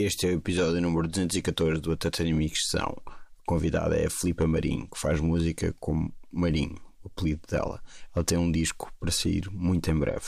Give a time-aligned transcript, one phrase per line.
[0.00, 3.02] Este é o episódio número 214 do Atatani Mixção.
[3.04, 3.12] A
[3.44, 7.82] convidada é a Filipa Marinho, que faz música como Marinho, o apelido dela.
[8.14, 10.26] Ela tem um disco para sair muito em breve.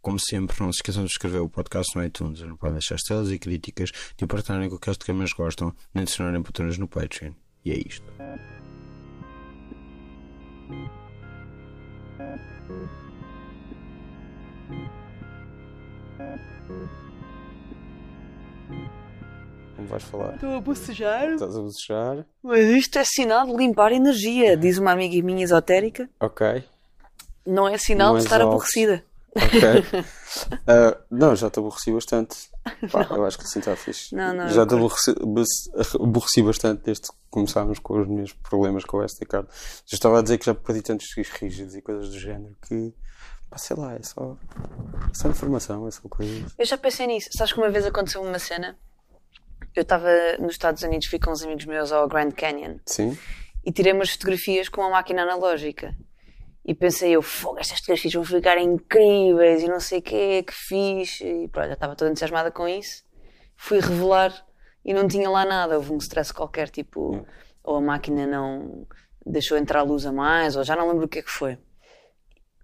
[0.00, 2.40] Como sempre, não se esqueçam de escrever o podcast no iTunes.
[2.42, 6.12] Não podem deixar estrelas e críticas, de partilharem com aqueles que mais gostam, nem de
[6.12, 7.32] acionarem patronas no Patreon.
[7.64, 8.06] E é isto.
[19.80, 20.34] Como vais falar?
[20.34, 21.32] Estou a bocejar.
[21.32, 22.26] Estás a bocejar?
[22.42, 26.06] Mas isto é sinal de limpar energia, diz uma amiga minha esotérica.
[26.20, 26.62] Ok.
[27.46, 29.02] Não é sinal Não de estar aborrecida.
[29.34, 30.04] Ok.
[30.64, 32.36] Ah, não, já te aborreci bastante.
[32.92, 34.14] Pá, eu acho que assim está fixe.
[34.14, 35.12] Não, não, já te aborreci,
[36.00, 39.48] aborreci bastante desde que começámos com os meus problemas com o SD-card.
[39.86, 42.94] Já estava a dizer que já perdi tantos fios rígidos e coisas do género que,
[43.50, 44.36] pá, sei lá, é só,
[45.10, 46.52] é só informação, é só coisas.
[46.56, 47.28] Eu já pensei nisso.
[47.32, 48.78] Sabes que uma vez aconteceu uma cena?
[49.74, 53.16] Eu estava nos Estados Unidos, fui com uns amigos meus ao Grand Canyon Sim?
[53.64, 55.94] e tirei umas fotografias com uma máquina analógica.
[56.64, 60.52] E pensei eu, fogo, estas fotografias vão ficar incríveis e não sei o que que
[60.52, 61.20] fiz.
[61.20, 63.02] E pronto, já estava toda entusiasmada com isso.
[63.56, 64.46] Fui revelar
[64.84, 65.76] e não tinha lá nada.
[65.76, 67.26] Houve um stress qualquer, tipo,
[67.62, 68.86] ou a máquina não
[69.24, 71.58] deixou entrar a luz a mais, ou já não lembro o que é que foi.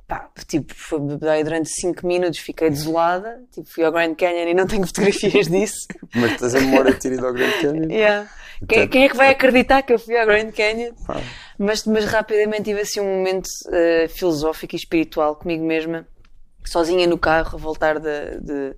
[0.09, 0.73] Pá, tipo,
[1.19, 3.43] daí durante 5 minutos, fiquei desolada.
[3.53, 5.87] Tipo, fui ao Grand Canyon e não tenho fotografias disso.
[6.15, 7.91] Mas tens a memória de ter ido ao Grande Canyon?
[7.91, 8.31] Yeah.
[8.69, 10.93] Quem, quem é que vai acreditar que eu fui ao Grand Canyon?
[11.59, 16.07] Mas, mas rapidamente tive assim um momento eh, filosófico e espiritual comigo mesma,
[16.65, 18.77] sozinha no carro, a voltar de, de-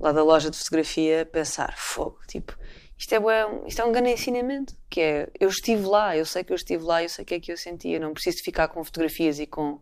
[0.00, 2.56] lá da loja de fotografia, a pensar: fogo, tipo,
[2.96, 4.74] isto é, bué- isto é um grande ensinamento.
[4.88, 7.34] Que é, eu estive lá, eu sei que eu estive lá, eu sei o que
[7.34, 9.78] é que eu sentia, não preciso de ficar com fotografias e com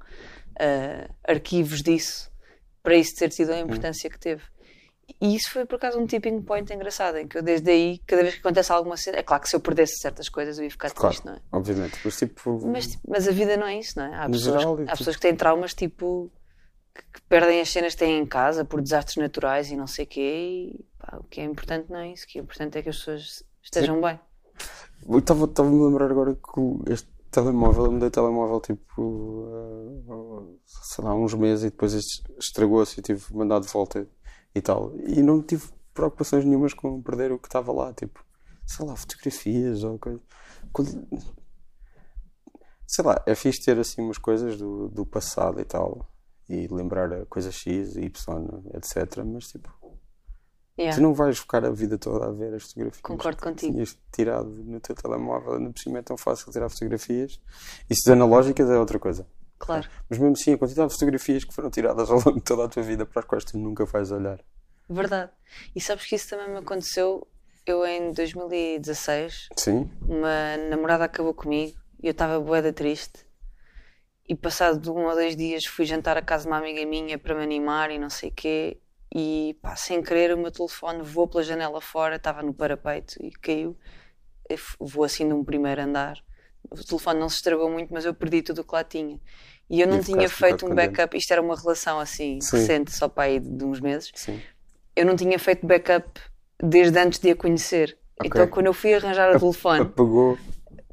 [0.58, 2.30] eh, arquivos disso
[2.82, 4.42] para isso ter tido a importância que teve.
[5.20, 8.22] E isso foi por acaso um tipping point engraçado, em que eu desde aí, cada
[8.22, 10.70] vez que acontece alguma cena, é claro que se eu perdesse certas coisas eu ia
[10.70, 11.40] ficar claro, triste, não é?
[11.52, 11.98] obviamente.
[12.04, 14.16] Mas tipo, Mas, tipo, mas a vida não é isso, não é?
[14.16, 16.30] Há, pessoas, geral, há tipo- pessoas que têm traumas tipo
[16.94, 20.04] que, que perdem as cenas que têm em casa por desastres naturais e não sei
[20.04, 20.74] o quê.
[20.74, 22.24] E, pá, o que é importante não é isso.
[22.24, 24.18] O que é importante é que as pessoas estejam bem.
[25.08, 29.02] Eu estava estava a me lembrar agora que este telemóvel, eu mudei de telemóvel tipo,
[29.02, 30.04] uh,
[30.66, 31.94] sei lá, uns meses e depois
[32.38, 34.06] estragou-se e tive de mandar de volta
[34.54, 34.92] e tal.
[35.06, 38.24] E não tive preocupações nenhumas com perder o que estava lá, tipo,
[38.66, 40.20] sei lá, fotografias ou coisa.
[40.72, 41.06] Quando-
[42.86, 46.08] Sei lá, é fixe ter assim umas coisas do, do passado e tal.
[46.48, 48.08] E lembrar a coisa X, Y,
[48.74, 49.24] etc.
[49.24, 49.74] Mas tipo,
[50.78, 50.94] Yeah.
[50.94, 53.00] Tu não vais ficar a vida toda a ver as fotografias.
[53.00, 53.72] Concordo contigo.
[53.72, 57.40] Tinhas tirado no teu telemóvel, ainda por cima é tão fácil tirar fotografias.
[57.88, 59.26] Isso de analógicas é outra coisa.
[59.58, 62.64] Claro, Mas mesmo assim, a quantidade de fotografias que foram tiradas ao longo de toda
[62.64, 64.38] a tua vida para as quais tu nunca vais olhar.
[64.88, 65.30] verdade.
[65.74, 67.26] E sabes que isso também me aconteceu.
[67.64, 69.90] Eu em 2016, Sim?
[70.02, 73.26] uma namorada acabou comigo e eu estava boeda triste.
[74.28, 77.34] E passado um ou dois dias fui jantar à casa de uma amiga minha para
[77.34, 78.80] me animar e não sei o quê.
[79.12, 83.30] E pá, sem querer o meu telefone voou pela janela fora, estava no parapeito e
[83.30, 83.76] caiu.
[84.48, 86.22] Eu Voou assim de um primeiro andar.
[86.70, 89.20] O telefone não se estragou muito, mas eu perdi tudo o que lá tinha.
[89.68, 91.16] E eu não E tinha feito um backup.
[91.16, 92.56] Isto era uma relação assim Sim.
[92.58, 94.10] recente, só para aí de uns meses.
[94.14, 94.40] Sim.
[94.94, 96.20] Eu não tinha feito backup
[96.62, 97.98] desde antes de a conhecer.
[98.18, 98.28] Ok.
[98.30, 100.38] Então, quando eu fui arranjar o telefone, Apagou.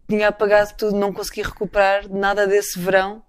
[0.10, 3.24] tinha apagado tudo, não consegui recuperar nada desse verão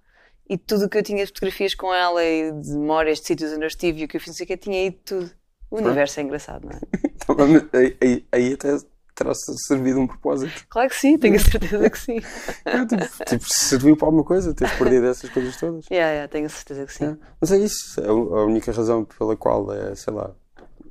[0.49, 3.53] e tudo o que eu tinha de fotografias com ela e de memórias de sítios
[3.53, 5.31] onde eu estive e o que eu fiz, não sei o que, tinha ido tudo.
[5.71, 6.81] O universo é engraçado, não é?
[7.25, 7.37] Então,
[7.72, 8.76] aí, aí- aí até
[9.14, 10.66] terá servido um propósito.
[10.69, 12.19] Claro que sim, tenho a certeza que sim.
[12.64, 15.86] É, tipo, tipo, serviu para alguma coisa, teres perdido essas coisas todas.
[15.91, 17.04] Yeah, yeah, tenho a certeza que sim.
[17.04, 17.16] É.
[17.41, 20.34] Mas é isso, é a a única razão pela qual é, sei lá,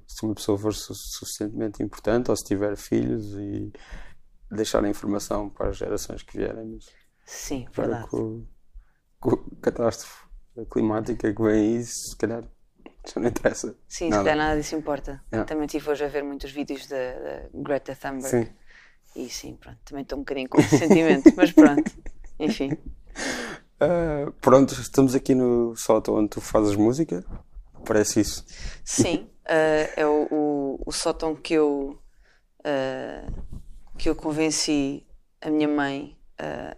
[0.07, 3.72] se uma pessoa for su- suficientemente importante ou se tiver filhos e
[4.52, 6.85] deixar a informação para as gerações que vierem, mas
[7.26, 8.08] Sim, agora verdade.
[8.09, 8.46] com,
[9.19, 10.23] com a catástrofe
[10.69, 12.43] climática que vem aí, se calhar
[13.05, 13.76] já não interessa.
[13.88, 14.23] Sim, se nada.
[14.23, 15.23] calhar nada disso importa.
[15.32, 15.47] Yeah.
[15.47, 16.97] Também estive hoje a ver muitos vídeos da,
[17.53, 18.29] Greta Thunberg.
[18.29, 18.50] Sim.
[19.16, 21.91] E sim, pronto, também estou um bocadinho com esse sentimento, mas pronto,
[22.40, 22.76] enfim.
[23.79, 27.23] Ah, pronto, estamos aqui no sótão onde tu fazes música.
[27.85, 28.46] Parece isso.
[28.84, 32.00] Sim, eh, é o, o, o sótão que eu,
[32.64, 33.26] eh,
[33.97, 35.05] que eu convenci
[35.41, 36.76] a minha mãe a,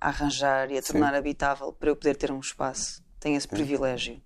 [0.00, 3.04] a arranjar e a tornar habitável para eu poder ter um espaço.
[3.18, 4.22] Tenho esse privilégio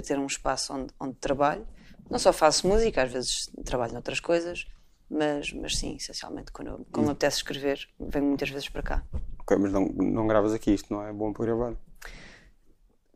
[0.00, 1.66] de ter um espaço onde, onde trabalho.
[2.10, 4.66] Não só faço música, às vezes trabalho noutras coisas,
[5.10, 9.02] mas, mas sim, essencialmente, quando, eu- quando me apetece escrever, venho muitas vezes para cá.
[9.40, 11.74] Ok, mas não, não gravas aqui, isto não é bom para gravar.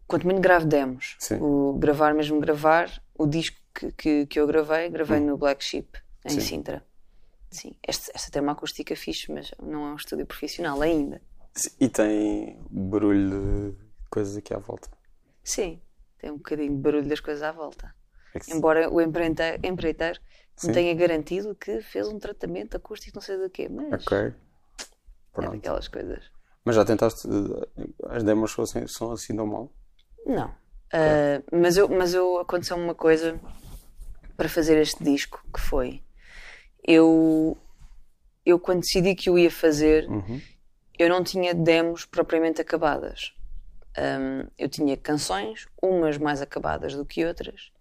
[0.07, 1.17] quanto muito gravo demos.
[1.19, 1.39] Sim.
[1.41, 5.27] O gravar mesmo gravar, o disco que, que, que eu gravei, gravei Hum.
[5.27, 6.41] no Black Sheep, em Sim.
[6.41, 6.85] Sintra.
[7.51, 11.23] Sim, esta, esta tem uma acústica fixe, mas não é um estúdio profissional ainda.
[11.81, 13.77] E tem barulho de
[14.11, 14.91] coisas aqui à volta.
[15.43, 15.81] Sim,
[16.19, 17.95] tem um bocadinho de barulho das coisas à volta.
[18.35, 20.21] É que- Embora o empreiteiro, empreiteiro
[20.57, 20.69] Sim.
[20.69, 24.17] não tenha garantido que fez um tratamento acústico, não sei do quê, mas Ok.
[24.19, 24.35] é
[25.33, 25.53] Pronto.
[25.53, 26.31] daquelas coisas.
[26.65, 27.29] Mas já tentaste.
[27.29, 29.73] eh, As demos são assim, são assim tão mal?
[30.25, 30.53] Não.
[30.93, 33.39] Ah, mas eu, mas eu aconteceu uma coisa
[34.37, 36.03] para fazer este disco que foi
[36.87, 37.57] eu
[38.45, 40.41] eu quando decidi que o ia fazer Uhum.
[40.99, 43.35] eu não tinha demos propriamente acabadas.
[43.97, 47.73] Ahm, eu tinha canções, umas mais acabadas do que outras,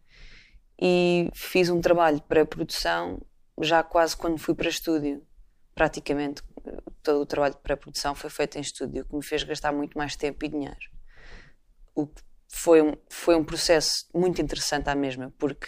[0.79, 3.21] e fiz um trabalho de pré-produção
[3.62, 5.25] já quase quando fui para estúdio.
[5.73, 6.41] Praticamente
[7.03, 9.97] todo o trabalho de pré-produção foi feito em estúdio, o que me fez gastar muito
[9.97, 10.89] mais tempo e dinheiro.
[11.94, 15.67] O que foi um, foi um processo muito interessante à mesma, porque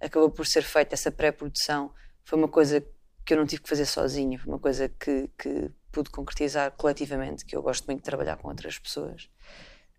[0.00, 1.92] acabou por ser feita essa pré-produção.
[2.24, 2.84] Foi uma coisa
[3.24, 7.44] que eu não tive que fazer sozinha, foi uma coisa que, que pude concretizar coletivamente,
[7.44, 9.30] que eu gosto muito de trabalhar com outras pessoas.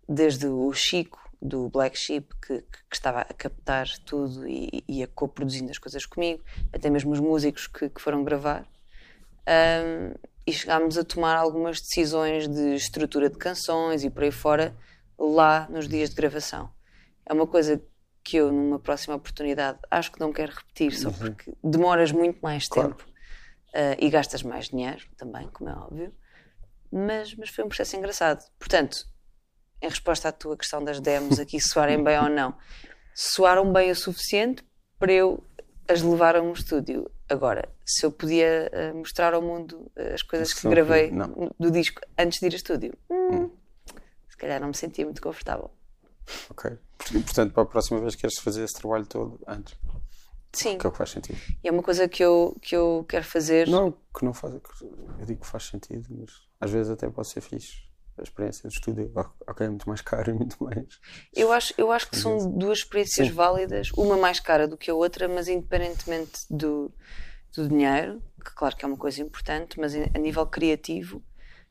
[0.08, 5.06] Desde o Chico, do Black Sheep, que, que estava a captar tudo e, e a
[5.06, 6.42] co-produzindo as coisas comigo,
[6.72, 8.66] até mesmo os músicos que, que foram gravar.
[9.48, 10.14] Um,
[10.46, 14.76] e chegámos a tomar algumas decisões de estrutura de canções e por aí fora,
[15.18, 16.70] lá nos dias de gravação.
[17.24, 17.82] É uma coisa
[18.22, 22.68] que eu, numa próxima oportunidade, acho que não quero repetir, só porque demoras muito mais
[22.68, 22.94] Claro.
[22.94, 26.14] tempo uh, e gastas mais dinheiro também, como é óbvio.
[26.90, 28.44] Mas, mas foi um processo engraçado.
[28.58, 29.06] Portanto,
[29.86, 32.54] em resposta à tua questão das demos aqui, soarem bem ou não,
[33.14, 34.64] soaram bem o suficiente
[34.98, 35.42] para eu
[35.88, 37.10] as levar a um estúdio.
[37.28, 41.50] Agora, se eu podia uh, mostrar ao mundo uh, as coisas que gravei não.
[41.58, 43.50] do disco antes de ir a estúdio, hum,
[44.28, 45.70] se calhar não me sentia muito confortável.
[46.50, 46.76] Ok.
[46.98, 49.76] Portanto, para a próxima vez queres fazer esse trabalho todo antes.
[50.52, 51.38] Sim, Que é o que faz sentido.
[51.62, 53.68] e é uma coisa que eu, que eu quero fazer.
[53.68, 54.54] Não que não faz.
[54.54, 56.30] Eu digo que faz sentido, mas
[56.60, 57.85] às vezes até pode ser fixe.
[58.18, 59.12] A experiência de estúdio,
[59.46, 60.98] ok, é muito mais caro e muito mais.
[61.34, 63.34] Eu acho, eu acho que são duas experiências Sim.
[63.34, 66.90] válidas, uma mais cara do que a outra, mas independentemente do,
[67.54, 71.22] do dinheiro, que claro que é uma coisa importante, mas a nível criativo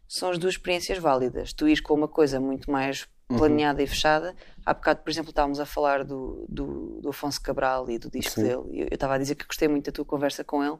[0.07, 1.51] são as duas experiências válidas.
[1.51, 4.35] Tu ires com uma coisa muito mais planeada e fechada.
[4.65, 8.35] Há bocado, por exemplo, estávamos a falar do, do, do Afonso Cabral e do disco
[8.35, 8.43] Sim.
[8.43, 8.63] dele.
[8.71, 10.77] e Eu eu estava a dizer que gostei muito da tua conversa com ele.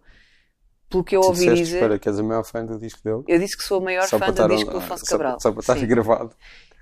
[0.96, 3.24] Pelo que eu ouvi disseste, dizer, espera, que és a maior fã do disco dele.
[3.28, 5.40] eu disse que sou a maior Só fã do disco do on- Afonso só- Cabral.
[5.40, 5.88] Só para estar Sim.
[5.88, 6.32] gravado.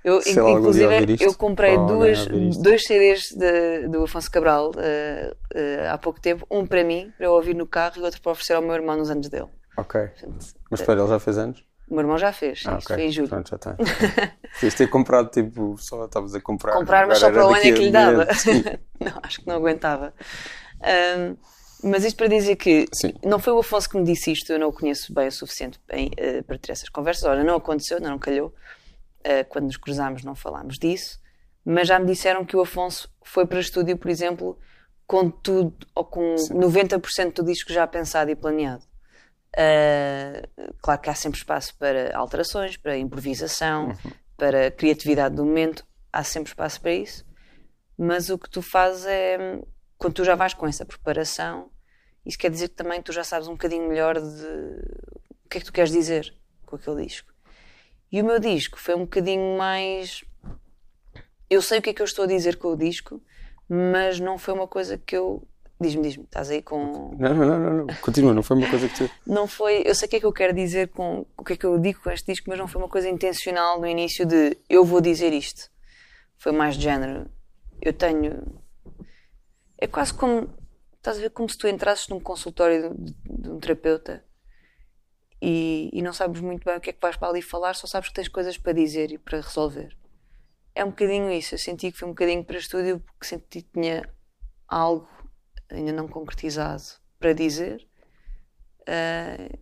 [0.04, 2.26] Eu, Se ela algum dia inclusive, eu comprei duas,
[2.58, 6.46] dois CDs de- do Afonso Cabral eh, eh, há pouco tempo.
[6.50, 8.96] Um para mim, para eu ouvir no carro, e outro para oferecer ao meu irmão
[8.98, 9.48] nos anos dele.
[9.78, 9.98] Ok.
[10.08, 11.64] Portanto, Mas espera, ele já fez anos?
[11.88, 12.96] o meu irmão já fez, Ah, isto ok.
[12.96, 13.28] foi em julho.
[13.28, 13.72] Pronto, já tem.
[14.54, 16.74] Devias ter comprado, tipo, só estavas a comprar.
[16.74, 18.26] Comprar, mas só para o ano é que lhe dava.
[19.00, 20.12] não, acho que não aguentava.
[20.82, 21.36] Ahm,
[21.84, 23.12] mas isto para dizer que Sim.
[23.22, 25.78] não foi o Afonso que me disse isto, eu não o conheço bem o suficiente
[25.86, 27.24] bem, eh, para ter essas conversas.
[27.24, 28.54] Olha, não aconteceu, não calhou.
[29.22, 31.20] Eh, quando nos cruzámos, não falámos disso.
[31.64, 34.58] Mas já me disseram que o Afonso foi para estúdio, por exemplo,
[35.06, 38.82] com tudo, ou com 90% do disco já pensado e planeado.
[39.54, 43.96] Uh, claro que há sempre espaço para alterações, para improvisação,
[44.36, 47.24] para criatividade do momento, há sempre espaço para isso.
[47.96, 49.60] Mas o que tu fazes é
[49.96, 51.70] quando tu já vais com essa preparação,
[52.24, 54.46] isso quer dizer que também tu já sabes um bocadinho melhor de
[55.44, 57.32] o que é que tu queres dizer com aquele disco.
[58.10, 60.24] E o meu disco foi um bocadinho mais.
[61.50, 63.20] Eu sei o que é que eu estou a dizer com o disco,
[63.68, 65.46] mas não foi uma coisa que eu.
[65.80, 67.16] Diz-me, diz-me, estás aí com.
[67.18, 67.86] Não, não, não, não.
[68.00, 69.10] Continua, não foi uma coisa que tu.
[69.26, 69.82] não foi.
[69.84, 71.78] Eu sei o que é que eu quero dizer com o que é que eu
[71.78, 75.00] digo com este disco, mas não foi uma coisa intencional no início de eu vou
[75.00, 75.68] dizer isto.
[76.38, 77.28] Foi mais de género.
[77.82, 78.62] Eu tenho.
[79.76, 80.48] É quase como.
[81.04, 84.24] Estás a ver como se tu entrasses num consultório de, de um terapeuta
[85.38, 87.86] e, e não sabes muito bem o que é que vais para ali falar, só
[87.86, 89.94] sabes que tens coisas para dizer e para resolver.
[90.74, 91.56] É um bocadinho isso.
[91.56, 94.10] Eu senti que foi um bocadinho para estúdio porque senti que tinha
[94.66, 95.06] algo
[95.68, 96.84] ainda não concretizado
[97.18, 97.86] para dizer.
[98.88, 99.58] Ah,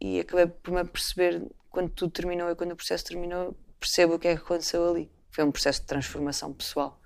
[0.00, 4.18] e acabei por me perceber quando tudo terminou e quando o processo terminou, percebo o
[4.20, 5.10] que é que aconteceu ali.
[5.32, 7.02] Foi um processo de transformação pessoal.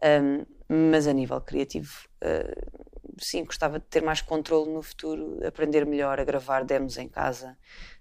[0.00, 1.92] Um, mas a nível criativo,
[2.22, 7.08] uh, sim, gostava de ter mais controle no futuro, aprender melhor a gravar demos em
[7.08, 7.56] casa,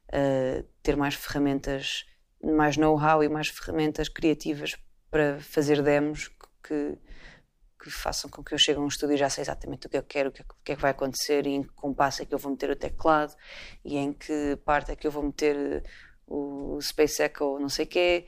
[0.09, 2.05] uh, ter mais ferramentas,
[2.41, 4.75] mais know-how e mais ferramentas criativas
[5.09, 6.29] para fazer demos
[6.63, 6.97] que,
[7.81, 9.97] que façam com que eu chegue a um estúdio e já sei exatamente o que
[9.97, 12.21] eu quero, o que, é, o que é que vai acontecer, e em que compasso
[12.21, 13.35] é que eu vou meter o teclado,
[13.83, 15.83] e em que parte é que eu vou meter
[16.25, 18.25] o Space Echo, não sei o quê,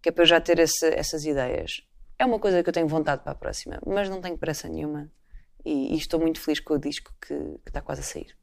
[0.00, 1.87] que é para eu já ter esse, essas ideias.
[2.18, 5.08] É uma coisa que eu tenho vontade para a próxima, mas não tenho pressa nenhuma.
[5.64, 8.36] e, e estou muito feliz com o disco que, que está quase a sair.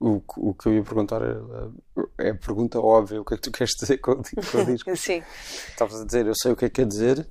[0.00, 3.42] O, o que eu ia perguntar é, é a pergunta óbvia: o que é que
[3.42, 4.90] tu queres dizer com, o- com o disco?
[4.96, 5.22] Sim,
[5.68, 7.28] Estavas a dizer, eu sei o que é que quer dizer.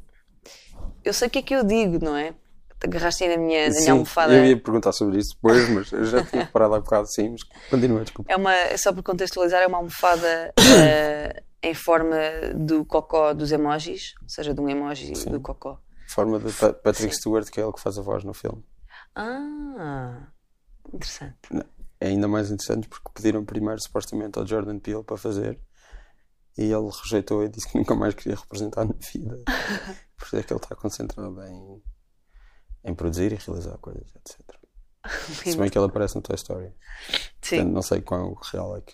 [1.04, 2.34] eu sei o que é que eu digo, não é?
[2.80, 4.34] Te agarraste aí na minha, na minha Sim, almofada.
[4.34, 7.42] eu ia perguntar sobre isso depois, mas eu já tinha parado há bocado, sim, mas
[7.70, 8.32] continua, desculpa.
[8.32, 12.16] É uma, é só para contextualizar, é uma almofada eh, em forma
[12.56, 15.32] do cocó dos emojis, ou seja, de um emoji Sim.
[15.32, 15.82] do cocó.
[16.08, 17.20] Forma de Pa- Patrick Sim.
[17.22, 18.64] Stewart, que é ele que faz a voz no filme.
[19.16, 20.32] Ah,
[20.94, 21.38] interessante.
[22.00, 25.60] É ainda mais interessante porque pediram primeiro supostamente ao Jordan Peele para fazer
[26.58, 29.38] e ele rejeitou e disse que nunca mais queria representar na vida.
[30.18, 31.84] Por isso é que ele está concentrado em,
[32.86, 34.42] em produzir e realizar coisas, etc.
[35.46, 36.74] Se bem que ele aparece no Toy Story.
[37.42, 38.94] Sim, Portanto, não sei quão real é que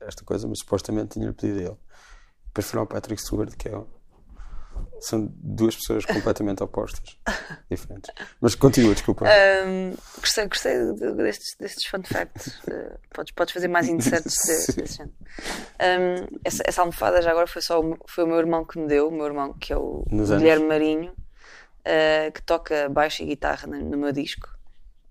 [0.00, 1.76] esta coisa, mas supostamente tinha pedido ele.
[2.46, 3.76] Depois foi ao Patrick Stewart, que é.
[3.76, 3.86] um-
[5.00, 7.18] São duas pessoas completamente opostas,
[7.70, 8.10] diferentes.
[8.40, 9.26] Mas continua, desculpa.
[9.26, 12.60] Ahm, gostei, gostei de- destes, destes fun facts.
[12.70, 15.14] Eh, podes, podes fazer mais inserts de, desse género.
[15.78, 18.86] Ahm, essa, essa almofada já agora foi só o, foi o meu irmão que me
[18.86, 20.04] deu, o meu irmão que é o.
[20.38, 21.12] Guilherme Marinho,
[21.84, 24.48] eh, que toca baixo e guitarra no, no meu disco.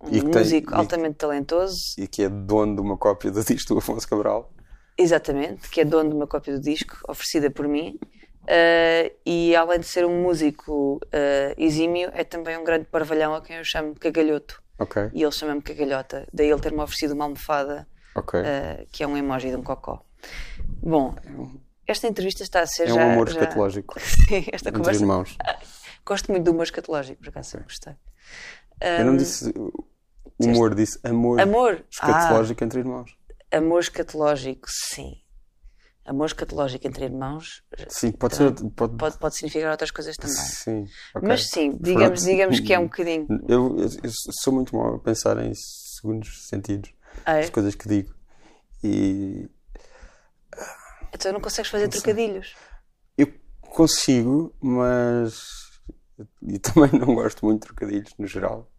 [0.04, 3.30] Um E que tem- músico e- altamente talentoso, E que é dono de uma cópia
[3.32, 4.52] do disco do Afonso Cabral.
[4.98, 8.00] exatamente, que é dono de uma cópia do disco, oferecida por mim.
[8.48, 13.42] Eh, e além de ser um músico eh, exímio, é também um grande parvalhão a
[13.42, 14.62] quem eu chamo cagalhoto.
[14.80, 16.28] Ok, E ele chama-me cagalhota.
[16.34, 18.40] Daí ele ter-me oferecido uma almofada ok.
[18.42, 20.04] uh, que é um emoji de um cocó.
[20.82, 21.14] Bom,
[21.86, 23.12] esta entrevista está a ser É um já.
[23.14, 25.02] amor já- escatológico Sim, esta entre conversa.
[25.02, 25.38] irmãos.
[26.04, 27.94] Gosto muito do humor escatológico, por acaso sempre gostei.
[28.98, 29.54] Eu não disse
[30.40, 31.86] humor, disse amor, Amor.
[31.90, 33.18] escatológico entre irmãos.
[33.52, 35.22] Ah, amor escatológico, sim.
[36.04, 38.54] Amor escatológico entre irmãos Sim, pode ser.
[38.76, 40.36] Pode, pode, pode significar outras coisas também.
[40.36, 40.86] Sim,
[41.16, 41.28] ok.
[41.28, 43.28] Mas sim, digamos, digamos que é um bocadinho.
[43.48, 44.12] Eu, eu- eu
[44.42, 46.92] sou muito mau a pensar em segundos sentidos,
[47.26, 47.40] Ah, é?
[47.42, 48.14] as coisas que digo.
[48.84, 49.48] E
[51.14, 52.56] Então não consegues fazer trocadilhos.
[53.18, 53.28] eu
[53.62, 55.44] consigo, mas.
[56.42, 58.71] E também não gosto muito de trocadilhos no geral.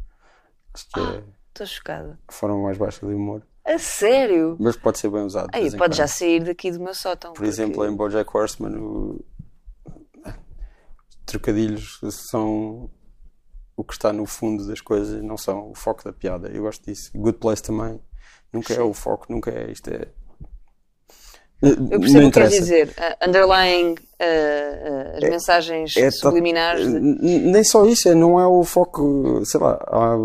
[0.75, 2.19] Que é Estou chocada.
[2.26, 3.43] a forma mais baixa do humor.
[3.64, 4.57] A sério?
[4.59, 5.50] Mas pode ser bem usado.
[5.50, 7.33] de Aí pode já sair daqui do meu sótão.
[7.35, 9.25] Por exemplo, em Bojack Horseman, o...
[11.25, 12.91] trocadilhos são
[13.76, 16.49] o que está no fundo das coisas, não são o foco da piada.
[16.49, 17.11] Eu gosto disso.
[17.14, 18.00] Good Place também.
[18.52, 19.88] Nunca é o foco, nunca é isto.
[19.88, 20.09] É...
[21.62, 22.88] Eu percebo o que queres dizer.
[22.88, 26.85] Uh, underlying uh, uh, as mensagens é subliminares.
[26.87, 30.17] de- Nem só isso, é, não é o foco, sei lá, há-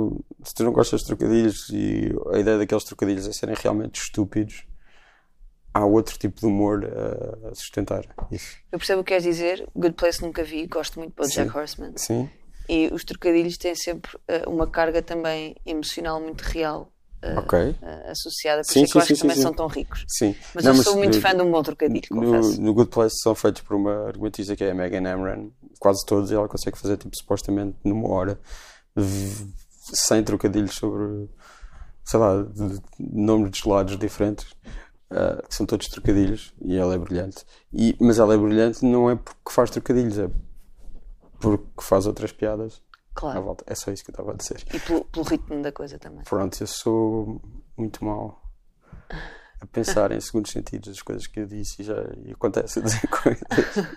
[0.48, 4.66] se tu não gostas de trocadilhos e a ideia daqueles trocadilhos é serem realmente estúpidos,
[5.74, 6.86] há outro tipo de humor
[7.51, 8.56] a sustentar isso.
[8.72, 9.68] Eu percebo o que queres dizer.
[9.75, 11.58] Good Place nunca vi, gosto muito de Jack Sim.
[11.58, 11.94] Horseman.
[11.98, 12.30] Sim,
[12.70, 18.62] E os trocadilhos têm sempre uh, uma carga também emocional muito real uh, associada.
[18.62, 19.58] Por Sim, isso é sim, que sim, também sim, são sim.
[19.58, 20.06] tão ricos.
[20.08, 20.34] Sim.
[20.56, 22.62] Mas Não, eu sou muito uh, fã de um bom trocadilho, No, confesso.
[22.62, 26.32] no Good Place são feitos por uma argumentista que é a Megan Amran, quase todos,
[26.32, 28.39] e ela consegue fazer tipo supostamente numa hora
[29.96, 31.29] 100 trocadilhos sobre
[32.03, 34.48] sei lá, de, de nomes de gelados diferentes,
[35.12, 37.44] ah, que são todos trocadilhos, e ela é brilhante.
[37.74, 40.29] E, mas ela é brilhante não é porque faz trocadilhos, é
[41.39, 42.82] porque faz outras piadas
[43.15, 43.44] à Claro.
[43.44, 43.63] volta.
[43.67, 44.63] É só isso que eu estava a dizer.
[44.74, 46.24] E pelo, pelo ritmo da coisa também.
[46.24, 47.41] Pronto, eu sou
[47.75, 48.41] muito mau
[49.60, 52.84] a pensar em segundos sentidos das coisas que eu disse e já e acontece a
[52.84, 53.44] dizer coisas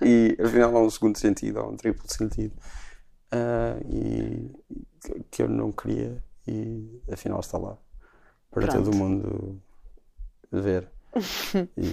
[0.02, 2.54] e afinal há um segundo sentido, há um triplo sentido
[3.30, 4.50] ah, e
[5.30, 7.76] que eu não queria e afinal está lá
[8.50, 8.84] para Pronto.
[8.84, 9.60] todo mundo
[10.50, 10.88] ver.
[11.76, 11.92] E, e.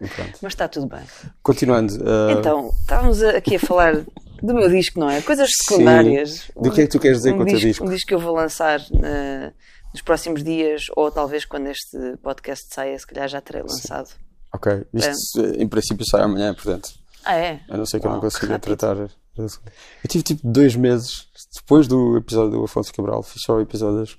[0.42, 1.02] Mas está tudo bem.
[1.42, 4.04] Continuando, ah, Então, estávamos aqui a falar
[4.42, 5.22] do meu disco, não é?
[5.22, 6.50] Coisas secundárias.
[6.60, 7.84] do que é que tu queres dizer um com o teu disco?
[7.84, 9.52] Um disco que eu vou lançar eh,
[9.92, 14.10] nos próximos dias, ou talvez quando este podcast saia, se calhar já terei lançado.
[14.52, 16.90] Ok, isto em princípio sai amanhã, portanto.
[17.24, 17.60] Ah, é?
[17.68, 19.08] A não ser que eu não Uau, consiga tratar.
[19.36, 24.18] Eu tive tipo dois meses depois do episódio do Afonso Cabral, fiz só episódios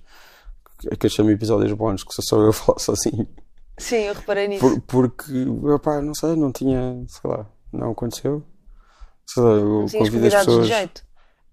[1.00, 3.28] que eu chamo episódios bons, que sou só eu a falar sozinho.
[3.78, 4.62] Sim, eu reparei nisso.
[4.62, 8.44] Por- porque, opá, não sei, não tinha, sei lá, não aconteceu.
[9.28, 10.68] Sei lá, eu Não convido as convidados de pessoas.
[10.68, 11.06] jeito.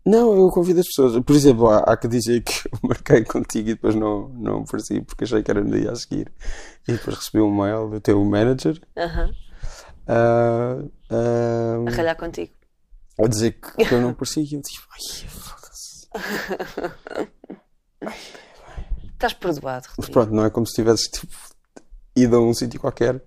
[0.05, 1.25] Não, eu convido as pessoas.
[1.25, 5.01] Por exemplo, há, há que dizer que eu marquei contigo e depois não, não apareci
[5.01, 6.31] porque achei que era no dia a seguir.
[6.89, 9.31] E depois recebi um mail do teu manager Aham.
[10.09, 10.79] ah,
[11.11, 12.53] ah, A ralhar contigo.
[13.19, 14.41] A dizer que, que eu não apareci.
[14.41, 16.09] E eu tipo, ai, foda-se.
[19.15, 20.13] Estás perdoado, Mas Rodrigo.
[20.13, 21.33] pronto, não é como se tivesses tipo,
[22.17, 23.23] ido a um sítio qualquer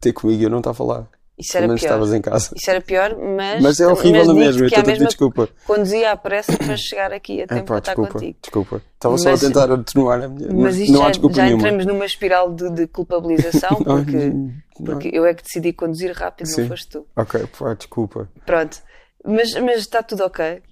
[0.00, 1.08] ter comigo e eu não estava lá.
[1.38, 1.88] Isso era menos pior.
[1.90, 2.50] estavas em casa.
[2.56, 3.62] Isso era pior, mas.
[3.62, 5.48] Mas é horrível mas na digo-te mesma, eu mesma desculpa.
[5.66, 8.38] conduzia à pressa para chegar aqui a É tempo pá, para estar desculpa, contigo.
[8.40, 8.82] desculpa.
[8.94, 10.48] Estava só a Mas- tentar atenuar a minha.
[10.52, 11.62] Mas isto não há já, desculpa já nenhuma.
[11.62, 14.52] entramos numa espiral de, de culpabilização, porque, não.
[14.84, 16.62] porque eu é que decidi conduzir rápido, Sim.
[16.62, 17.06] não foste tu.
[17.14, 18.28] Ok, pá, desculpa.
[18.46, 18.78] Pronto.
[19.22, 20.62] Mas, mas está tudo ok.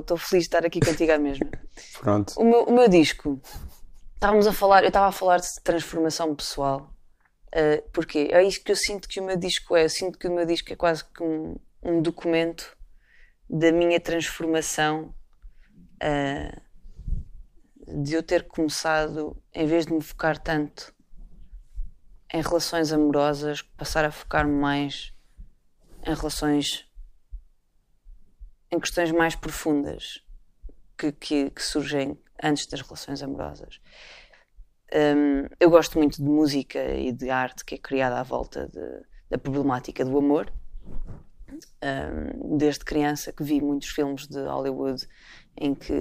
[0.00, 1.46] Estou feliz de estar aqui contigo à mesma.
[2.00, 2.32] pronto.
[2.38, 3.38] O meu, o meu disco,
[4.14, 6.88] estávamos a falar, eu estava a falar de transformação pessoal.
[7.54, 8.28] Uh, porquê?
[8.32, 9.84] É isso que eu sinto que o meu disco é.
[9.84, 12.76] Eu sinto que o meu disco é quase que um, um documento
[13.48, 15.14] da minha transformação.
[16.02, 16.72] uh,
[17.86, 20.94] de eu ter começado, em vez de me focar tanto
[22.32, 25.12] em relações amorosas, passar a focar-me mais
[26.06, 26.88] em relações.
[28.70, 30.24] em questões mais profundas
[30.96, 33.80] que, que, que surgem antes das relações amorosas.
[34.94, 39.06] Hum, eu gosto muito de música e de arte que é criada à volta de-
[39.30, 40.52] da problemática do amor.
[41.82, 45.06] Hum, desde criança que vi muitos filmes de Hollywood
[45.56, 45.94] em que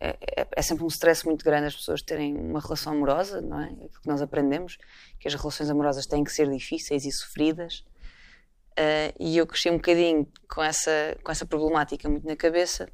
[0.00, 3.60] é, é- é sempre um stress muito grande as pessoas terem uma relação amorosa, não
[3.60, 3.64] é?
[3.66, 4.78] Aquilo que nós aprendemos,
[5.18, 7.84] que as relações amorosas têm que ser difíceis e sofridas.
[8.78, 12.88] Uh, e eu cresci um bocadinho com essa, com essa problemática muito na cabeça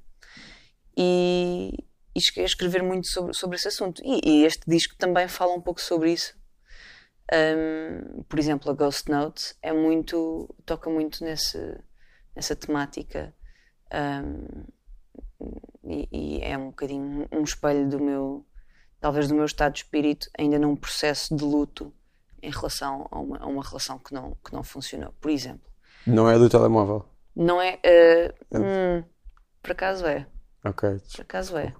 [0.96, 1.76] e,
[2.14, 4.00] e escrever muito sobre, sobre esse assunto.
[4.04, 6.34] E, e este disco também fala um pouco sobre isso.
[7.32, 11.58] Um, por exemplo, a Ghost Note é muito, toca muito nesse,
[12.36, 13.34] nessa temática
[13.92, 14.64] um,
[15.84, 18.46] e, e é um bocadinho um espelho do meu,
[19.00, 21.92] talvez do meu estado de espírito, ainda num processo de luto
[22.42, 25.14] em relação a uma, a uma relação que não, que não funcionou.
[25.20, 25.70] Por exemplo,
[26.06, 27.08] Não é do telemóvel.
[27.34, 27.80] não é.
[28.52, 29.04] uh, hum,
[29.62, 30.26] por acaso é.
[30.62, 31.00] Ok.
[31.14, 31.74] Por acaso é.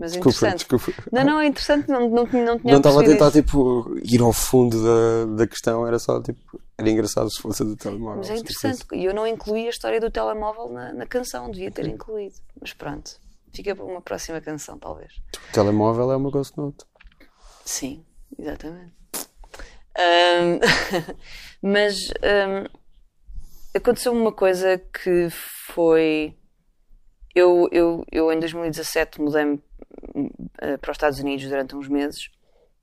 [0.00, 0.80] Mas é Desculpa, interessante.
[0.80, 1.10] desculpa.
[1.12, 3.42] Não, não, é interessante, não, não, não tinha Não estava a tentar isso.
[3.42, 6.58] tipo ir ao fundo da, da questão, era só tipo.
[6.78, 8.16] Era engraçado se fosse do telemóvel.
[8.16, 11.50] Mas é tipo interessante, e eu não incluí a história do telemóvel na, na canção,
[11.50, 12.34] devia ter incluído.
[12.58, 13.20] Mas pronto,
[13.54, 15.12] fica para uma próxima canção, talvez.
[15.50, 16.86] O telemóvel é uma Ghost Note.
[17.66, 18.02] Sim,
[18.38, 18.94] exatamente.
[19.98, 20.60] Ahm,
[21.60, 22.64] mas ahm,
[23.74, 26.34] aconteceu uma coisa que foi.
[27.34, 29.62] Eu, eu, eu em 2017 mudei-me
[30.80, 32.30] para os Estados Unidos durante uns meses.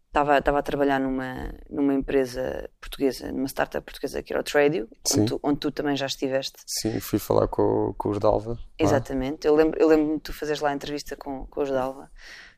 [0.08, 4.88] Estava, estava a trabalhar numa, numa empresa portuguesa, numa startup portuguesa que era o Tradio,
[5.15, 6.58] onde tu, onde tu também já estiveste.
[6.65, 8.51] Sim, fui falar com, com os Dalva.
[8.53, 8.60] lá.
[8.80, 9.45] Exatamente.
[9.45, 12.10] Eu lembro- eu lembro-me de tu fazeres lá a entrevista com, com os Dalva,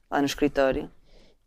[0.10, 0.90] lá no escritório.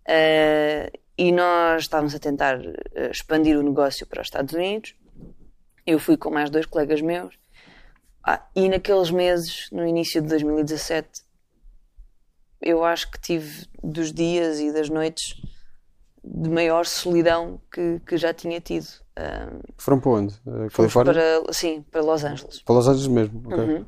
[0.07, 2.59] Eh, e nós estávamos a tentar
[2.95, 4.95] eh, expandir o negócio para os Estados Unidos.
[5.87, 7.35] Eu fui com mais dois colegas meus.
[8.25, 11.22] Ah, e naqueles meses, no início de 2017,
[12.63, 15.41] eu acho que tive dos dias e das noites
[16.25, 18.87] de maior solidão que, que já tinha tido.
[19.17, 20.35] Ah, Foram para onde?
[20.45, 21.13] Fomos Califórnia?
[21.13, 22.63] para, sim, para Los Angeles.
[22.63, 23.43] Para Los Angeles mesmo.
[23.47, 23.59] ok.
[23.59, 23.85] Uhum.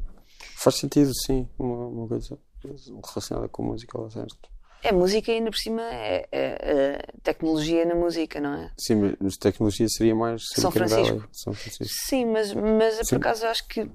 [0.56, 1.48] Faz sentido, sim.
[1.58, 4.54] Uma, uma coisa relacionada com música Los Angeles.
[4.82, 8.70] É música ainda por cima é, é, é tecnologia na música, não é?
[8.76, 11.26] Sim, mas tecnologia seria mais São Francisco.
[11.32, 11.94] São Francisco.
[12.06, 13.02] Sim, mas, mas Sim.
[13.08, 13.90] por acaso eu acho que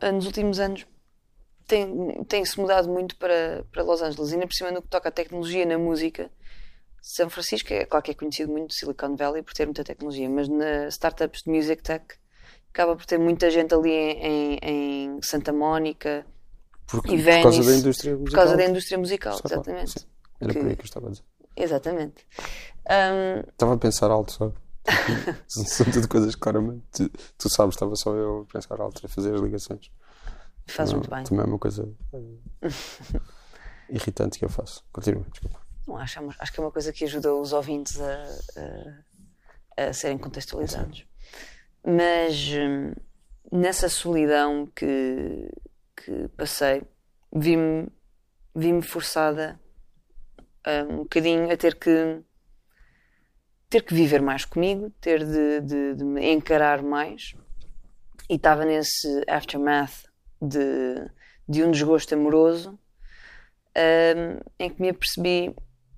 [0.00, 0.84] ah, nos últimos anos
[1.66, 4.30] tem- tem-se mudado muito para, para Los Angeles.
[4.30, 6.30] E ainda por cima no que toca a tecnologia na música,
[7.00, 10.48] São Francisco é claro que é conhecido muito Silicon Valley por ter muita tecnologia, mas
[10.48, 12.04] nas startups de music tech
[12.70, 16.24] acaba por ter muita gente ali em, em- em Santa Mónica
[16.86, 18.30] Porque, e por causa Venice, da indústria musical.
[18.30, 19.90] por causa da indústria musical, Só exatamente.
[20.00, 20.06] sim.
[20.40, 21.24] Era Que- por aí que eu estava a dizer.
[21.56, 22.26] Exatamente.
[22.88, 24.32] Ahm, Estava a pensar alto.
[24.32, 24.54] São-
[25.46, 26.82] São tudo coisas que claramente.
[26.92, 29.90] Tu, tu sabes, estava só eu a pensar alto, a fazer as ligações.
[30.66, 31.24] Faz Não, muito bem.
[31.24, 32.68] Também é uma coisa eh,
[33.88, 34.84] irritante que eu faço.
[34.92, 35.60] Continua, desculpa.
[35.86, 38.22] Não, acho, é acho que é uma coisa que ajuda os ouvintes a,
[39.76, 41.04] a- a serem contextualizados.
[41.84, 42.92] Mas hum,
[43.50, 45.50] nessa solidão que,
[45.96, 46.82] que passei,
[47.34, 47.88] vi-me
[48.54, 49.58] vi-me forçada
[50.64, 52.22] a, um bocadinho a ter que
[53.68, 57.34] ter que viver mais comigo, ter de, de- de me encarar mais.
[58.28, 60.04] E estava nesse aftermath
[60.42, 61.08] de,
[61.48, 62.78] de um desgosto amoroso
[63.76, 65.54] hum, em que me apercebi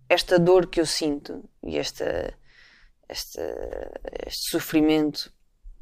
[0.08, 2.36] esta dor que eu sinto e esta,
[3.08, 3.42] esta,
[4.26, 5.32] este sofrimento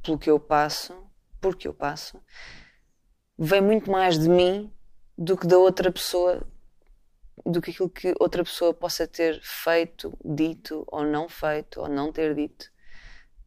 [0.02, 0.94] pelo que eu passo,
[1.40, 2.22] porque eu passo,
[3.36, 4.72] vem muito mais de mim
[5.18, 6.46] do que da outra pessoa,
[7.44, 12.12] do que aquilo que outra pessoa possa ter feito, dito ou não feito ou não
[12.12, 12.70] ter dito.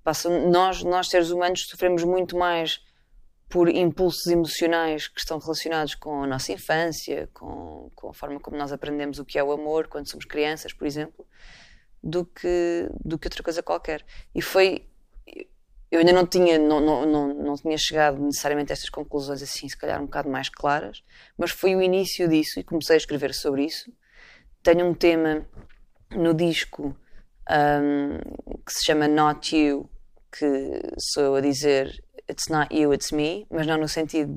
[0.03, 2.84] Passa, nós, nós seres humanos sofremos muito mais
[3.55, 8.57] por impulsos emocionais que estão relacionados com a nossa infância, com, com a forma como
[8.57, 11.25] nós aprendemos o que é o amor quando somos crianças, por exemplo,
[12.03, 14.05] do que, do que outra coisa qualquer.
[14.35, 14.85] E foi.
[15.89, 19.69] eu ainda não tinha, não, não, não, não tinha chegado necessariamente a estas conclusões assim,
[19.69, 21.01] se calhar um bocado mais claras,
[21.37, 23.89] mas foi o início disso e comecei a escrever sobre isso.
[24.61, 25.47] Tenho um tema
[26.11, 26.93] no disco
[27.49, 28.17] um,
[28.65, 29.89] que se chama Not You,
[30.29, 30.81] que
[31.13, 34.35] sou eu a dizer It's not you, it's me, mas não no sentido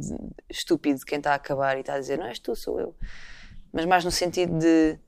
[0.48, 2.94] estúpido de quem está a acabar e está a dizer não és tu, sou eu,
[3.72, 4.98] mas mais no sentido de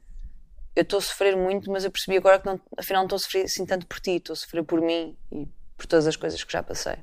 [0.75, 3.21] eu estou a sofrer muito, mas eu percebi agora que não, afinal não estou a
[3.21, 6.43] sofrer assim tanto por ti, estou a sofrer por mim e por todas as coisas
[6.43, 6.97] que já passei.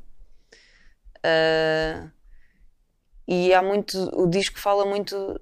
[1.18, 2.10] Uh,
[3.28, 3.98] e há muito.
[4.18, 5.40] O disco fala muito.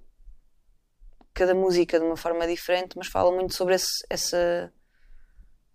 [1.34, 4.72] Cada música de uma forma diferente, mas fala muito sobre esse, essa,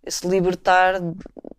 [0.03, 0.95] esse libertar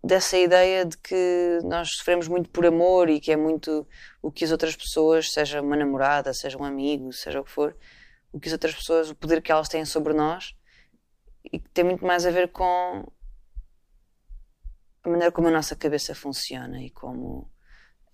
[0.02, 3.86] dessa ideia de que nós sofremos muito por amor e que é muito
[4.20, 7.76] o que as outras pessoas, seja uma namorada, seja um amigo, seja o que for,
[8.32, 10.54] o que as outras pessoas, o poder que elas têm sobre nós
[11.44, 13.06] e que tem muito mais a ver com
[15.04, 17.50] a maneira como a nossa cabeça funciona e como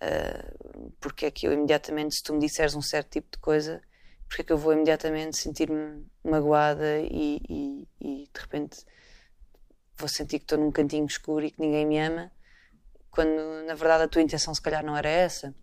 [0.01, 3.81] uh, porque é que eu imediatamente se tu me disseres um certo tipo de coisa
[4.27, 8.85] porque é que eu vou imediatamente sentir-me magoada e, e, e, de repente
[9.99, 12.31] vou sentir que estou num cantinho escuro e que ninguém me ama
[13.11, 15.53] quando na verdade a tua intenção se calhar não era essa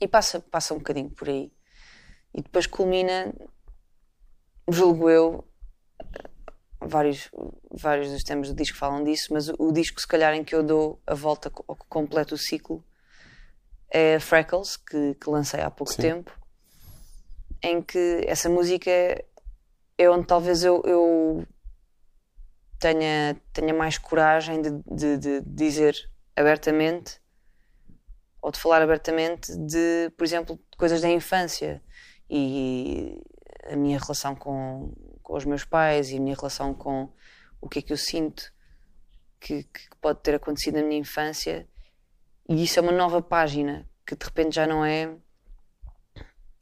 [0.00, 1.52] e passa, passa um bocadinho por aí
[2.32, 3.34] e depois culmina
[4.68, 5.48] julgo eu
[6.80, 7.30] vários,
[7.70, 10.54] vários dos temas do disco falam disso, mas o, o disco, se calhar, em que
[10.54, 12.84] eu dou a volta ao completo o ciclo
[13.90, 16.02] é Freckles, que, que lancei há pouco Sim.
[16.02, 16.38] tempo,
[17.62, 21.46] em que essa música é onde talvez eu, eu
[22.78, 27.20] tenha, tenha mais coragem de, de, de, dizer abertamente
[28.40, 31.82] ou de falar abertamente de, por exemplo, coisas da infância
[32.30, 33.20] e
[33.70, 37.12] a minha relação com, com os meus pais e a minha relação com
[37.60, 38.52] o que é que eu sinto
[39.40, 41.68] que, que pode ter acontecido na minha infância.
[42.48, 45.14] E isso é uma nova página que de repente já não é.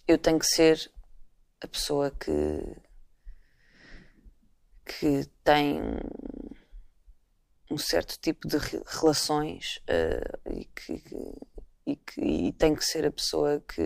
[0.07, 0.91] Eu tenho que ser
[1.61, 2.31] a pessoa que.
[4.87, 5.81] Que tem
[7.71, 11.03] um certo tipo de relações uh, e, que,
[11.85, 13.83] e, que, e tem que ser a pessoa que,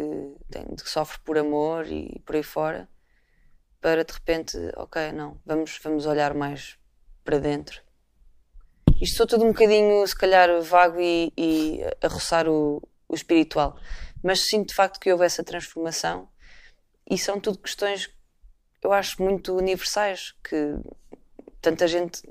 [0.51, 2.89] tem, que sofre por amor e por aí fora
[3.81, 6.77] para de repente, ok, não, vamos, vamos olhar mais
[7.25, 7.83] para dentro.
[9.01, 13.79] Isto sou tudo um bocadinho, se calhar, vago e, e a roçar o, o espiritual.
[14.23, 16.29] Mas sinto de facto que houve essa transformação
[17.11, 18.11] e são tudo questões,
[18.83, 20.35] eu acho, muito universais.
[20.43, 20.77] Que
[21.61, 22.23] tanta gente.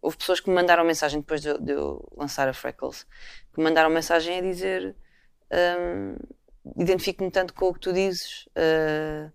[0.00, 3.04] Houve pessoas que me mandaram mensagem depois de eu, de eu lançar a Freckles,
[3.52, 4.96] que me mandaram mensagem a dizer:
[5.50, 6.16] um,
[6.82, 8.46] Identifico-me tanto com o que tu dizes.
[8.56, 9.30] Uh,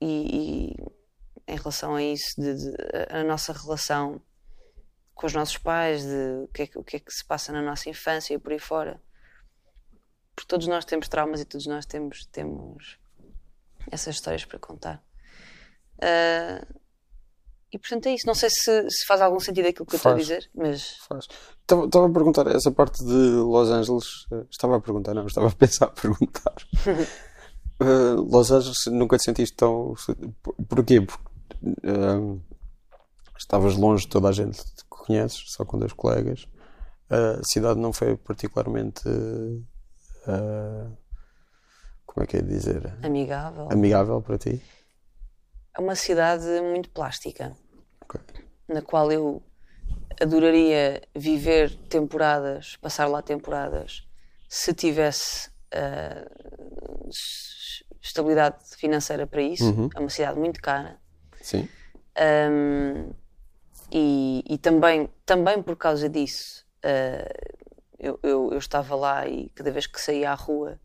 [0.00, 2.76] e, e em relação a isso, de, de,
[3.10, 4.20] a nossa relação
[5.14, 7.60] com os nossos pais, de o que, é, o que é que se passa na
[7.60, 9.02] nossa infância e por aí fora.
[10.34, 12.98] Porque todos nós temos traumas e todos nós temos, temos
[13.90, 15.02] essas histórias para contar.
[15.98, 16.78] Uh,
[17.72, 18.26] e portanto é isso.
[18.26, 20.96] Não sei se, se faz algum sentido aquilo que eu estou a dizer, mas.
[21.08, 21.26] Faz.
[21.60, 24.26] Estava, estava a perguntar, essa parte de Los Angeles.
[24.32, 26.54] Eh, estava a perguntar, não, estava a pensar a perguntar.
[27.80, 29.94] Uh, Los Angeles nunca te sentiste tão.
[30.66, 31.02] Porquê?
[31.02, 31.28] Porque
[31.86, 32.42] uh,
[33.38, 36.44] estavas longe de toda a gente que conheces, só com dois colegas.
[37.10, 39.02] Uh, a cidade não foi particularmente.
[42.08, 42.92] Como é que é de dizer?
[43.02, 43.68] Amigável.
[43.70, 44.62] Amigável para ti?
[45.76, 47.52] É uma cidade muito plástica.
[48.02, 48.44] Okay.
[48.66, 49.42] Na qual eu
[50.20, 54.08] adoraria viver temporadas, passar lá temporadas,
[54.48, 57.08] se tivesse uh,
[58.00, 59.64] estabilidade financeira para isso.
[59.64, 59.88] Uhum.
[59.94, 60.98] É uma cidade muito cara.
[61.40, 61.68] Sim.
[62.50, 63.10] Um,
[63.92, 67.68] e, e, também, também por causa disso, uh,
[67.98, 70.80] eu, eu, eu, estava lá e cada vez que saía à rua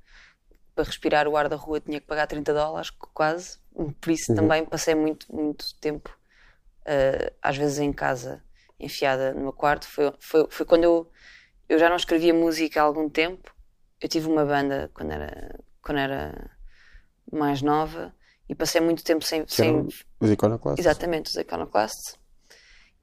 [0.75, 3.57] para respirar o ar da rua tinha que pagar 30 dólares, quase.
[3.99, 4.35] Por isso uhum.
[4.35, 6.09] também passei muito, muito tempo,
[6.81, 8.43] uh, às vezes em casa,
[8.79, 9.87] enfiada no meu quarto.
[9.87, 11.11] Foi, foi, foi quando eu,
[11.69, 13.53] eu já não escrevia música há algum tempo.
[14.01, 16.51] Eu tive uma banda quando era, quando era
[17.31, 18.13] mais nova
[18.49, 19.45] e passei muito tempo sem.
[19.47, 19.87] sem...
[20.19, 20.85] Os Iconoclasts.
[20.85, 22.17] Exatamente, os Iconoclasts.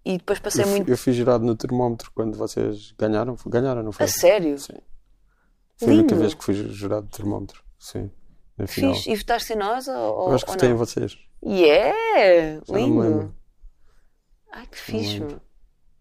[0.04, 0.90] E depois passei eu, muito.
[0.90, 3.36] Eu fui jurado no termómetro quando vocês ganharam.
[3.46, 4.06] Ganharam, não foi?
[4.06, 4.58] A sério?
[4.58, 4.78] Sim.
[5.80, 7.64] Foi a única vez que fui jurado de termómetro.
[7.78, 8.10] Sim.
[8.56, 8.94] Na final.
[8.94, 9.06] Fiz.
[9.06, 9.88] E votaste em nós?
[9.88, 11.18] Ou, eu acho que votei em vocês.
[11.42, 12.60] Yeah!
[12.68, 13.34] Lindo!
[14.52, 15.24] Ai, que fixe!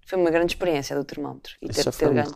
[0.05, 1.53] Foi uma grande experiência do termómetro.
[1.61, 2.35] E ter, ter ganho.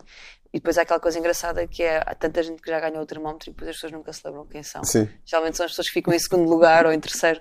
[0.52, 3.06] E depois há aquela coisa engraçada que é há tanta gente que já ganhou o
[3.06, 4.84] termómetro e depois as pessoas nunca se lembram quem são.
[4.84, 5.08] Sim.
[5.24, 7.40] Geralmente são as pessoas que ficam em segundo lugar ou em terceiro.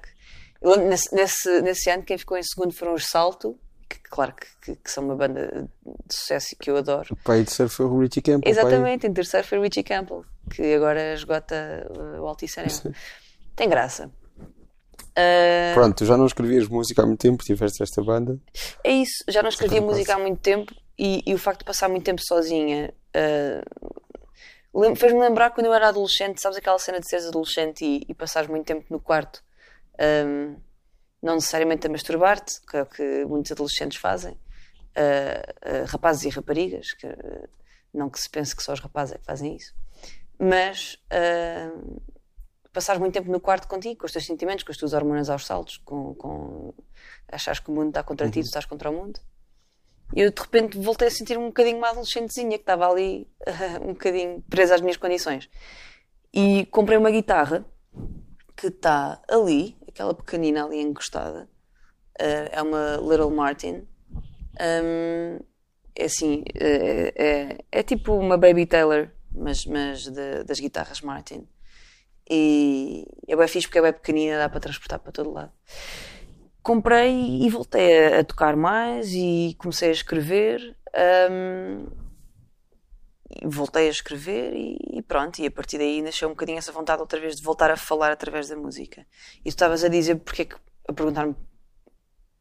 [0.89, 3.57] Nesse, nesse, nesse, ano, quem ficou em segundo foram os Salto,
[3.97, 5.67] que claro que, que, são uma banda
[6.08, 7.08] de sucesso e que eu adoro.
[7.12, 8.41] O pai de surf foi o Richie Campbell.
[8.41, 12.95] pai- Exatamente, em terceiro foi Richie Campbell, que agora esgota uh, o Altice Arena.
[13.56, 14.12] Tem graça.
[15.12, 18.39] Uh, Pronto, tu já não escrevias música há muito tempo, tiveste esta banda.
[18.84, 21.88] É isso, já não escrevia música há muito tempo e, e o facto de passar
[21.88, 27.08] muito tempo sozinha uh, lem- fez-me lembrar quando eu era adolescente, sabes aquela cena de
[27.08, 29.43] seres adolescente e, e passares muito tempo no quarto,
[30.27, 30.56] um,
[31.23, 36.29] não necessariamente a masturbar-te, que é o que muitos adolescentes fazem, uh, uh, rapazes e
[36.29, 37.49] raparigas, que, uh,
[37.93, 39.73] não que se pense que só os rapazes é que fazem isso,
[40.38, 40.97] mas
[42.73, 45.45] passares muito tempo no quarto contigo, com os teus sentimentos, com as tuas hormonas aos
[45.45, 46.73] saltos, com, com
[47.31, 49.19] achares que o mundo está contra ti, tu estás contra o mundo.
[50.15, 53.27] E eu de repente voltei a sentir um bocadinho uma adolescentezinha que estava ali
[53.81, 55.49] um bocadinho presa às minhas condições.
[56.33, 57.63] E comprei uma guitarra
[58.57, 61.47] que está ali, aquela pequenina ali encostada.
[62.19, 63.88] Uh, é uma Little Martin.
[64.60, 65.39] Um,
[65.95, 71.47] é assim, é, é, é tipo uma Baby Taylor, mas, mas de- das guitarras Martin.
[72.29, 75.51] E é bem fixe porque é bem pequenina, dá para transportar para todo lado.
[76.62, 80.75] Comprei e voltei a, a tocar mais e comecei a escrever.
[80.95, 82.02] e
[83.43, 87.02] voltei a escrever e, e pronto, e a partir daí nasceu um bocadinho essa vontade
[87.02, 89.06] outra vez de voltar a falar através da música.
[89.39, 90.56] E tu estavas a dizer porque é que,
[90.88, 91.36] a perguntar-me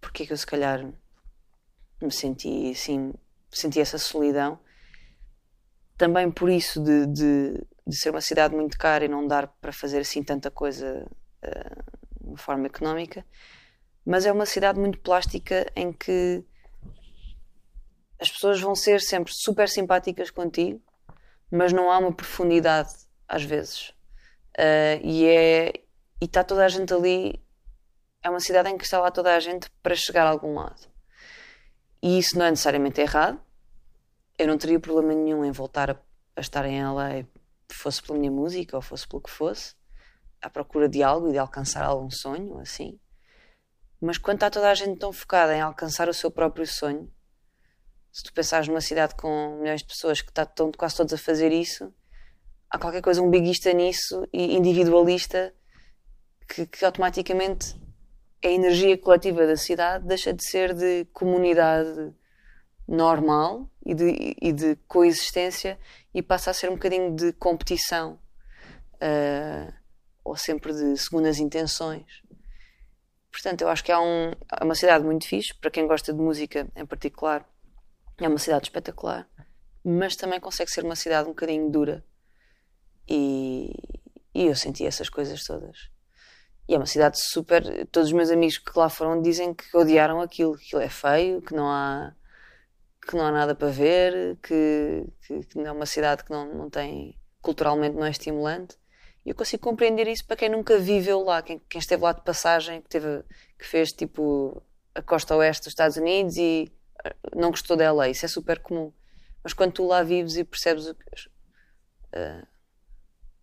[0.01, 0.85] porque é que eu se calhar
[2.01, 3.15] me senti assim,
[3.51, 4.59] senti essa solidão.
[5.97, 9.73] Também por isso de, de, de ser uma cidade muito cara e não dar para
[9.73, 11.09] fazer assim tanta coisa
[11.43, 11.83] eh,
[12.21, 13.25] de forma económica,
[14.05, 16.45] mas é uma cidade muito plástica em que
[18.23, 20.81] as pessoas vão ser sempre super simpáticas contigo,
[21.51, 22.95] mas não há uma profundidade
[23.27, 23.93] às vezes.
[24.57, 25.73] Eh, e é
[26.21, 27.43] e está toda a gente ali.
[28.23, 30.87] É uma cidade em que está lá toda a gente para chegar a algum lado.
[32.01, 33.41] E isso não é necessariamente errado.
[34.39, 35.97] Eu não teria problema nenhum em voltar a,
[36.37, 37.27] a estar em LA,
[37.73, 39.75] fosse pela minha música ou fosse pelo que fosse,
[40.41, 43.01] à procura de algo e de alcançar algum sonho, assim.
[44.01, 47.13] Mas quando está toda a gente tão focada em alcançar o seu próprio sonho,
[48.13, 51.51] se tu pensares numa cidade com milhões de pessoas que estão quase todos a fazer
[51.51, 51.93] isso,
[52.71, 55.55] há qualquer coisa umbiguista nisso e individualista
[56.47, 57.75] que, que automaticamente
[58.45, 62.13] a energia coletiva da cidade deixa de ser de comunidade
[62.87, 65.79] normal e de, e de coexistência
[66.13, 68.19] e passa a ser um bocadinho de competição
[69.01, 69.73] ah,
[70.25, 72.23] ou sempre de segundas intenções.
[73.31, 76.19] Portanto, eu acho que há um, é uma cidade muito fixe, para quem gosta de
[76.19, 77.49] música em particular,
[78.19, 79.29] é uma cidade espetacular,
[79.85, 82.05] mas também consegue ser uma cidade um bocadinho dura.
[83.09, 83.73] E,
[84.35, 85.91] e eu senti essas coisas todas.
[86.69, 87.87] E é uma cidade super.
[87.89, 91.43] Todos os meus amigos que lá foram dizem que odiaram aquilo, que aquilo é feio,
[91.43, 92.15] que não há,
[93.07, 96.71] que não há nada para ver, que, que, que é uma cidade que não, não
[96.71, 97.19] tem.
[97.41, 98.77] culturalmente não é estimulante.
[99.25, 102.23] E eu consigo compreender isso para quem nunca viveu lá, quem, quem esteve lá de
[102.23, 103.23] passagem, que, teve,
[103.59, 104.63] que fez tipo
[104.95, 106.73] a costa oeste dos Estados Unidos e
[107.35, 108.09] não gostou dela.
[108.09, 108.93] Isso é super comum.
[109.43, 110.97] Mas quando tu lá vives e percebes o
[112.13, 112.47] eh,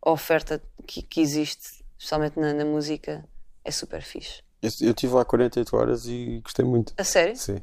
[0.02, 3.28] a oferta que, que existe, especialmente na, na música,
[3.64, 4.42] é super fixe.
[4.62, 6.94] Eu, eu estive lá 48 horas e gostei muito.
[6.98, 7.36] A sério?
[7.36, 7.58] Sim.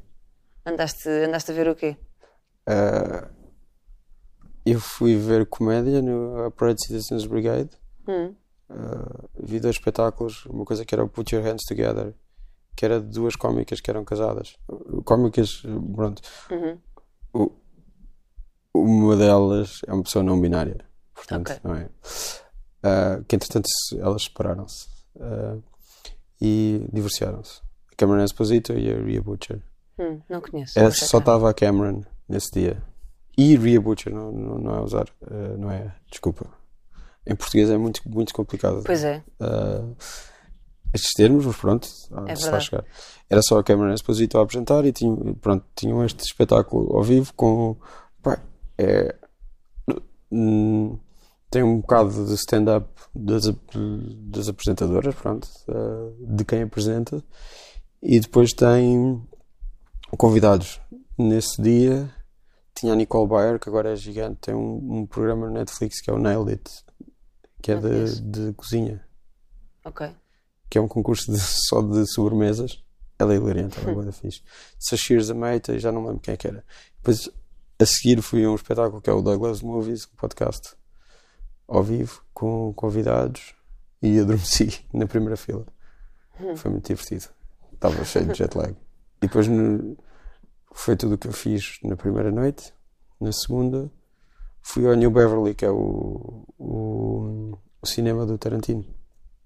[0.64, 1.96] Andaste, andaste a ver o quê?
[2.66, 3.30] Ah,
[4.64, 7.70] eu fui ver comédia no Upright Citizens Brigade.
[8.08, 8.34] Hum,
[8.68, 10.44] Ah, vi dois espetáculos.
[10.46, 12.12] Uma coisa que era o Put Your Hands Together,
[12.76, 14.56] que era de duas cómicas que eram casadas.
[15.04, 15.62] Cómicas,
[15.94, 16.20] pronto.
[16.50, 16.78] uhum.
[17.32, 17.52] O-
[18.74, 20.78] uma delas é uma pessoa não binária,
[21.14, 21.60] portanto, Ok.
[21.64, 21.88] não é?
[22.82, 23.66] Ah, que entretanto
[23.98, 24.86] elas separaram-se
[25.18, 25.56] ah,
[26.40, 27.60] e divorciaram-se.
[27.92, 29.60] A Cameron Esposito e a Rhea Butcher.
[29.98, 30.78] Hum, não conheço.
[30.78, 31.20] Vou só checar.
[31.20, 32.82] estava a Cameron nesse dia.
[33.38, 36.46] E Rhea Butcher, não, não, não é usar, ah, não é, desculpa.
[37.26, 38.82] Em português é muito, muito complicado.
[38.84, 39.22] Pois é.
[39.40, 39.82] Ah,
[40.92, 42.84] estes termos, mas pronto, ah, É se faz chegar.
[43.28, 47.32] Era só a Cameron Esposito a apresentar e tinham, pronto, tinham este espetáculo ao vivo
[47.34, 47.76] com.
[48.22, 48.38] pá,
[48.78, 49.14] é,
[50.30, 50.98] hum,
[51.50, 53.44] tem um bocado de stand-up das,
[53.74, 57.22] das apresentadoras, pronto, ah, de quem apresenta,
[58.02, 59.22] e depois tem
[60.16, 60.80] convidados.
[61.18, 62.10] Nesse dia
[62.74, 66.10] tinha a Nicole Bayer, que agora é gigante, tem um, um programa no Netflix que
[66.10, 66.70] é o Nailed It,
[67.62, 68.22] que é conheço.
[68.22, 69.02] de, de cozinha
[69.86, 70.10] Ok.
[70.68, 72.82] Que é um concurso de- só de sobremesas.
[73.18, 74.42] Ela é hilariante, ela é da fixe.
[74.78, 76.62] Sashir Zameita, e já não lembro quem é que era.
[76.98, 77.30] Depois,
[77.78, 80.74] a seguir, fui a um espetáculo que é o Douglas Movies, um podcast
[81.66, 83.54] ao vivo, com convidados,
[84.02, 85.66] e adormeci na primeira fila.
[86.56, 87.24] Foi muito divertido.
[87.72, 88.72] Estava cheio de jet lag.
[88.72, 89.96] E depois, no-
[90.72, 92.74] foi tudo o que eu fiz na primeira noite.
[93.18, 93.90] Na segunda,
[94.60, 98.84] fui ao New Beverly, que é o, o, o cinema do Tarantino.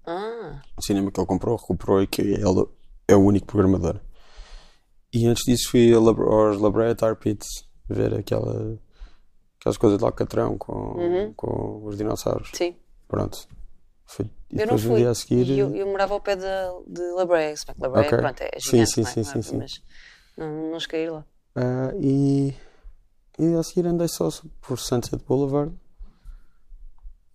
[0.05, 2.65] Ah, O cinema que ele comprou, recuperou e que ele
[3.07, 3.99] é o único programador.
[5.13, 7.47] E antes disso fui aos Laboratory Pits
[7.89, 8.79] ver aquela,
[9.59, 11.33] aquelas coisas de Alcatrão com, Uhum.
[11.33, 12.49] com os dinossauros.
[12.53, 12.75] sim.
[13.07, 13.45] Pronto.
[14.05, 14.95] Foi, e Eu não fui.
[14.97, 15.47] dia a seguir.
[15.47, 16.43] E eu, eu morava ao pé de,
[16.87, 17.55] de La Brea.
[17.57, 18.17] Se bem que La Brea, Ok.
[18.17, 19.13] pronto, é Sim, gigante, sim, não é?
[19.13, 19.57] sim, sim, sim.
[19.57, 19.71] Mas
[20.37, 21.25] não, não cheguei lá.
[21.55, 22.53] Ah, e,
[23.37, 24.29] e a seguir andei só
[24.61, 25.73] por Sunset Boulevard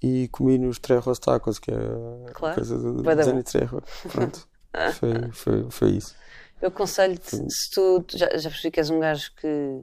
[0.02, 2.54] e comi nos Trejos Tacos, que é a Claro.
[2.54, 3.42] coisa do Bué da Zani bom.
[3.42, 3.82] Trejo.
[4.12, 4.48] Pronto.
[4.98, 6.14] foi, foi, foi isso.
[6.60, 9.80] Eu aconselho-te, se tu, já, já percebi que és um gajo que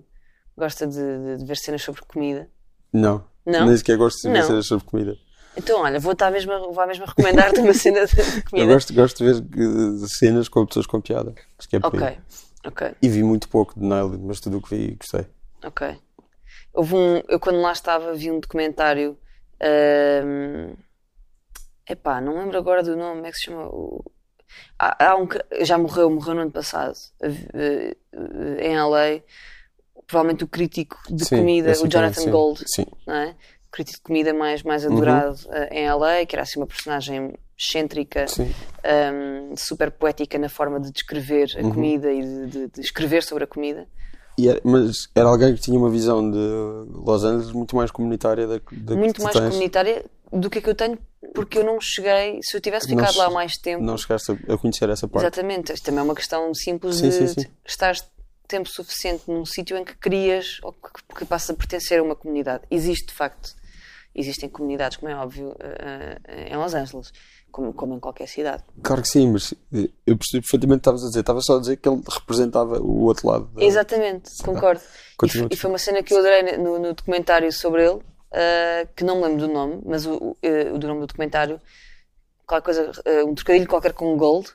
[0.57, 2.49] gosta de, de- ver cenas sobre comida.
[2.91, 3.23] Não.
[3.45, 3.65] Não?
[3.67, 4.47] Nem sequer gosto de ver Não.
[4.47, 5.15] cenas sobre comida.
[5.55, 8.73] Então, olha, vou estar mesmo, vou mesmo a recomendar-te uma cena de Eu comida.
[8.73, 11.35] gosto, gosto de ver cenas com pessoas com piada.
[11.59, 11.93] Acho que é por
[12.65, 15.27] ok, E vi muito pouco de Nile, mas tudo o que vi gostei.
[15.63, 15.95] ok.
[16.73, 19.15] Houve um, eu quando lá estava vi um documentário.
[19.61, 20.73] Ahm,
[21.89, 23.67] epá, não lembro agora do nome, como é que se chama?
[23.67, 24.03] O-
[24.79, 26.95] há, há um, que já morreu, morreu no ano passado,
[28.59, 29.21] em LA.
[30.05, 32.29] Provavelmente o crítico de Sim, comida, o Jonathan sim.
[32.29, 32.63] Gold.
[32.67, 32.85] Sim.
[33.07, 33.35] não é?
[33.71, 34.67] Crítico de comida mais, Uhum.
[34.67, 38.25] mais adorado eh, em LA, que era assim uma personagem excêntrica,
[39.13, 41.73] um, super poética na forma de descrever a Uhum.
[41.73, 43.87] comida e de, de- de escrever sobre a comida.
[44.39, 46.37] Era- mas era alguém que tinha uma visão de
[46.91, 49.49] Los Angeles muito mais comunitária da, da Muito mais tens.
[49.49, 50.97] comunitária do que que eu tenho,
[51.35, 52.39] porque eu não cheguei.
[52.41, 55.25] Se eu tivesse Não ficado lá che- mais tempo, Não chegaste a, conhecer essa parte.
[55.25, 57.47] exatamente, isto também é uma questão simples Sim, de, sim, sim.
[57.65, 57.95] estar
[58.47, 62.15] tempo suficiente num sítio em que crias ou que, que passas a pertencer a uma
[62.15, 62.63] comunidade.
[62.71, 63.55] Existe, de facto,
[64.15, 67.11] existem comunidades, como é óbvio, eh, eh, em Los Angeles,
[67.53, 68.63] como, como em qualquer cidade.
[68.81, 71.19] Claro que sim, mas eh, eu percebi perfeitamente o que estavas a dizer.
[71.21, 73.45] Estava só a dizer que ele representava o outro lado.
[73.53, 74.81] da- Exatamente, concordo.
[74.81, 78.01] E, Continua, e foi uma cena que eu adorei no, no documentário sobre ele,
[78.33, 80.35] ah, que não me lembro do nome, mas o,
[80.73, 81.61] o do nome do documentário,
[82.47, 84.49] qualquer coisa, ah, um trocadilho qualquer com Gold,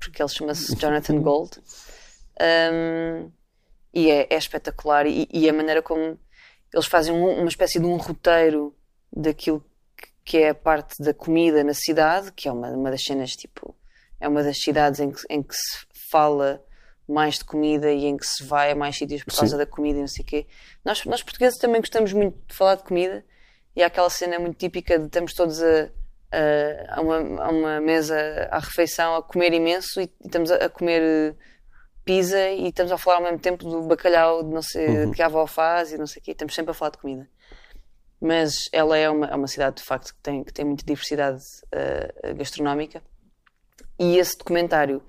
[0.00, 1.50] porque ele chama-se Jonathan Gold,
[2.40, 3.30] Um,
[3.92, 5.06] e é, é espetacular.
[5.06, 6.16] E, e a maneira como
[6.72, 8.74] eles fazem um- uma espécie de um roteiro
[9.12, 9.64] daquilo
[10.28, 13.74] que- é a parte da comida na cidade, que é uma, uma das cenas tipo.
[14.20, 15.78] É uma das cidades em que, em que se
[16.10, 16.62] fala
[17.08, 19.56] mais de comida e em que se vai a mais sítios por causa Sim.
[19.58, 20.46] da comida e não sei o quê.
[20.84, 23.24] Nós, nós portugueses também gostamos muito de falar de comida
[23.74, 25.88] e há aquela cena muito típica de estamos todos a,
[26.32, 28.16] a, a uma, a uma mesa
[28.50, 31.34] à refeição a comer imenso e, e estamos a, a comer
[32.04, 35.26] pizza e estamos a falar ao mesmo tempo do bacalhau de não sei, que a
[35.26, 36.32] avó faz e não sei o quê.
[36.32, 37.28] Estamos sempre a falar de comida.
[38.20, 41.42] Mas ela é uma, é uma cidade, de facto, que tem, que tem muita diversidade
[41.70, 43.02] eh, gastronómica.
[43.98, 45.02] E esse documentário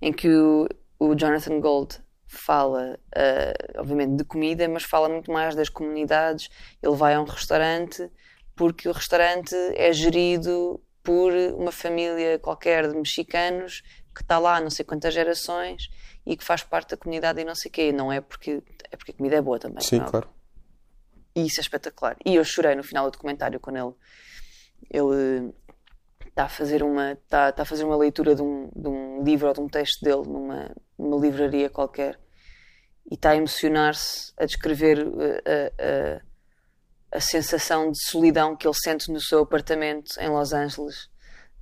[0.00, 0.68] em que o,
[0.98, 6.48] o Jonathan Gold fala, eh, obviamente, de comida, mas fala muito mais das comunidades.
[6.82, 8.10] Ele vai a um restaurante
[8.54, 13.82] porque o restaurante é gerido por uma família qualquer de mexicanos
[14.14, 15.88] que está lá há não sei quantas gerações
[16.26, 17.92] e que faz parte da comunidade e não sei o quê.
[17.92, 19.80] Não é porque, é porque a comida é boa também.
[19.80, 20.10] Sim, não é?
[20.10, 20.28] claro.
[21.38, 22.16] E isso é espetacular.
[22.26, 23.94] E eu chorei no final do documentário quando ele
[24.90, 25.54] ele
[26.26, 29.46] está a fazer uma está, está a fazer uma leitura de um, de um livro
[29.46, 32.18] ou de um texto dele numa, numa livraria qualquer
[33.08, 38.74] e está a emocionar-se a descrever uh, a, a, a sensação de solidão que ele
[38.74, 41.04] sente no seu apartamento em Los Angeles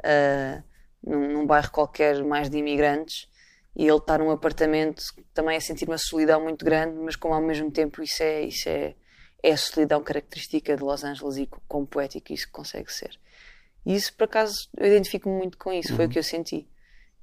[0.04, 0.62] uh,
[1.02, 3.28] num, num bairro qualquer mais de imigrantes
[3.74, 5.02] e ele está num apartamento
[5.34, 8.68] também a sentir uma solidão muito grande mas como ao mesmo tempo isso é isso
[8.68, 8.94] é
[9.46, 13.16] é a solidão característica de Los Angeles e quão poético isso consegue ser.
[13.84, 16.68] E isso, por acaso, eu identifico-me muito com isso, foi o que eu senti.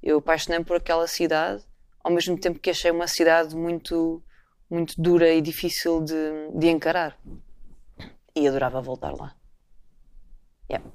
[0.02, 1.62] Eu apaixonei-me por aquela cidade,
[2.02, 4.22] ao mesmo tempo que achei uma cidade muito,
[4.70, 6.14] muito dura e difícil de,
[6.54, 7.14] de encarar.
[8.34, 9.36] E adorava voltar lá.
[10.70, 10.90] Yeah.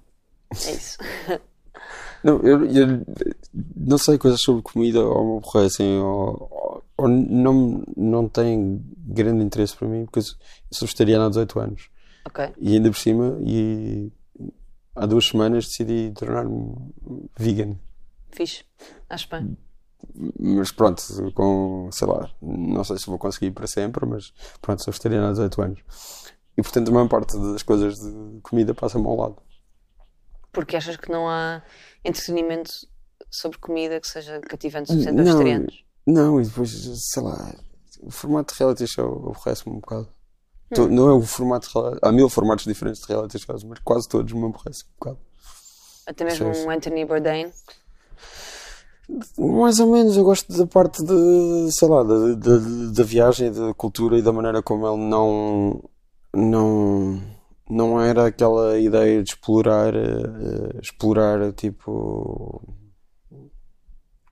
[0.66, 0.98] É isso.
[2.22, 3.06] Não, eu, eu
[3.78, 6.50] não sei coisas sobre comida ou me aborrecem ou,
[7.02, 11.90] ou, não, não têm grande interesse para mim porque eu sou- vegetariano há 18 anos
[12.26, 12.54] ok.
[12.60, 14.12] e ainda por cima e
[14.96, 16.76] há duas semanas decidi tornar-me
[17.38, 17.76] vegan
[18.32, 18.64] Fixe.
[19.10, 19.58] Acho bem.
[20.40, 21.02] mas pronto,
[21.34, 24.32] com sei lá, não sei se vou conseguir para sempre, mas
[24.62, 25.80] pronto, sou vegetariano há 18 anos
[26.58, 29.38] e portanto a maior parte das coisas de comida passa-me ao lado
[30.52, 31.64] Porque achas que não há
[32.06, 32.72] entretenimento
[33.32, 35.84] sobre comida que seja cativante o suficiente para vegetarianos?
[36.12, 36.72] Não, e depois,
[37.14, 37.54] sei lá,
[38.02, 40.08] o formato de reality show aborrece-me um bocado.
[40.74, 43.80] Tô- Não é o formato de reality Há mil formatos diferentes de reality shows, mas
[43.80, 45.20] quase todos me aborrecem um bocado.
[46.08, 46.66] Até mesmo sim.
[46.66, 47.52] um Anthony Bourdain.
[49.38, 52.58] Mais ou menos, eu gosto da parte de, sei lá, da, da,
[52.94, 55.84] da viagem, da cultura e da maneira como ele não,
[56.36, 57.22] não,
[57.70, 62.62] não era aquela ideia de explorar, eh, explorar, tipo,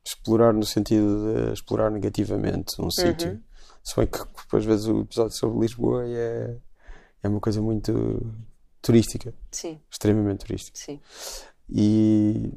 [0.07, 3.41] explorar no sentido de explorar negativamente um sítio.
[3.83, 6.57] Se bem que depois vezes o episódio sobre Lisboa é,
[7.23, 8.21] é uma coisa muito
[8.81, 10.77] turística, Sim, extremamente turística.
[10.77, 10.99] sim.
[11.69, 12.51] E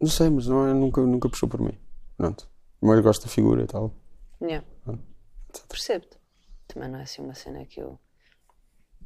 [0.00, 1.78] não sei, mas não é, nunca, nunca puxou por mim.
[2.16, 2.48] Pronto.
[2.80, 3.94] Mas gosto da figura e tal.
[4.40, 4.66] Yeah.
[4.86, 4.98] Ah,
[5.68, 6.16] Percebo-te.
[6.66, 7.98] Também não é assim uma cena que eu.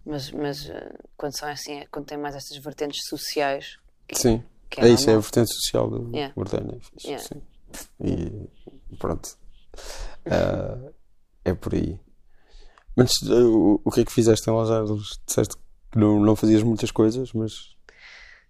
[0.05, 3.79] Mas, mas eh, quando são assim, é quando tem mais estas vertentes sociais,
[4.12, 4.39] Sim.
[4.39, 6.35] que É, é, isso, é a vertente social do Yeah.
[6.35, 6.79] Gordana.
[7.05, 7.25] é Yeah.
[7.25, 7.43] Sim.
[8.03, 9.37] E pronto.
[10.31, 10.79] Ah,
[11.45, 11.99] é por aí.
[12.97, 15.21] Mas ah, o, que é que fizeste em Los Angeles?
[15.27, 15.57] Disseste
[15.93, 17.53] que não, não fazias muitas coisas, mas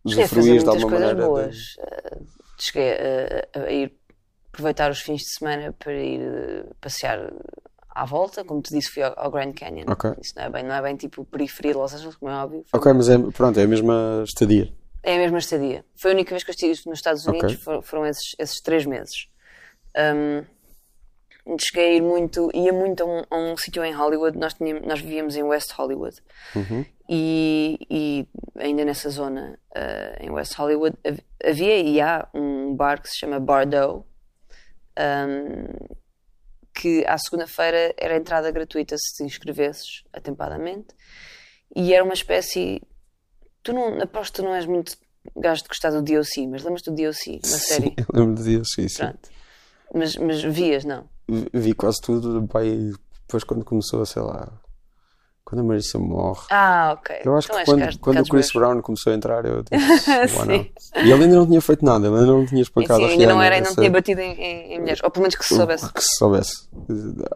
[0.06, 1.22] Cheguei a fazer usufruías de muitas alguma coisas maneira.
[1.22, 1.56] de- boas.
[1.78, 2.18] Eh,
[2.58, 3.96] cheguei a, a ir
[4.52, 7.32] aproveitar os fins de semana para ir eh, passear
[7.90, 8.44] à volta.
[8.44, 9.84] Como te disse, fui ao, ao Grand Canyon.
[9.88, 10.12] Ok.
[10.22, 12.64] Isso não é bem, não é bem tipo periferia de Los Angeles, como é óbvio.
[12.72, 14.72] Ok, mas é, pronto, é a mesma estadia.
[15.06, 15.84] É a mesma estadia.
[15.94, 17.62] Foi a única vez que eu estive nos Estados Unidos, Ok.
[17.62, 19.28] for- foram esses, esses três meses.
[19.96, 20.44] Um,
[21.60, 24.84] cheguei a ir muito, ia muito a um, a um sítio em Hollywood, nós, tínhamos,
[24.86, 26.16] nós vivíamos em West Hollywood.
[27.08, 28.26] E, e
[28.56, 33.18] ainda nessa zona, uh, em West Hollywood, hav- havia e há um bar que se
[33.20, 34.04] chama Bardo,
[34.98, 35.86] um,
[36.74, 40.88] que à segunda-feira era entrada gratuita se te inscrevesses atempadamente.
[41.76, 42.82] E era uma espécie
[43.66, 44.96] Tu não, aposto que tu não és muito
[45.36, 47.86] gajo de gostar do DOC, mas lembras do DOC, uma série?
[47.88, 48.98] Sim, eu lembro de dias, sim, sim.
[48.98, 49.28] Pronto.
[49.92, 51.04] Mas, mas vias, não?
[51.52, 52.92] Vi- quase tudo, pai,
[53.26, 54.52] depois quando começou, sei lá,
[55.44, 56.46] quando a Marissa morre.
[56.50, 57.16] Ah, ok.
[57.24, 58.52] Eu acho Então que quando, quando o Chris meus.
[58.52, 60.46] Brown começou a entrar, eu disse, "Why Sim.
[60.46, 60.70] not?"
[61.04, 63.26] E ele ainda não tinha feito nada, ele ainda não tinha Sim, espancado a ainda
[63.26, 65.00] não, Rihanna, era, não essa- tinha batido em, em, em mulheres.
[65.02, 65.92] Ou pelo menos que se soubesse.
[65.92, 66.68] Que se soubesse.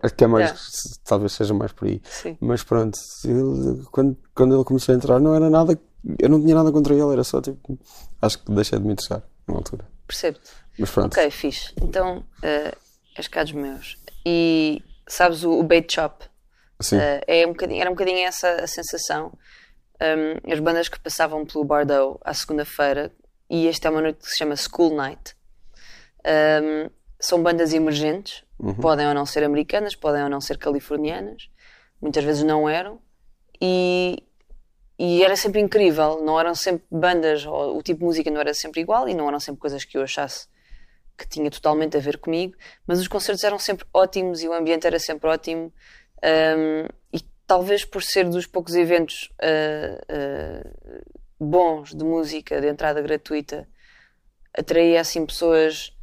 [0.03, 0.61] Acho que é mais, Yeah.
[1.05, 2.01] talvez seja mais por aí.
[2.05, 2.37] Sim.
[2.41, 5.79] Mas pronto, ele- quando, quando ele começou a entrar, não era nada,
[6.19, 7.79] eu não tinha nada contra ele, era só tipo,
[8.21, 9.87] acho que deixei de me interessar na altura.
[10.07, 10.51] Percebo-te.
[10.79, 11.73] Mas pronto, Ok, fixe.
[11.81, 12.77] Então, uh,
[13.17, 13.99] és cá dos meus.
[14.25, 16.25] E sabes o, o bait shop?
[16.81, 19.33] sim, Uh, é um bocadinho, era um bocadinho essa a sensação.
[20.01, 23.13] Um, as bandas que passavam pelo Bardo à segunda-feira,
[23.51, 25.35] e esta é uma noite que se chama School Night,
[26.25, 28.43] um, são bandas emergentes,
[28.81, 31.51] podem ou não ser americanas, podem ou não ser californianas,
[32.01, 32.99] muitas vezes não eram,
[33.61, 34.23] e,
[35.03, 36.23] e era sempre incrível.
[36.23, 39.27] Não eram sempre bandas, ou o tipo de música não era sempre igual, e não
[39.29, 40.47] eram sempre coisas que eu achasse
[41.17, 42.55] que tinha totalmente a ver comigo,
[42.87, 45.73] mas os concertos eram sempre ótimos e o ambiente era sempre ótimo.
[46.23, 51.05] Um, e talvez por ser dos poucos eventos uh, uh,
[51.39, 53.69] bons de música de entrada gratuita,
[54.55, 55.95] atraía assim pessoas,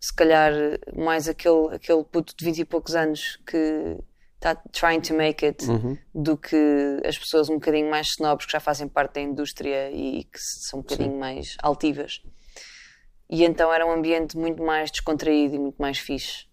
[0.00, 0.52] se calhar
[0.94, 3.98] mais aquele, aquele puto de 20 e poucos anos que
[4.44, 5.64] está trying to make it,
[6.14, 10.24] do que as pessoas um bocadinho mais snobs que já fazem parte da indústria e
[10.24, 12.22] que são um bocadinho mais altivas.
[13.30, 16.44] E então era um ambiente muito mais descontraído e muito mais fixe.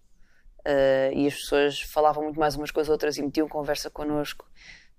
[0.60, 4.46] Uh, e as pessoas falavam muito mais umas com as outras e metiam conversa connosco.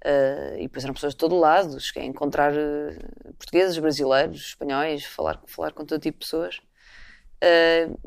[0.05, 5.05] Uh, e depois eram pessoas de todo lado, cheguei a encontrar uh, portugueses, brasileiros, espanhóis,
[5.05, 6.61] falar, falar com todo tipo de pessoas.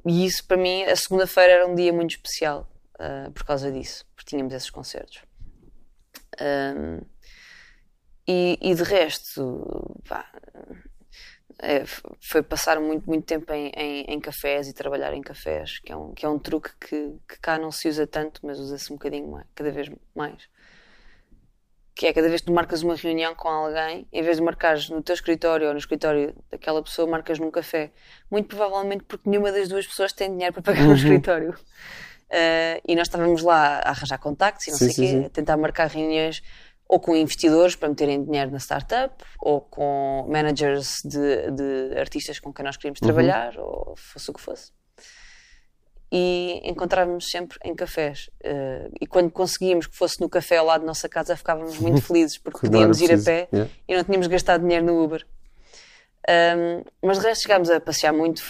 [0.07, 2.67] E isso para mim, a segunda-feira era um dia muito especial
[3.01, 5.23] uh, por causa disso, porque tínhamos esses concertos.
[6.41, 7.01] Um,
[8.29, 10.29] e, e de resto, pá,
[11.59, 11.85] é,
[12.21, 15.97] foi passar muito, muito tempo em, em, em cafés e trabalhar em cafés, que é
[15.97, 18.97] um, que é um truque que, que cá não se usa tanto, mas usa-se um
[18.97, 20.49] bocadinho mais, cada vez mais.
[21.95, 24.91] Que é cada vez que tu marcas uma reunião com alguém, em vez de marcares
[24.91, 27.91] no teu escritório ou no escritório daquela pessoa, marcas num café.
[28.31, 31.59] Muito provavelmente porque nenhuma das duas pessoas tem dinheiro para pagar um escritório.
[32.29, 35.25] Uh, e nós estávamos lá a arranjar contactos e não Sim, sei o quê, sim.
[35.27, 36.43] a tentar marcar reuniões
[36.89, 42.53] ou com investidores para meterem dinheiro na startup, ou com managers de, de artistas com
[42.53, 44.71] quem nós queríamos trabalhar, ou fosse o que fosse.
[46.13, 48.31] E encontrávamos sempre em cafés.
[48.45, 52.01] Uh, e quando conseguíamos que fosse no café ao lado da nossa casa, ficávamos muito
[52.07, 53.73] felizes, porque podíamos ir a pé yeah.
[53.89, 55.27] e não tínhamos gastado dinheiro no Uber.
[56.29, 58.43] Um, mas de resto chegámos a passear muito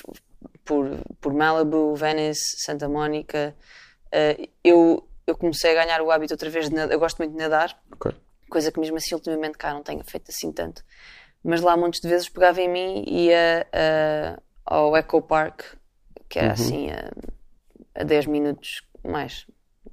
[0.67, 0.91] por,
[1.21, 3.57] por Malibu, Venice, Santa Mónica.
[4.09, 6.93] Uh, eu, eu comecei a ganhar o hábito outra vez de nadar.
[6.93, 8.13] Eu gosto muito de nadar, ok.
[8.51, 10.85] coisa que mesmo assim ultimamente cá não tenho feito assim tanto.
[11.43, 15.63] Mas lá montes de vezes pegava em mim e ia uh, ao Eco Park,
[16.29, 17.11] que era assim a,
[17.95, 19.47] a 10 minutos, mais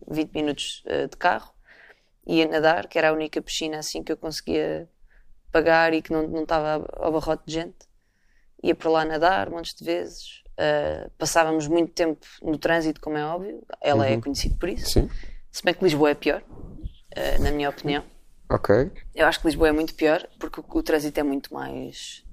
[0.09, 1.53] 20 minutos uh, de carro,
[2.25, 4.89] ia nadar, que era a única piscina assim que eu conseguia
[5.51, 7.87] pagar e que não, não estava ao barrote de gente.
[8.63, 10.42] Ia para lá nadar montes de vezes.
[10.53, 13.63] Uh, passávamos muito tempo no trânsito, como é óbvio.
[13.81, 14.89] Ela é conhecida por isso.
[14.91, 15.09] Sim.
[15.51, 18.03] Se bem que Lisboa é pior, uh, na minha opinião.
[18.49, 18.91] Ok.
[19.15, 22.23] Eu acho que Lisboa é muito pior porque o, o trânsito é muito mais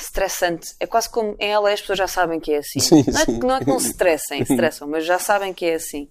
[0.00, 0.74] estressante.
[0.78, 2.80] É quase como em LA as pessoas já sabem que é assim.
[2.80, 3.40] Sim, não, é, sim.
[3.40, 6.08] que- não é que não se estressem, estressam, mas já sabem que é assim.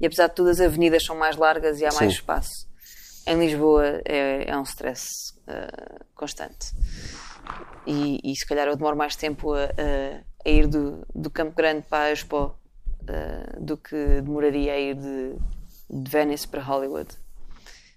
[0.00, 2.18] E apesar de tudo, as avenidas são mais largas e há mais Sim.
[2.18, 2.68] espaço.
[3.26, 5.06] Em Lisboa é, é um stress
[5.46, 6.72] uh, constante.
[7.86, 11.54] E, e se calhar eu demoro mais tempo a, a- a ir do, do Campo
[11.56, 12.54] Grande para a Expo
[13.02, 15.34] uh, do que demoraria a ir de,
[15.90, 17.08] de Venice para Hollywood.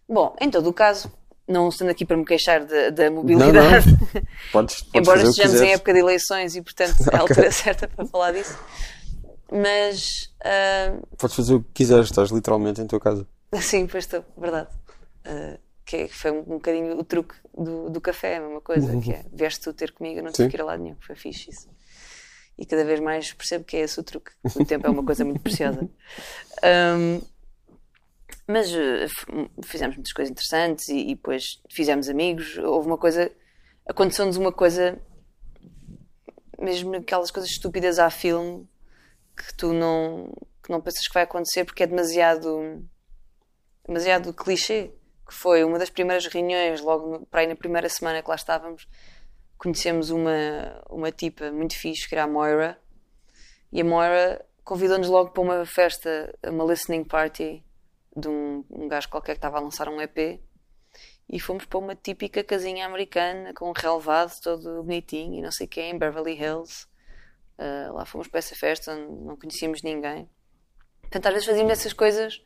[0.07, 1.11] Bom, em todo o caso,
[1.47, 3.85] não estando aqui para me queixar da, da mobilidade,
[4.51, 8.05] Podes, podes embora estejamos em época de eleições e, portanto, é a altura certa para
[8.05, 8.57] falar disso.
[9.51, 13.27] Mas, ah, Podes fazer o que quiseres, estás literalmente em tua casa.
[13.61, 14.67] sim, pois estou, verdade.
[15.23, 18.99] Ah, que é- foi um, um bocadinho o truque do, do café, a mesma coisa,
[18.99, 20.49] que é vieste tu ter comigo, eu não tive Sim.
[20.49, 21.69] que ir a lado nenhum, foi fixe isso.
[22.57, 24.31] E cada vez mais percebo que é esse o truque.
[24.55, 25.89] O tempo é uma coisa muito preciosa.
[26.63, 27.21] Ahm,
[28.47, 29.07] mas eh,
[29.63, 32.57] fizemos muitas coisas interessantes e, e depois fizemos amigos.
[32.57, 33.31] Houve uma coisa,
[33.85, 34.97] aconteceu-nos uma coisa,
[36.59, 38.67] mesmo aquelas coisas estúpidas à filme
[39.35, 40.31] que tu não,
[40.63, 42.87] que não pensas que vai acontecer porque é demasiado,
[43.85, 44.91] demasiado clichê.
[45.25, 48.87] Que foi uma das primeiras reuniões, logo para aí na primeira semana que lá estávamos,
[49.57, 52.79] conhecemos uma, uma tipa muito fixe, que era a Moira,
[53.71, 57.63] e a Moira convidou-nos logo para uma festa, uma listening party
[58.15, 60.41] de um, um gajo qualquer que estava a lançar um EP.
[61.27, 65.67] E fomos para uma típica casinha americana com um relevado todo bonitinho e não sei
[65.67, 66.87] quem, em Beverly Hills.
[67.57, 70.29] Uh, lá fomos para essa festa, não conhecíamos ninguém.
[71.01, 72.41] Portanto, às vezes fazíamos essas coisas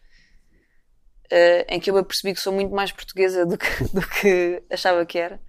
[1.32, 4.64] uh, em que eu me apercebi que sou muito mais portuguesa do que, do que
[4.70, 5.40] achava que era.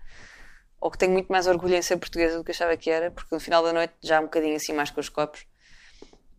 [0.80, 3.34] Ou que tenho muito mais orgulho em ser portuguesa do que achava que era, porque
[3.34, 5.44] no final da noite, já um bocadinho assim mais com os copos,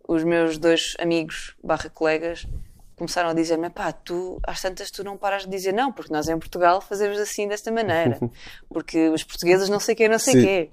[0.08, 2.48] os meus dois amigos barra colegas
[2.96, 6.28] começaram a dizer-me, pá, tu, às tantas tu não paras de dizer não, porque nós
[6.28, 8.20] em Portugal fazemos assim desta maneira,
[8.70, 10.42] porque os portugueses não sei quê, não sei Sim.
[10.42, 10.70] quê.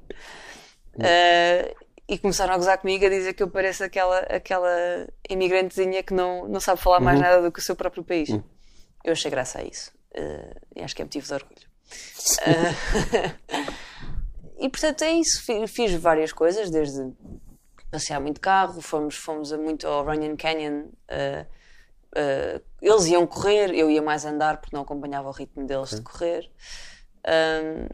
[1.01, 1.75] Ah,
[2.09, 6.49] e começaram a gozar comigo a dizer que eu pareço aquela, aquela imigrantezinha que não,
[6.49, 8.31] não sabe falar mais nada do que o seu próprio país.
[9.09, 9.91] Eu achei graça a isso.
[10.77, 11.69] E acho que é motivo de orgulho.
[12.43, 13.37] Ah,
[14.61, 15.43] e portanto é isso.
[15.43, 17.11] Fi- Fiz várias coisas, desde
[17.91, 20.89] passear muito carro, fomos, fomos a muito ao Runyon Canyon.
[21.09, 21.47] ah,
[22.83, 26.51] eles iam correr, eu ia mais andar porque não acompanhava o ritmo deles de correr.
[27.27, 27.89] Ahm,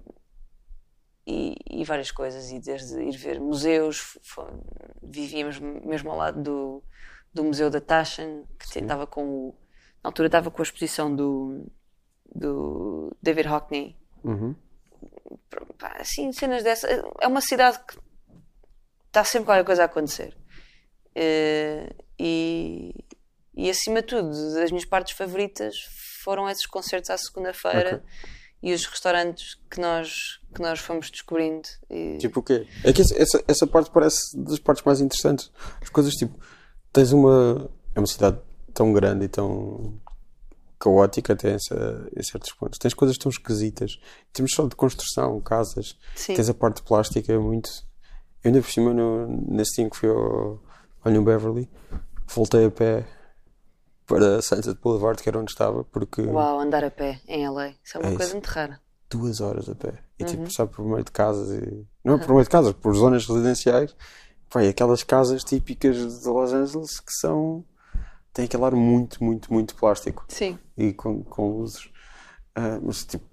[1.27, 4.19] e, e várias coisas, e desde ir ver museus,
[5.03, 6.83] vivíamos mesmo ao lado do,
[7.33, 9.55] do Museu da Taschen, que estava com o,
[10.05, 11.67] na altura estava com a exposição do,
[12.35, 13.97] do David Hockney.
[14.23, 14.55] Uhum.
[15.81, 17.03] Assim, cenas dessas.
[17.21, 17.99] É uma cidade que
[19.07, 20.37] está sempre qualquer coisa a acontecer.
[21.15, 22.95] Eh, e,
[23.57, 24.29] e acima de tudo,
[24.63, 25.75] as minhas partes favoritas
[26.23, 28.05] foram esses concertos à segunda-feira
[28.63, 31.67] e os restaurantes que nós, que nós fomos descobrindo.
[31.89, 32.67] E- Tipo o quê?
[32.83, 35.51] É que essa, essa parte parece das partes mais interessantes.
[35.81, 36.39] As coisas tipo,
[36.93, 37.71] tens uma.
[37.95, 38.39] É uma cidade
[38.75, 39.99] tão grande e tão
[40.79, 42.79] caótica até em, cer- em certos pontos.
[42.79, 43.99] Tens coisas tão esquisitas.
[44.33, 45.97] Temos só de construção, casas.
[46.15, 46.35] Sim.
[46.35, 47.71] Tens a parte plástica, é muito.
[48.43, 50.61] Eu ainda por cima, no, nesse dia que fui ao,
[51.03, 51.71] ao New Beverly,
[52.35, 53.07] voltei a pé
[54.07, 57.69] para Sunset Boulevard, que era onde estava, porque Uau, andar a pé em LA.
[57.83, 58.33] Isso é uma É coisa isso.
[58.35, 58.79] muito rara.
[59.09, 59.95] duas horas a pé.
[60.19, 60.29] E Uhum.
[60.29, 61.51] tipo, sabe, por meio de casas.
[61.51, 61.87] E...
[62.05, 63.97] Não é por meio de casas, por zonas residenciais.
[64.57, 67.65] E aquelas casas típicas de Los Angeles que são.
[68.35, 70.27] Têm aquele ar muito, muito, muito plástico.
[70.29, 70.59] Sim.
[70.77, 71.89] E com, com luzes.
[72.55, 73.25] Ah, mas tipo.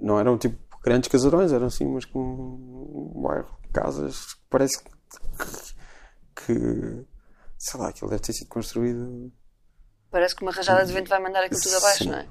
[0.00, 4.92] Não eram tipo grandes casarões, eram assim, mas com um bairro casas que parece que.
[6.36, 7.04] que
[7.58, 9.32] sei lá, aquilo deve ter sido construído.
[10.10, 12.10] Parece que uma rajada de vento vai mandar aquilo tudo abaixo, Sim.
[12.10, 12.28] não é?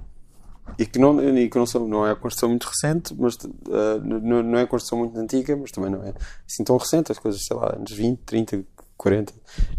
[0.79, 3.37] E que não, e que não, são, não é a construção muito recente, mas
[3.71, 6.13] ah, não, não é a construção muito antiga, mas também não é
[6.47, 8.65] assim tão recente, as coisas, sei lá, anos 20, 30,
[8.97, 9.33] 40,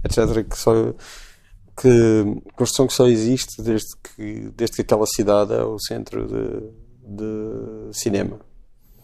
[0.04, 0.48] etc.
[0.48, 0.72] Que só
[1.80, 6.70] que construção que só existe desde que, desde que aquela cidade é o centro de,
[7.16, 8.40] de cinema.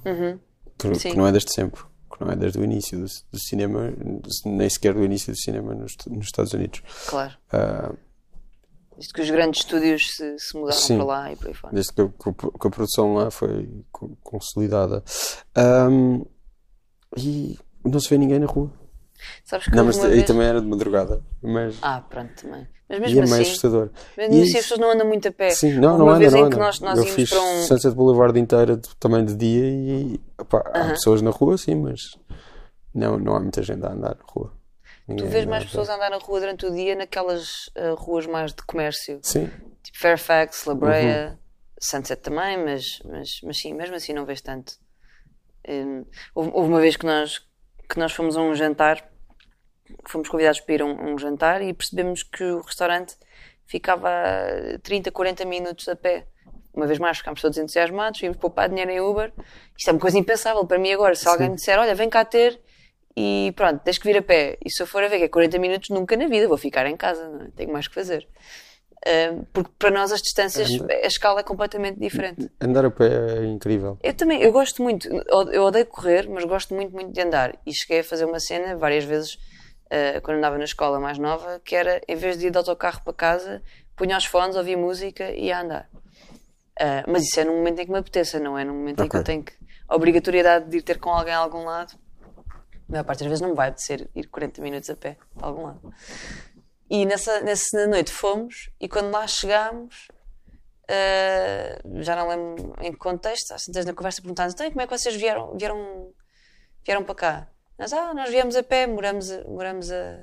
[0.03, 0.95] Que, Uhum.
[0.95, 1.11] Sim.
[1.11, 1.81] que não é desde sempre,
[2.13, 3.93] que não é desde o início do, do cinema,
[4.45, 6.83] nem sequer do início do cinema nos, nos Estados Unidos.
[7.07, 7.33] Claro.
[7.53, 7.93] Ah,
[8.99, 10.97] Isto que os grandes estúdios se, se mudaram Sim.
[10.97, 11.73] para lá e por aí fora.
[11.75, 15.05] desde que a, que a- que a produção lá foi co- consolidada.
[15.55, 16.23] Ahm,
[17.17, 18.73] e não se vê ninguém na rua.
[19.45, 20.27] Sabes que Não, mas uma aí vez...
[20.27, 21.23] também era de madrugada.
[21.43, 22.67] Mas Ah, pronto, também.
[22.89, 23.91] Mas e mesmo é mais assim, assustador.
[24.17, 25.51] mesmo E assim as pessoas não andam muito a pé.
[25.51, 26.51] Sim, não, não uma anda, vez não em anda.
[26.57, 27.63] que nós, nós Eu fiz para um...
[27.63, 30.93] Sunset Boulevard inteira também de dia e opá, há Aham.
[30.93, 32.01] pessoas na rua, sim, mas
[32.95, 34.53] Não, não há muita gente a andar na rua.
[35.07, 37.95] Tu Ninguém vês anda mais pessoas a andar na rua durante o dia naquelas ah,
[37.97, 39.19] ruas mais de comércio.
[39.23, 39.51] Sim,
[39.83, 41.39] Tipo Fairfax, La Brea, Uhum.
[41.81, 44.75] Sunset também, mas, mas, mas sim, mesmo assim não vês tanto.
[45.69, 46.05] Hum,
[46.35, 47.39] houve, houve uma vez que nós,
[47.89, 49.12] que nós fomos a um jantar,
[50.07, 53.15] fomos convidados para ir a um, um jantar e percebemos que o restaurante
[53.67, 56.27] ficava a 30, 40 minutos a pé.
[56.75, 59.33] Uma vez mais ficámos todos entusiasmados, íamos poupar dinheiro em Uber.
[59.77, 61.15] Isto é uma coisa impensável para mim agora.
[61.15, 62.61] Se alguém me disser, olha, vem cá ter
[63.17, 64.59] e pronto, tens que vir a pé.
[64.65, 66.87] E se eu for a ver que é 40 minutos, nunca na vida, vou ficar
[66.87, 67.49] em casa, não é?
[67.55, 68.27] tenho mais que fazer.
[69.53, 72.49] Porque para nós as distâncias, a escala é completamente diferente.
[72.61, 73.99] andar a pé é incrível.
[74.03, 75.09] Eu também, eu gosto muito,
[75.53, 77.59] eu odeio correr, mas gosto muito, muito de andar.
[77.67, 79.39] E cheguei a fazer uma cena várias vezes,
[79.93, 83.03] uh, quando andava na escola mais nova, que era, em vez de ir de autocarro
[83.05, 83.63] para casa,
[83.95, 85.89] punha os fones, ouvia música e ia andar.
[86.81, 89.09] Uh, mas isso é num momento em que me apeteça, não é num momento em
[89.09, 89.53] que eu tenho que.
[89.89, 91.93] A obrigatoriedade de ir ter com alguém a algum lado,
[92.89, 95.47] a maior parte das vezes não me vai apetecer ir 40 minutos a pé a
[95.47, 95.93] algum lado.
[96.89, 100.09] E nessa, nessa noite fomos, e quando lá chegámos,
[100.89, 104.87] uh, já não lembro em que contexto, às tantas na conversa perguntámos então, como é
[104.87, 106.13] que vocês vieram, vieram,
[106.85, 107.49] vieram para cá?
[107.83, 110.21] Nós, ah, nós viemos a pé, moramos, a- moramos a,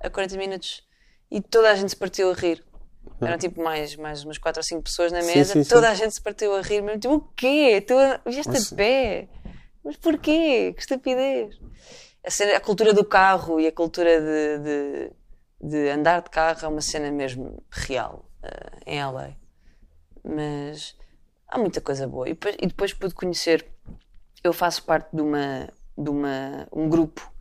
[0.00, 0.84] a 40 minutos.
[1.30, 2.64] E toda a gente se partiu a rir.
[3.20, 5.70] Eram tipo mais, mais umas 4 ou 5 pessoas na Sim, mesa, sim, sim.
[5.70, 7.80] toda a gente se partiu a rir, mesmo tipo, o quê?
[7.86, 7.94] Tu
[8.28, 9.28] vieste Mas- a pé?
[9.84, 10.72] Mas porquê?
[10.74, 11.56] Que estupidez!
[12.26, 15.12] A, cena- a cultura do carro e a cultura de, de,
[15.70, 19.30] de andar de carro é uma cena mesmo real eh, em LA.
[20.24, 20.96] Mas
[21.46, 22.28] há muita coisa boa.
[22.28, 23.64] E depois, e depois pude conhecer.
[24.42, 25.68] Eu faço parte de uma,
[26.02, 27.32] de uma um grupo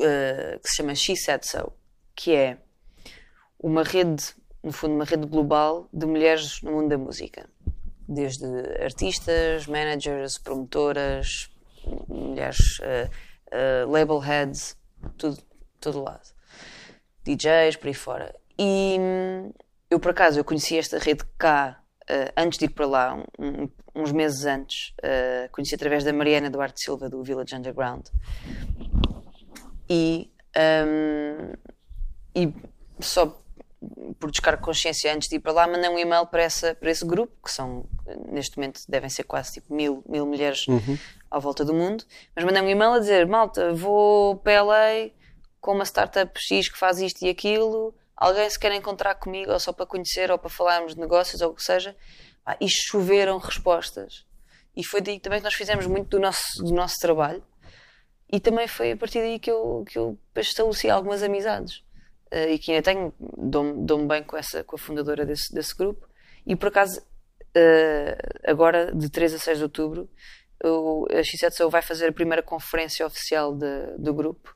[0.00, 1.72] eh, que se chama She Said So,
[2.14, 2.58] que é
[3.58, 7.48] uma rede, no fundo, uma rede global de mulheres no mundo da música.
[8.08, 8.46] Desde
[8.82, 11.50] artistas, managers, promotoras,
[12.08, 13.10] mulheres, eh,
[13.50, 14.76] eh, label heads,
[15.16, 15.38] tudo,
[15.80, 16.32] todo lado.
[17.24, 18.34] DJs, por aí fora.
[18.58, 19.52] E hum,
[19.90, 23.62] eu, por acaso, eu conheci esta rede cá eh, antes de ir para lá, um-
[23.64, 24.92] um- uns meses antes.
[25.02, 28.06] eh, conheci através da Mariana Duarte Silva, do Village Underground.
[29.88, 30.30] E,
[30.86, 31.52] hum,
[32.34, 32.52] e
[33.00, 33.38] só
[34.18, 36.88] por descargo de consciência antes de ir para lá, mandei um e-mail para, essa, para
[36.90, 37.84] esse grupo, que são,
[38.30, 40.66] neste momento, devem ser quase tipo mil, mil mulheres
[41.30, 42.04] à volta do mundo.
[42.34, 45.10] Mas mandei um e-mail a dizer: Malta, vou para LA
[45.60, 47.92] com uma startup X que faz isto e aquilo.
[48.16, 51.50] Alguém se quer encontrar comigo, ou só para conhecer, ou para falarmos de negócios, ou
[51.50, 51.96] o que seja.
[52.44, 54.24] Pá, e choveram respostas.
[54.76, 57.42] E foi daí também que nós fizemos muito do nosso, do nosso trabalho.
[58.30, 61.82] E também foi a partir daí que eu, que eu estabeleci algumas amizades.
[62.30, 65.76] Eh, e que ainda tenho, dou-me dou-me bem com, essa, com a fundadora desse, desse
[65.76, 66.08] grupo.
[66.46, 67.00] E por acaso,
[67.54, 70.08] eh, agora, de 3 a 6 de outubro,
[70.64, 74.54] o, a X7SO vai fazer a primeira conferência oficial de- do grupo,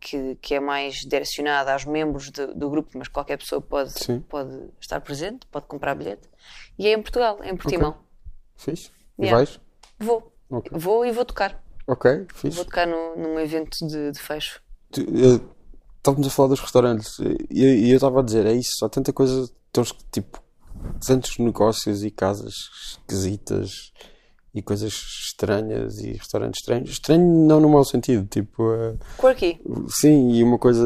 [0.00, 4.20] que, que é mais direcionada aos membros de- do grupo, mas qualquer pessoa pode, Sim.
[4.20, 6.28] pode estar presente, pode comprar bilhete.
[6.78, 7.96] E é em Portugal, é em Portimão.
[8.56, 8.90] Fixe.
[9.18, 9.36] E Yeah.
[9.36, 9.60] vais?
[9.98, 10.32] Vou.
[10.50, 10.70] Ok.
[10.74, 11.62] Vou e vou tocar.
[11.86, 12.56] Ok, fixe.
[12.56, 14.62] Vou tocar no, num evento de, de fecho.
[14.90, 15.00] Tu,
[15.98, 17.18] Estávamos a falar dos restaurantes
[17.50, 17.56] e
[17.88, 20.40] e eu estava a dizer, é isso, há tanta coisa, temos tipo,
[21.04, 22.54] tantos negócios e casas
[22.92, 23.92] esquisitas
[24.58, 24.92] e coisas
[25.26, 26.90] estranhas e restaurantes estranhos.
[26.90, 29.60] Estranho não no mau sentido, tipo, eh, Quirky.
[30.00, 30.84] sim, e uma coisa,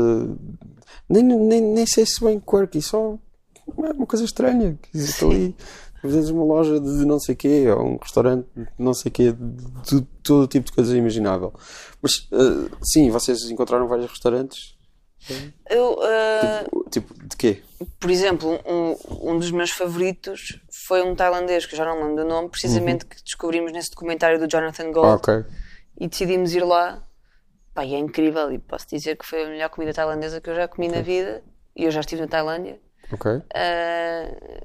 [1.09, 3.19] nem, nem, nem sei se bem quirky, só
[3.85, 4.79] é uma coisa estranha.
[4.81, 5.57] que existe ali,
[6.03, 9.33] às vezes uma loja de não sei quê, ou um restaurante de não sei quê,
[9.33, 11.53] de, de todo tipo de coisa imaginável.
[12.01, 14.75] Mas, eh, sim, vocês encontraram vários restaurantes?
[15.71, 17.63] Eu, ah, Tipo, de quê?
[17.99, 22.23] Por exemplo, um, um dos meus favoritos foi um tailandês, que eu já não lembro
[22.23, 25.09] do nome, precisamente que descobrimos nesse documentário do Jonathan Gold.
[25.09, 25.45] Ah, ok.
[25.99, 27.03] E decidimos ir lá.
[27.75, 28.53] Pá, e é incrível.
[28.53, 31.43] E posso dizer que foi a melhor comida tailandesa que eu já comi na vida.
[31.75, 32.79] E eu já estive na Tailândia.
[33.11, 33.41] Ok.
[33.55, 34.63] Ah,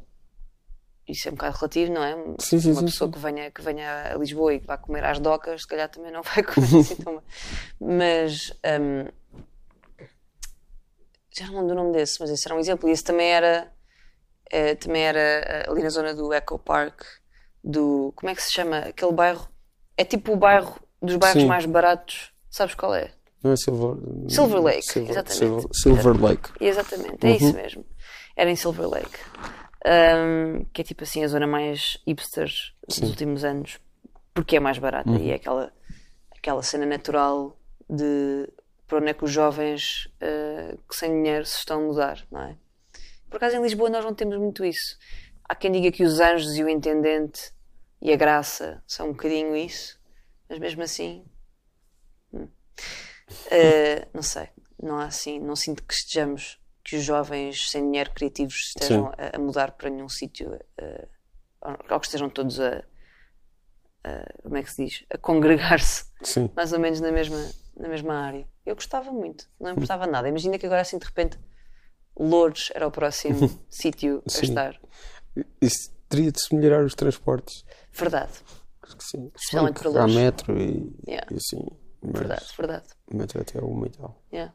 [1.07, 2.15] isso é um bocado relativo, não é?
[2.39, 5.05] Sim, sim, Uma sim, pessoa que venha, que venha a Lisboa e que vá comer
[5.05, 7.24] às docas, se calhar também não vai comer assim tão bem.
[7.97, 8.51] Mas
[8.82, 9.07] hum,
[11.39, 12.89] já não lembro do nome desse, mas esse era um exemplo.
[12.89, 13.71] E esse também era,
[14.49, 17.01] eh, também era eh, ali na zona do Eco Park,
[17.63, 18.13] do.
[18.15, 18.79] Como é que se chama?
[18.79, 19.47] Aquele bairro.
[19.95, 21.47] É tipo o bairro dos bairros Sim.
[21.47, 22.31] mais baratos.
[22.49, 23.11] Sabes qual é?
[23.43, 23.97] Não é Silver...
[24.29, 25.38] Silver Lake, Silver, exatamente.
[25.38, 26.49] Silver, Silver Lake.
[26.59, 27.85] Exatamente, é isso mesmo.
[28.35, 29.19] Era em Silver Lake.
[29.85, 32.49] Um, que é tipo assim a zona mais hipster
[32.88, 33.79] dos últimos anos,
[34.33, 35.71] porque é mais barata e é aquela,
[36.35, 37.57] aquela cena natural
[37.89, 38.49] de
[38.88, 42.41] para onde é que os jovens uh, que sem dinheiro se estão a mudar, não
[42.41, 42.57] é?
[43.29, 44.97] Por acaso em Lisboa nós não temos muito isso.
[45.43, 47.53] Há quem diga que os anjos e o intendente
[48.01, 49.99] e a graça são um bocadinho isso,
[50.49, 51.25] mas mesmo assim.
[52.33, 52.47] hum.
[53.47, 54.49] Uh, não sei,
[54.81, 59.35] não há assim, não sinto que estejamos, que os jovens sem dinheiro criativos estejam a,
[59.35, 61.07] a, mudar para nenhum sítio, uh,
[61.89, 62.83] ou que estejam todos a,
[64.05, 66.05] a, como é que se diz, a congregar-se
[66.55, 67.38] mais ou menos na mesma,
[67.78, 68.47] na mesma área.
[68.65, 70.28] Eu gostava muito, não importava nada.
[70.28, 71.39] Imagina que agora assim de repente
[72.19, 74.80] Lourdes era o próximo sítio a estar.
[75.61, 77.63] Isso teria de se melhorar os transportes.
[77.93, 78.34] Verdade.
[78.82, 79.32] Acho que sim.
[79.36, 81.28] Especialmente para Há metro e, yeah.
[81.32, 81.67] e assim.
[82.01, 82.86] verdade, verdade.
[83.11, 84.23] Metro até uma e tal.
[84.32, 84.53] Yeah.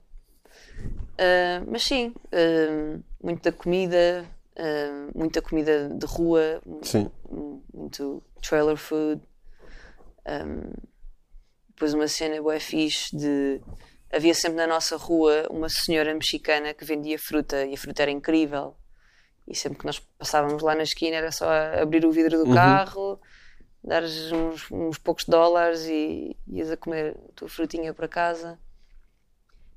[0.83, 4.25] Uh, mas sim, uh, muito da comida,
[4.57, 7.11] uh, muita comida de rua, sim.
[7.73, 9.21] muito trailer food.
[10.27, 10.73] Um,
[11.83, 13.61] depois uma cena bué fixe de
[14.13, 18.11] havia sempre na nossa rua uma senhora mexicana que vendia fruta e a fruta era
[18.13, 18.77] incrível.
[19.49, 21.51] E sempre que nós passávamos lá na esquina era só
[21.83, 22.55] abrir o vidro do uhum.
[22.55, 23.21] carro,
[23.83, 28.61] dar uns, uns, poucos dólares e ias a comer a tua frutinha para casa.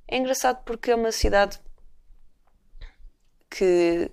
[0.07, 1.59] É engraçado porque é uma cidade
[3.49, 4.11] que,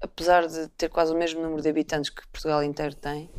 [0.00, 3.30] apesar de ter quase o mesmo número de habitantes que Portugal inteiro tem,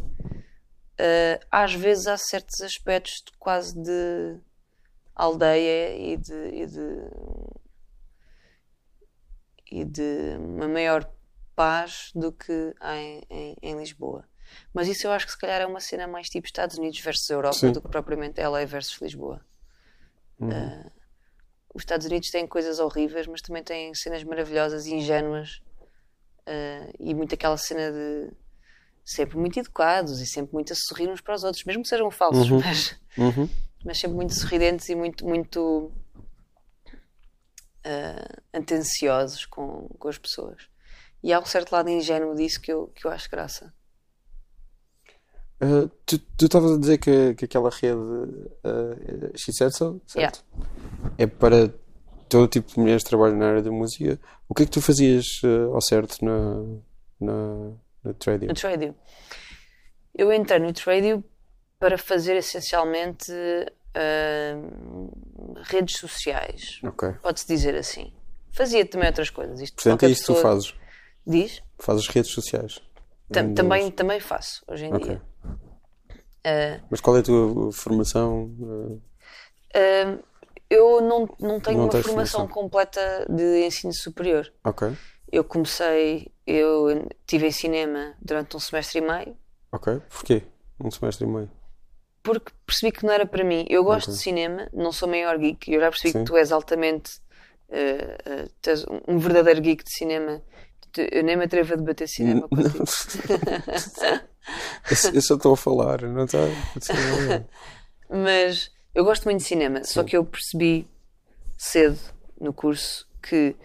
[0.99, 4.37] uh, às vezes há certos aspectos de quase de
[5.15, 6.85] aldeia e de, e de,
[9.71, 11.09] e de uma maior
[11.55, 14.27] paz do que em, em, em, Lisboa.
[14.73, 17.29] Mas isso eu acho que se calhar é uma cena mais tipo Estados Unidos versus
[17.29, 17.71] Europa Sim.
[17.71, 19.45] do que propriamente LA versus Lisboa.
[20.39, 20.49] Uhum.
[20.49, 20.91] Uh,
[21.73, 25.61] os Estados Unidos têm coisas horríveis, mas também têm cenas maravilhosas e ingênuas
[26.47, 28.31] uh, e muito aquela cena de
[29.11, 32.11] sempre muito educados e sempre muito a sorrir uns para os outros, mesmo que sejam
[32.11, 32.59] falsos, uhum.
[32.59, 33.49] mas uhum
[33.83, 35.91] mas sempre muito sorridentes e muito, muito
[37.85, 40.67] uh, atenciosos com, com as pessoas.
[41.23, 43.73] E há um certo lado ingênuo disso que eu, que eu acho graça.
[45.61, 50.45] Uh, tu estavas a dizer que, que aquela rede uh, Said So, certo?
[50.55, 50.69] Yeah.
[51.17, 51.73] É para
[52.29, 54.19] todo tipo de mulheres que trabalham na área da música.
[54.47, 56.63] O que é que tu fazias uh, ao certo na,
[57.19, 57.71] na,
[58.03, 58.47] no Tradio?
[58.47, 58.95] No Tradio.
[60.15, 61.23] Eu entrei no Tradio
[61.79, 65.11] para fazer essencialmente uh,
[65.63, 66.79] redes sociais.
[66.83, 67.13] Okay.
[67.21, 68.13] Pode-se dizer assim.
[68.51, 69.61] Fazia também outras coisas.
[69.61, 70.73] Isto Portanto, é isto que tu fazes?
[71.25, 71.61] Diz?
[71.77, 72.81] Fazes redes sociais?
[73.31, 75.07] Tam, também, também faço, hoje em okay.
[75.07, 75.21] dia.
[76.39, 78.45] Uh, Mas qual é a tua formação?
[78.45, 80.23] Uh,
[80.69, 84.51] eu não, não tenho não uma formação, formação completa de ensino superior.
[84.63, 84.91] Ok.
[85.31, 89.37] Eu comecei, eu tive em cinema durante um semestre e meio.
[89.71, 90.01] Ok.
[90.09, 90.43] Porquê?
[90.83, 91.49] Um semestre e meio?
[92.29, 93.65] porque percebi que não era para mim.
[93.69, 94.15] Eu gosto okay.
[94.15, 96.19] de cinema, não sou maior geek, eu já percebi Sim.
[96.19, 97.19] que tu és altamente
[97.69, 100.41] uh, uh, tu és um verdadeiro geek de cinema.
[100.97, 102.79] Eu nem me atrevo a debater cinema contigo.
[105.13, 106.39] eu só estou a falar, não está?
[108.09, 109.93] Mas eu gosto muito de cinema, Sim.
[109.93, 110.87] só que eu percebi
[111.57, 111.99] cedo
[112.39, 113.55] no curso que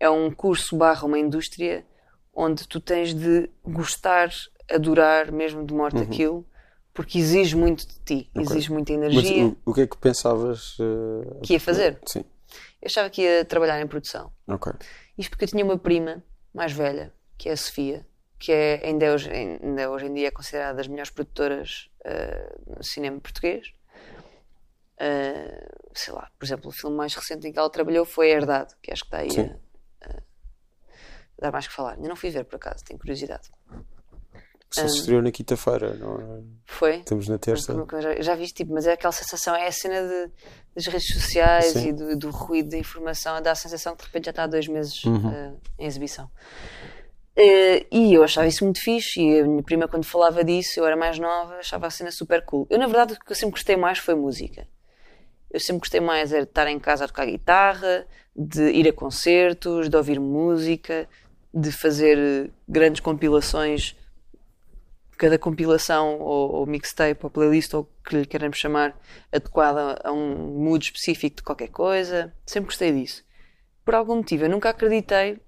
[0.00, 1.86] é um curso barra uma indústria
[2.34, 4.30] onde tu tens de gostar,
[4.70, 6.02] adorar mesmo de morte uhum.
[6.02, 6.46] aquilo
[6.94, 8.42] porque exige muito de ti, okay.
[8.42, 9.44] exige muita energia.
[9.44, 11.98] Mas o, o, que é que pensavas uh, que ia fazer?
[12.06, 12.24] Sim.
[12.80, 14.30] Eu achava que ia trabalhar em produção.
[14.46, 14.72] Ok.
[15.16, 16.22] Isto porque eu tinha uma prima
[16.52, 18.06] mais velha, que é a Sofia,
[18.38, 22.84] que é, ainda, hoje, ainda hoje em dia é considerada das melhores produtoras uh, no
[22.84, 23.72] cinema português.
[25.00, 28.36] Uh, sei lá, por exemplo, o filme mais recente em que ela trabalhou foi a
[28.36, 29.30] Herdade, que acho que está aí
[30.02, 30.22] a, a,
[31.42, 31.94] dar mais que falar.
[31.94, 33.50] Ainda não fui ver por acaso, tenho curiosidade.
[34.70, 36.42] Só se estreou na quinta-feira, não é?
[36.64, 36.96] Foi?
[36.96, 37.74] Estamos na terça.
[38.00, 40.30] Já, já viste, tipo, mas é aquela sensação, é a cena de,
[40.74, 41.88] das redes sociais Sim.
[41.88, 44.46] e do, do, ruído da informação, dá a sensação que de repente já está há
[44.46, 45.28] dois meses uhum.
[45.28, 46.24] uh, em exibição.
[47.36, 50.86] Uh, e eu achava isso muito fixe, e a minha prima, quando falava disso, eu
[50.86, 52.66] era mais nova, achava a cena super cool.
[52.70, 54.66] Eu, na verdade, o que eu sempre gostei mais foi música.
[55.50, 59.90] Eu sempre gostei mais de estar em casa a tocar guitarra, de ir a concertos,
[59.90, 61.06] de ouvir música,
[61.52, 63.96] de fazer grandes compilações
[65.22, 68.98] cada compilação ou, ou, mixtape ou playlist ou que lhe queremos chamar
[69.30, 72.34] adequada a um mood específico de qualquer coisa.
[72.44, 73.24] Sempre gostei disso.
[73.84, 75.38] Por algum motivo, eu nunca acreditei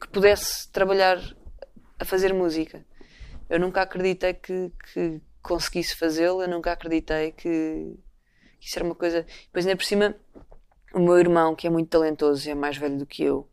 [0.00, 1.18] que pudesse trabalhar
[1.98, 2.82] a fazer música.
[3.50, 7.44] Eu nunca acreditei que, que conseguisse fazê-lo, eu nunca acreditei que,
[8.58, 9.26] que isso era uma coisa.
[9.44, 10.16] Depois, ainda por cima,
[10.94, 13.46] o meu irmão, que é muito talentoso e é mais velho do que eu,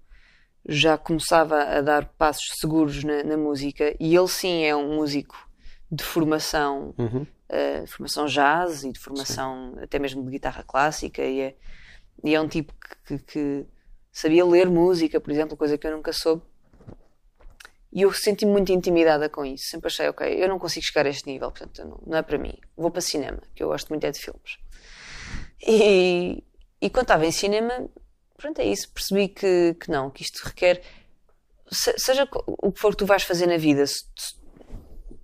[0.68, 5.38] já começava a dar passos seguros na, na música e ele sim é um músico
[5.92, 7.22] de formação, uhum.
[7.22, 9.84] uh, formação jazz e de formação sim.
[9.84, 11.56] até mesmo de guitarra clássica e é,
[12.24, 13.66] e é um tipo que, que, que,
[14.12, 16.42] sabia ler música, por exemplo, coisa que eu nunca soube.
[17.92, 19.66] E eu senti-me muito intimidada com isso.
[19.70, 22.38] Sempre achei, ok, eu não consigo chegar a este nível, portanto não, não é para
[22.38, 22.58] mim.
[22.76, 24.58] Vou para cinema, que eu gosto muito é de filmes.
[25.66, 26.44] E,
[26.82, 27.90] e quando estava em cinema,
[28.38, 28.92] pronto, é isso.
[28.92, 30.82] Percebi que, que não, que isto requer.
[31.72, 34.04] se- Seja o que for que tu vais fazer na vida, se,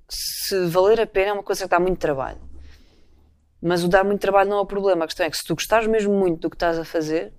[0.09, 2.41] se valer a pena, é uma coisa que dá muito trabalho.
[3.61, 5.05] Mas o dar muito trabalho não é o problema.
[5.05, 7.33] A questão é que se tu gostares mesmo muito do que estás a fazer,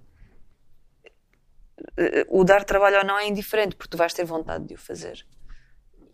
[1.97, 4.79] eh, o dar trabalho ou não é indiferente, porque tu vais ter vontade de o
[4.79, 5.27] fazer.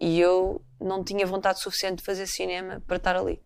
[0.00, 3.42] E eu não tinha vontade suficiente de fazer cinema para estar ali.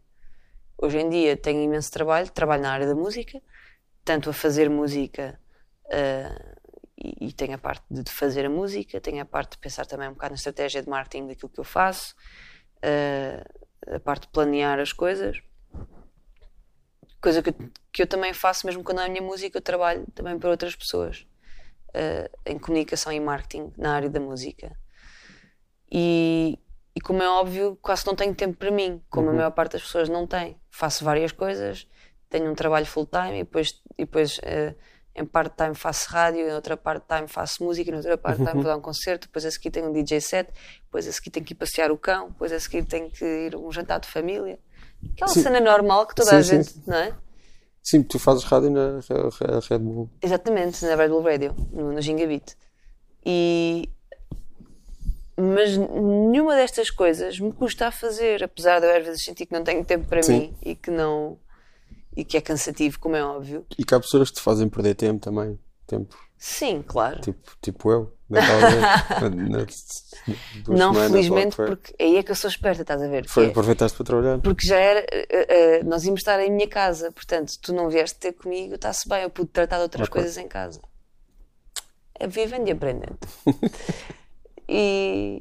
[0.79, 3.41] Hoje em dia tenho imenso trabalho, trabalho na área da música,
[4.05, 5.41] tanto a fazer música
[5.93, 6.55] eh,
[6.99, 10.09] e, e tenho a parte de fazer a música, tenho a parte de pensar também
[10.09, 12.15] um bocado na estratégia de marketing daquilo que eu faço,
[12.83, 13.45] eh,
[13.97, 15.43] a parte de planear as coisas.
[17.21, 20.07] Coisa que, eu- que eu também faço, mesmo quando é a minha música, eu trabalho
[20.15, 21.27] também para outras pessoas
[21.95, 24.77] eh, em comunicação e marketing na área da música.
[25.91, 26.59] E,
[26.95, 29.83] e como é óbvio, quase não tenho tempo para mim, como a maior parte das
[29.83, 30.57] pessoas não tem.
[30.71, 31.87] Faço várias coisas,
[32.29, 34.75] tenho um trabalho full-time e depois, e depois eh,
[35.15, 38.81] em part-time faço rádio, em outra part-time faço música, em outra part-time vou dar um
[38.81, 40.49] concerto, depois a seguir tenho um DJ set,
[40.85, 43.55] depois a seguir tenho que ir passear o cão, depois a seguir tenho que ir
[43.55, 44.59] a um jantar de família.
[45.13, 45.43] Aquela Sim.
[45.43, 46.49] cena normal que toda Sim, a sim.
[46.71, 47.15] gente, não é?
[47.83, 50.09] Sim, tu fazes rádio na Re- Red Bull.
[50.23, 52.57] Exatamente, na Red Bull Radio, no, no Gingabit.
[53.27, 53.89] E...
[55.37, 59.53] Mas nenhuma destas coisas me custa a fazer, apesar de eu às vezes sentir que
[59.53, 60.39] não tenho tempo para Sim.
[60.39, 61.39] mim e que não.
[62.17, 63.67] E que é cansativo, como é óbvio.
[63.79, 65.59] E que há pessoas que te fazem perder tempo também.
[65.87, 67.21] Tempo, Sim, claro.
[67.21, 68.13] tipo, tipo eu.
[70.69, 73.29] Não, semanas, felizmente, porque aí é que eu sou esperta, estás a ver?
[73.29, 74.39] Foi, é- aproveitaste para trabalhar.
[74.41, 75.01] porque já era.
[75.13, 79.07] eh, eh, nós íamos estar em minha casa, portanto, tu não vieste ter comigo, está-se
[79.09, 80.21] bem, eu pude tratar de outras Ok.
[80.21, 80.81] coisas em casa.
[82.19, 83.19] É vivendo e aprendendo.
[84.69, 85.41] e,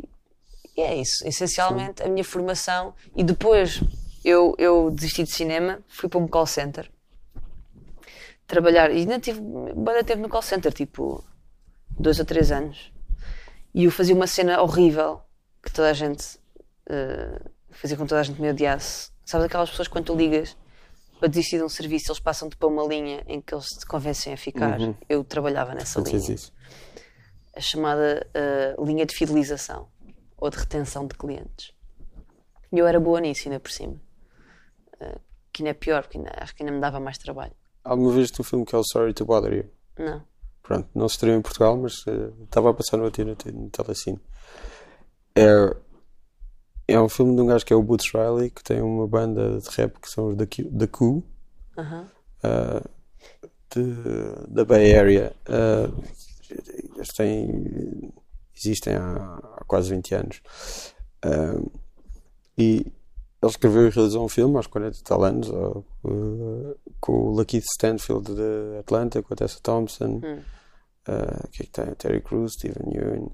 [0.75, 2.93] e é isso, essencialmente a minha formação.
[3.15, 3.79] E depois
[4.23, 6.89] eu, eu desisti de cinema, fui para um call center
[8.51, 9.39] trabalhar, e ainda tive
[9.75, 11.23] bastante tempo no call center, tipo
[11.97, 12.91] dois ou três anos.
[13.73, 15.21] E eu fazia uma cena horrível
[15.63, 16.37] que toda a gente
[16.89, 19.09] eh, fazia com que toda a gente me odiasse.
[19.23, 20.57] Sabes aquelas pessoas quando tu ligas
[21.17, 24.33] para desistir de um serviço, eles passam-te para uma linha em que eles te convencem
[24.33, 24.77] a ficar.
[25.07, 26.35] Eu trabalhava nessa Fez linha.
[26.35, 26.53] isso.
[27.55, 29.87] A chamada eh, linha de fidelização
[30.37, 31.71] ou de retenção de clientes.
[32.73, 34.01] E eu era boa nisso, ainda por cima.
[35.53, 37.53] Que ainda é pior, porque ainda- acho que ainda me dava mais trabalho.
[37.83, 39.65] Alguma vez tu um filme que é o Sorry to Bother You?
[39.99, 40.23] Não.
[40.63, 43.69] Pronto, não se estreou em Portugal, mas eh, estava a passar no outro no, no
[43.69, 44.19] Telecine.
[45.35, 45.75] É,
[46.87, 49.59] é um filme de um gajo que é o Boots Riley, que tem uma banda
[49.59, 51.23] de rap que são os The, Q, The Coup,
[51.77, 52.07] Aham.
[52.43, 52.81] eh,
[53.75, 55.33] de- da Bay Area.
[55.47, 55.89] Eh,
[56.95, 58.13] eles têm,
[58.55, 60.41] existem há, há quase 20 anos.
[61.23, 61.61] Eh,
[62.57, 62.91] e
[63.41, 67.35] ele escreveu e realizou um filme aos 40 e tal anos ou, eh, com o
[67.35, 70.21] Lakeith Stanfield de Atlanta, com a Tessa Thompson.
[71.07, 71.95] Uh, que tem?
[71.95, 73.31] Terry Crews, Steven Yeun,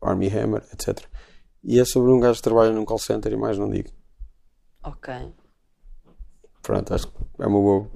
[0.00, 1.04] Army Hammer, etc.
[1.64, 3.90] E é sobre um gajo que trabalha num call center e mais não digo.
[4.84, 5.12] Ok.
[6.62, 7.90] Pronto, acho que é uma boa,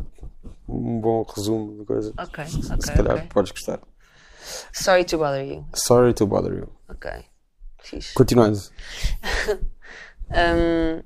[0.68, 2.12] um bom resumo de coisa.
[2.18, 3.28] Ok, Se ok, calhar ok.
[3.28, 3.80] podes gostar.
[4.72, 5.64] Sorry to bother you.
[5.74, 6.68] Sorry to bother you.
[6.88, 7.10] Ok.
[7.80, 8.12] Fixe.
[8.14, 8.58] Continuando.
[10.34, 11.02] Um,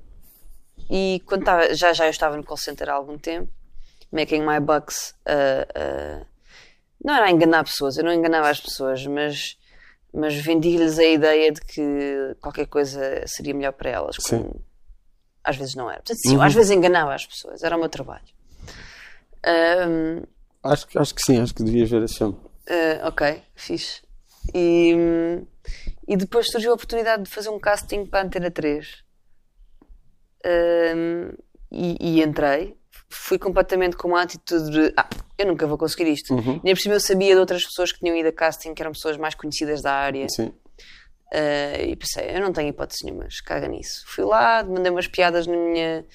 [0.89, 3.51] e quando estava, já, já eu estava no call center há algum tempo,
[4.11, 6.25] making my bucks, uh, uh,
[7.03, 9.57] não era a enganar pessoas, eu não enganava as pessoas, mas,
[10.13, 14.15] mas vendi-lhes a ideia de que qualquer coisa seria melhor para elas.
[14.19, 14.43] Sim.
[14.43, 14.61] como
[15.43, 15.99] às vezes não era.
[16.01, 18.25] Portanto, sim, eu às vezes enganava as pessoas, era o meu trabalho.
[19.45, 20.23] Um,
[20.63, 22.33] Acho, que- acho que sim, acho que devias ver esse filme.
[22.69, 24.01] Uh, ok, fixe.
[24.53, 24.93] E,
[26.07, 29.03] e depois surgiu a oportunidade de fazer um casting para a Antena 3.
[31.71, 32.75] E, e entrei.
[33.09, 35.07] Fui completamente com uma atitude de ah,
[35.37, 36.33] eu nunca vou conseguir isto.
[36.33, 36.59] Uhum.
[36.63, 38.91] Nem por cima eu sabia de outras pessoas que tinham ido a casting, que eram
[38.91, 40.27] pessoas mais conhecidas da área.
[40.29, 40.53] Sim.
[41.33, 44.03] Uh, e pensei, eu não tenho hipótese nenhuma, caga nisso.
[44.07, 46.05] Fui lá, mandei umas piadas na minha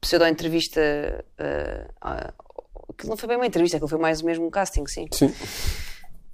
[0.00, 0.80] pseudo-entrevista.
[1.38, 2.32] Uh,
[2.90, 5.06] aquilo não foi bem uma entrevista, aquilo foi mais mesmo um casting, sim.
[5.12, 5.32] Sim.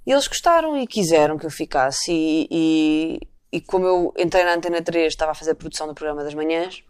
[0.05, 2.11] E eles gostaram e quiseram que eu ficasse.
[2.11, 3.19] E, e,
[3.51, 6.33] e como eu entrei na Antena 3, estava a fazer a produção do programa das
[6.33, 6.83] manhãs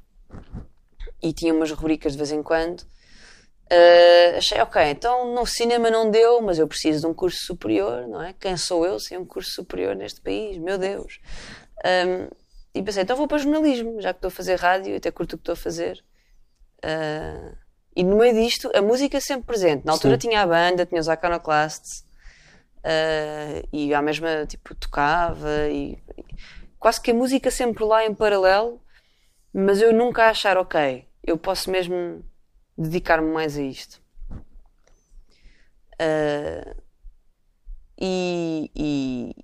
[1.22, 2.84] e tinha umas rubricas de vez em quando,
[3.70, 8.08] eh, achei, ok, então no cinema não deu, mas eu preciso de um curso superior,
[8.08, 8.34] não é?
[8.34, 10.58] Quem sou eu sem um curso superior neste país?
[10.58, 11.20] Meu Deus!
[11.86, 12.30] Ahm,
[12.74, 15.38] e pensei, então vou para jornalismo, já que estou a fazer rádio, até curto o
[15.38, 16.04] que estou a fazer.
[16.84, 17.54] Ah,
[17.96, 19.86] e no meio disto, a música sempre presente.
[19.86, 20.30] Na altura Sim.
[20.30, 22.06] tinha a banda, tinha os Iconoclasts,
[22.84, 26.26] ah, e à mesma, tipo, tocava, e, e
[26.80, 28.82] quase que a música sempre lá em paralelo,
[29.54, 32.24] mas eu nunca a achar, ok, eu posso mesmo
[32.78, 34.02] dedicar-me mais a isto.
[36.00, 36.76] Ah,
[38.02, 38.72] e,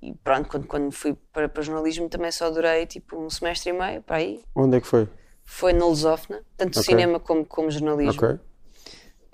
[0.01, 3.73] e- pronto, quando, quando fui para, para jornalismo também só durei tipo um semestre e
[3.73, 4.41] meio, para aí.
[4.55, 5.09] Onde é que foi?
[5.43, 6.83] Foi na Lusófona, tanto Ok.
[6.85, 8.23] cinema como, como jornalismo.
[8.23, 8.39] Ok.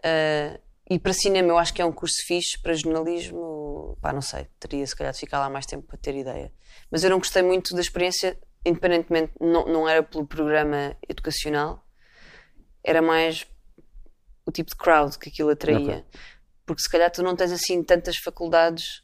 [0.04, 0.60] Uh,
[0.90, 4.48] e para cinema eu acho que é um curso fixe, para jornalismo, pá, não sei,
[4.60, 6.52] teria se calhar de ficar lá mais tempo para ter ideia.
[6.90, 11.86] Mas eu não gostei muito da experiência, independentemente, não, não era pelo programa educacional,
[12.84, 13.46] era mais
[14.46, 15.98] o tipo de crowd que aquilo atraía.
[15.98, 16.20] Ok.
[16.66, 19.04] Porque se calhar tu não tens assim tantas faculdades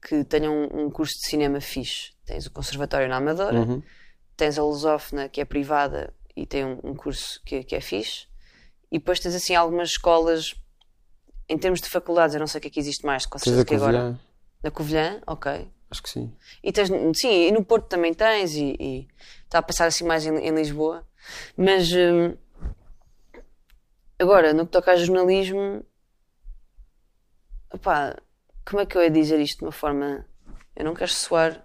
[0.00, 2.12] que tenham um, curso de cinema fixe.
[2.24, 3.82] Tens o Conservatório na Amadora, Uhum.
[4.36, 8.26] tens a Lusófona, que é privada e tem um, um curso que, que é fixe,
[8.90, 10.54] e depois tens assim algumas escolas,
[11.48, 13.64] em termos de faculdades, eu não sei o que é que existe mais, com certeza
[13.64, 14.20] que agora.
[14.62, 15.68] Na Covilhã, ok.
[15.90, 16.32] Acho que sim.
[16.62, 19.08] E tens, sim, e no Porto também tens, e, e
[19.44, 21.06] está a passar assim mais em, em Lisboa.
[21.56, 22.34] Mas hum,
[24.18, 25.84] agora, no que toca a jornalismo,
[27.72, 28.16] opá,
[28.68, 30.26] como é que eu ia dizer isto de uma forma.
[30.74, 31.64] Eu não quero soar.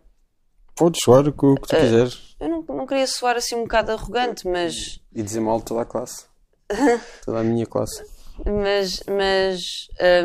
[0.75, 3.55] Podes soar o que, o que tu Eh, quiseres Eu não, não queria soar assim
[3.55, 4.99] um bocado arrogante, mas.
[5.13, 6.25] e dizer mal de toda a classe.
[7.25, 8.03] toda a minha classe.
[8.45, 9.61] mas, mas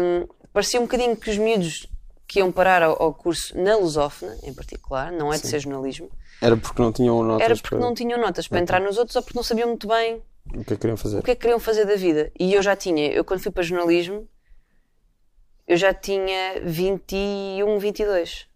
[0.00, 1.86] hum, parecia um bocadinho que os miúdos
[2.26, 6.10] que iam parar ao, ao curso na Lusófona, em particular, não é de ser jornalismo,
[6.40, 9.16] Era porque não tinham notas era porque para não tinham notas para entrar nos outros
[9.16, 10.22] ou porque não sabiam muito bem
[10.54, 11.18] o que é que queriam fazer.
[11.18, 12.30] o que é que queriam fazer da vida.
[12.38, 14.28] E eu já tinha, eu quando fui para jornalismo,
[15.66, 18.46] eu já tinha 21, 22.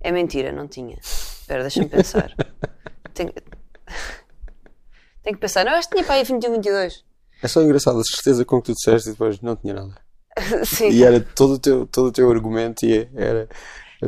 [0.00, 0.98] É mentira, não tinha.
[0.98, 2.34] Espera, deixa-me pensar.
[3.12, 3.32] Tenho...
[5.22, 7.04] Tenho que pensar, não, eu acho que tinha para aí 21, 22.
[7.42, 9.94] É só engraçado a certeza com que tu disseste e depois não tinha nada.
[10.64, 10.90] Sim.
[10.90, 13.48] E era todo o teu, todo o teu argumento e era.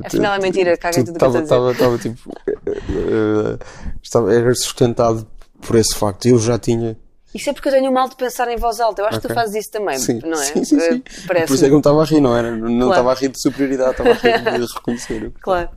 [0.05, 2.31] Afinal é mentira, caga tudo o estava, estava, estava tipo.
[2.49, 3.59] eh,
[4.03, 5.27] estava, era sustentado
[5.61, 6.27] por esse facto.
[6.27, 6.97] Eu já tinha.
[7.35, 9.03] Isso é porque eu tenho mal de pensar em voz alta.
[9.03, 10.45] Eu acho que tu fazes isso também, Sim, não é?
[10.45, 11.03] sim, sim, sim.
[11.31, 11.47] Eh.
[11.47, 12.51] Por isso é que eu não estava a rir, não era?
[12.51, 12.91] Não Claro.
[12.91, 15.33] estava a rir de superioridade, estava a rir de reconhecer.
[15.41, 15.69] Claro.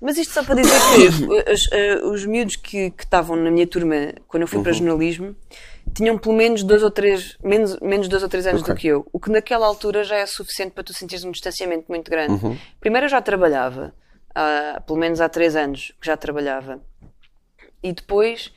[0.00, 1.52] Mas isto só para dizer que
[2.10, 3.94] os, os miúdos que que estavam na minha turma
[4.26, 4.64] quando eu fui Uhum.
[4.64, 5.36] para jornalismo
[5.94, 8.74] tinham pelo menos dois ou três, menos, menos dois ou três anos Ok.
[8.74, 9.06] do que eu.
[9.12, 12.32] O que naquela altura já é suficiente para tu sentires um distanciamento muito grande.
[12.44, 12.56] Uhum.
[12.80, 13.94] Primeiro eu já trabalhava,
[14.34, 16.80] há- pelo menos há três anos que já trabalhava.
[17.82, 18.52] E depois,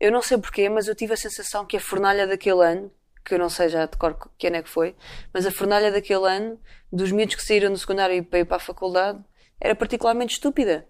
[0.00, 2.90] eu não sei porquê, mas eu tive a sensação que a fornalha daquele ano,
[3.24, 4.94] que eu não sei já de cor que ano é que foi,
[5.32, 6.60] mas a fornalha daquele ano,
[6.92, 9.18] dos miúdos que saíram do secundário para ir para a faculdade,
[9.60, 10.86] era particularmente estúpida.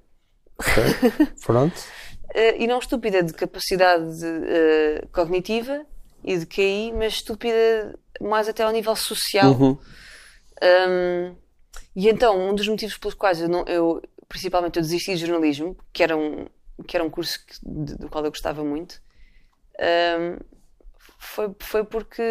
[0.58, 0.72] Ok?
[1.46, 1.80] Pronto.
[2.34, 5.84] Eh, e não estúpida de capacidade eh, cognitiva
[6.24, 9.52] e de QI, mas estúpida mais até ao nível social.
[9.52, 9.78] Uhum.
[10.62, 11.36] Um,
[11.94, 15.76] e então, um dos motivos pelos quais eu, não, eu principalmente eu desisti de jornalismo,
[15.92, 16.46] que era um,
[16.86, 19.00] que era um curso que- do qual eu gostava muito,
[20.18, 20.38] um,
[21.18, 22.22] foi, foi porque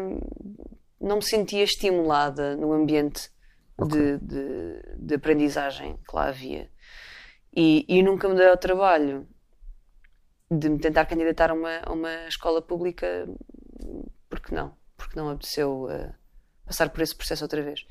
[0.00, 0.20] um,
[1.00, 3.30] não me sentia estimulada no ambiente
[3.78, 6.70] de, de, de aprendizagem que lá havia.
[7.56, 9.26] E, e nunca me dei ao trabalho
[10.50, 13.26] de me tentar candidatar a uma, a uma escola pública,
[14.28, 14.76] porque não?
[14.96, 16.14] Porque não apeteceu uh,
[16.66, 17.86] passar por esse processo outra vez.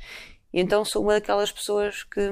[0.53, 2.29] E então sou uma daquelas pessoas que,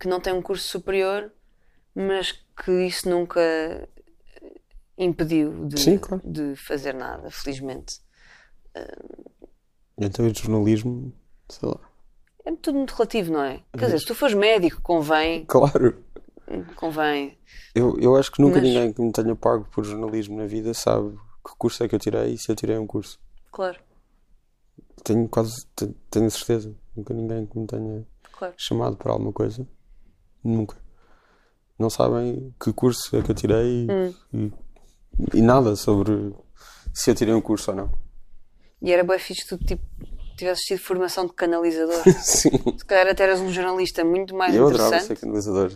[0.00, 1.30] que não tem um curso superior,
[1.94, 3.40] mas que isso nunca
[4.96, 6.22] impediu de, Sim, claro.
[6.24, 8.00] de fazer nada, felizmente.
[9.98, 11.12] Então, o jornalismo,
[11.48, 11.85] sei lá.
[12.46, 13.60] É tudo muito relativo, não é?
[13.76, 16.02] Quer dizer, se tu fores médico, convém, Claro.
[16.76, 17.36] convém.
[17.74, 20.72] Eu, eu acho que nunca Mas- ninguém que me tenha pago por jornalismo na vida
[20.72, 21.10] sabe
[21.44, 23.18] que curso é que eu tirei e se eu tirei um curso.
[23.52, 23.78] Claro,
[25.04, 26.74] Tenho quase, te- tenho certeza.
[26.96, 28.54] Nunca ninguém que me tenha claro.
[28.56, 29.66] chamado para alguma coisa.
[30.42, 30.76] Nunca.
[31.78, 34.12] Não sabem que curso é que eu tirei Hum.
[34.32, 34.52] e,
[35.38, 36.34] e nada sobre
[36.94, 37.92] se eu tirei um curso ou não.
[38.82, 39.84] E era bem fixe que tu tipo,
[40.36, 42.02] tivesses tido formação de canalizador.
[42.22, 42.50] Sim.
[42.78, 45.18] Se calhar até eras um jornalista muito mais Eu adorava interessante.
[45.18, 45.72] ser canalizador.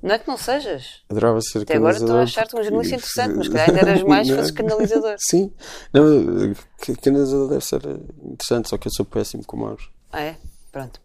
[0.00, 1.02] Não é que não sejas.
[1.10, 4.02] Adorava ser Até agora estou a achar-te um jornalista interessante, mas se calhar ainda eras
[4.04, 4.38] mais se Não.
[4.38, 5.14] fosses canalizador.
[5.28, 5.52] Sim.
[5.92, 7.82] Não, ca- canalizador deve ser
[8.24, 9.90] interessante, só que eu sou péssimo com mãos.
[10.12, 10.36] Ah, é?
[10.70, 11.00] Pronto.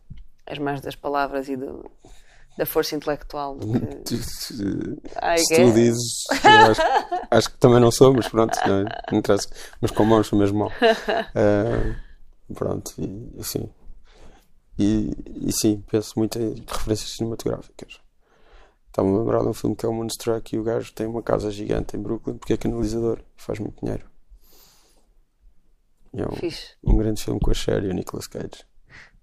[0.46, 1.90] És mais das palavras e do,
[2.58, 3.96] da força intelectual do que.
[4.04, 5.02] Tu- Se tu
[5.50, 5.74] guess.
[5.74, 6.82] dizes, eu acho,
[7.32, 9.48] acho que também não sou, mas pronto, não, não interessa.
[9.82, 10.72] Mas com mãos sou mesmo mau.
[11.34, 11.96] Ah,
[12.54, 13.70] pronto, e assim.
[14.78, 15.12] E,
[15.48, 18.02] e sim, penso muito em referências cinematográficas.
[18.88, 21.22] Estava-me a lembrar de um filme que é o Moonstruck e o gajo tem uma
[21.22, 24.06] casa gigante em Brooklyn porque é canalizador e faz muito dinheiro.
[26.14, 28.66] E é um, um grande filme com a Cher e o Nicolas Cage.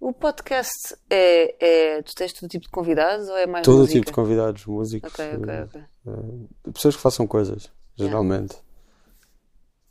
[0.01, 2.03] O podcast é, é.
[2.03, 3.99] Tu tens todo tipo de convidados ou é mais Todo música?
[3.99, 5.83] tipo de convidados, músicos, Ok, ok, eh, ok.
[6.07, 8.57] eh, pessoas que façam coisas, geralmente,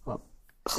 [0.08, 0.18] ah,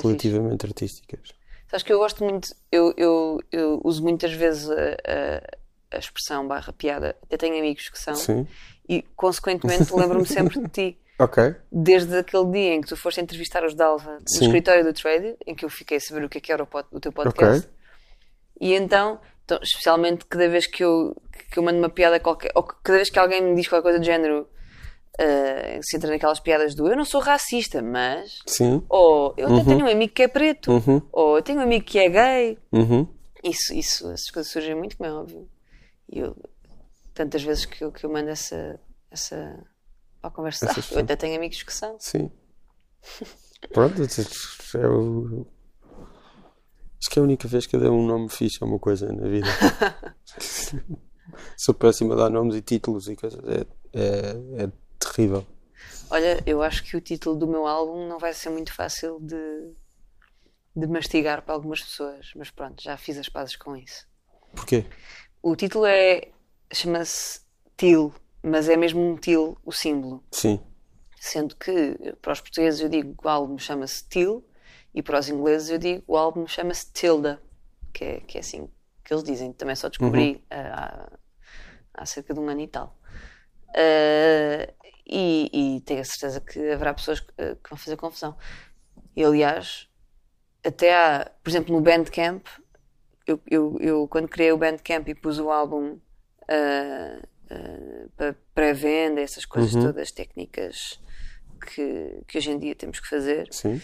[0.02, 1.32] relativamente artísticas.
[1.70, 6.72] Sabes que eu gosto muito, eu, eu, eu uso muitas vezes a, a, expressão barra
[6.72, 7.16] piada.
[7.30, 8.44] Eu tenho amigos que são Sim.
[8.88, 10.98] e, consequentemente, lembro-me sempre de ti.
[11.20, 11.54] Ok.
[11.70, 14.46] Desde aquele dia em que tu foste entrevistar os Dalva no Sim.
[14.46, 16.66] escritório do Trade, em que eu fiquei a saber o que é que era o,
[16.66, 17.66] pod- o teu podcast.
[17.66, 17.70] Ok.
[18.58, 21.14] E então, então, especialmente cada vez que eu,
[21.52, 23.98] que eu mando uma piada qualquer, ou cada vez que alguém me diz qualquer coisa
[23.98, 24.48] do género,
[25.18, 28.38] eh, se entra naquelas piadas do eu não sou racista, mas.
[28.46, 28.82] Sim.
[28.88, 31.02] Ou eu até tenho um amigo que é preto, Uhum.
[31.12, 32.58] ou eu tenho um amigo que é gay.
[32.72, 33.06] Uhum.
[33.42, 35.48] Isso, isso, essas coisas surgem muito, como é óbvio.
[36.08, 36.36] E eu,
[37.14, 38.78] tantas vezes que eu, que eu mando essa,
[39.10, 39.58] essa
[40.20, 41.96] para conversar, Essas eu até tenho amigos que são.
[41.98, 42.30] Sim.
[43.72, 45.46] Pronto, é o...
[46.98, 49.10] Acho que é a única vez que eu dei um nome fixe a uma coisa
[49.10, 49.48] na vida.
[51.56, 53.40] Sou péssimo a dar nomes e títulos e coisas.
[53.48, 54.68] É, é, é
[55.00, 55.46] terrível.
[56.10, 59.72] Olha, eu acho que o título do meu álbum não vai ser muito fácil de,
[60.76, 64.06] de mastigar para algumas pessoas, mas pronto, já fiz as pazes com isso.
[64.54, 64.84] Porquê?
[65.42, 66.28] O título é.
[66.72, 67.40] chama-se
[67.76, 70.22] TIL, mas é mesmo um TIL o símbolo.
[70.32, 70.60] Sim.
[71.18, 74.44] Sendo que para os portugueses eu digo que o álbum chama-se TIL
[74.94, 77.40] e para os ingleses eu digo que o álbum chama-se Tilda,
[77.92, 78.68] que é, que é assim
[79.04, 79.52] que eles dizem.
[79.52, 81.08] Também só descobri ah,
[81.94, 82.98] há, há cerca de um ano e tal.
[83.74, 84.72] Ah,
[85.10, 88.36] e, e tenho a certeza que haverá pessoas que, que vão fazer confusão.
[89.16, 89.88] E aliás,
[90.64, 92.46] até há, por exemplo, no Bandcamp,
[93.26, 95.98] eu, eu, eu quando criei o Bandcamp e pus o álbum
[96.48, 101.00] ah, ah, para pré-venda, essas coisas todas, técnicas
[101.74, 103.80] que, que hoje em dia temos que fazer, Sim.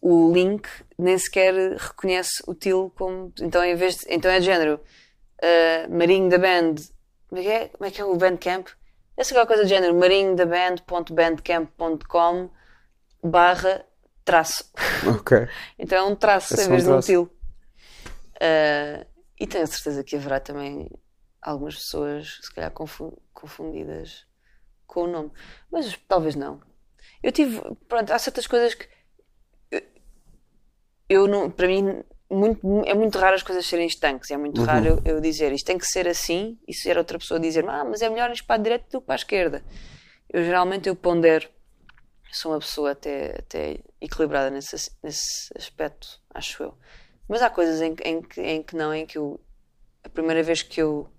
[0.00, 3.32] o link nem sequer reconhece o til como.
[3.40, 4.80] Então, em vez de, então é de género
[5.42, 6.74] ah, Marinho da Band.
[7.28, 7.68] Como é, que é?
[7.68, 8.68] como é que é o Bandcamp?
[9.20, 12.50] É aquela coisa de género marinhodaband.bandcamp.com
[13.22, 13.84] barra
[14.24, 14.64] traço.
[15.20, 15.46] Ok.
[15.78, 17.30] Então é um traço É só em vez um de um til.
[18.40, 19.06] Ah,
[19.38, 20.90] e tenho a certeza que haverá também
[21.42, 24.24] algumas pessoas, se calhar, confu- confundidas
[24.86, 25.30] com o nome.
[25.70, 26.62] Mas talvez não.
[27.22, 27.60] Eu tive.
[27.88, 28.88] Pronto, há certas coisas que.
[31.08, 31.50] Eu não.
[31.50, 34.30] Para mim, muito, é muito raro as coisas serem estanques.
[34.30, 37.40] É muito raro eu, eu dizer isto tem que ser assim e ser outra pessoa
[37.40, 39.64] dizer ah, mas é melhor ir para a direita do que para a esquerda.
[40.28, 41.46] Eu geralmente eu pondero.
[42.28, 46.78] Eu sou uma pessoa até, até equilibrada nesse, nesse aspecto, acho eu.
[47.28, 49.40] Mas há coisas em, que- em, que, em que não, em que eu,
[50.04, 51.12] a primeira vez que eu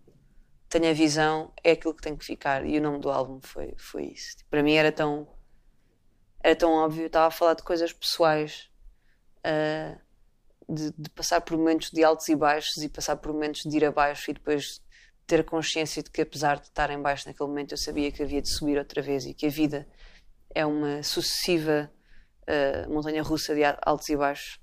[0.70, 2.66] tenho a visão é aquilo que tem que ficar.
[2.66, 4.38] E o nome do álbum foi, foi isso.
[4.38, 5.28] Tipo, Para mim era tão,
[6.42, 7.04] era tão óbvio.
[7.04, 8.70] Eu estava a falar de coisas pessoais,
[9.44, 9.98] ah,
[10.72, 13.86] de, de passar por momentos de altos e baixos e passar por momentos de ir
[13.86, 14.82] abaixo e depois
[15.28, 18.24] ter a consciência de que, apesar de estar em baixo naquele momento, eu sabia que
[18.24, 19.88] havia de subir outra vez e que a vida
[20.54, 21.92] é uma sucessiva
[22.48, 24.60] ah, montanha russa de altos e baixos,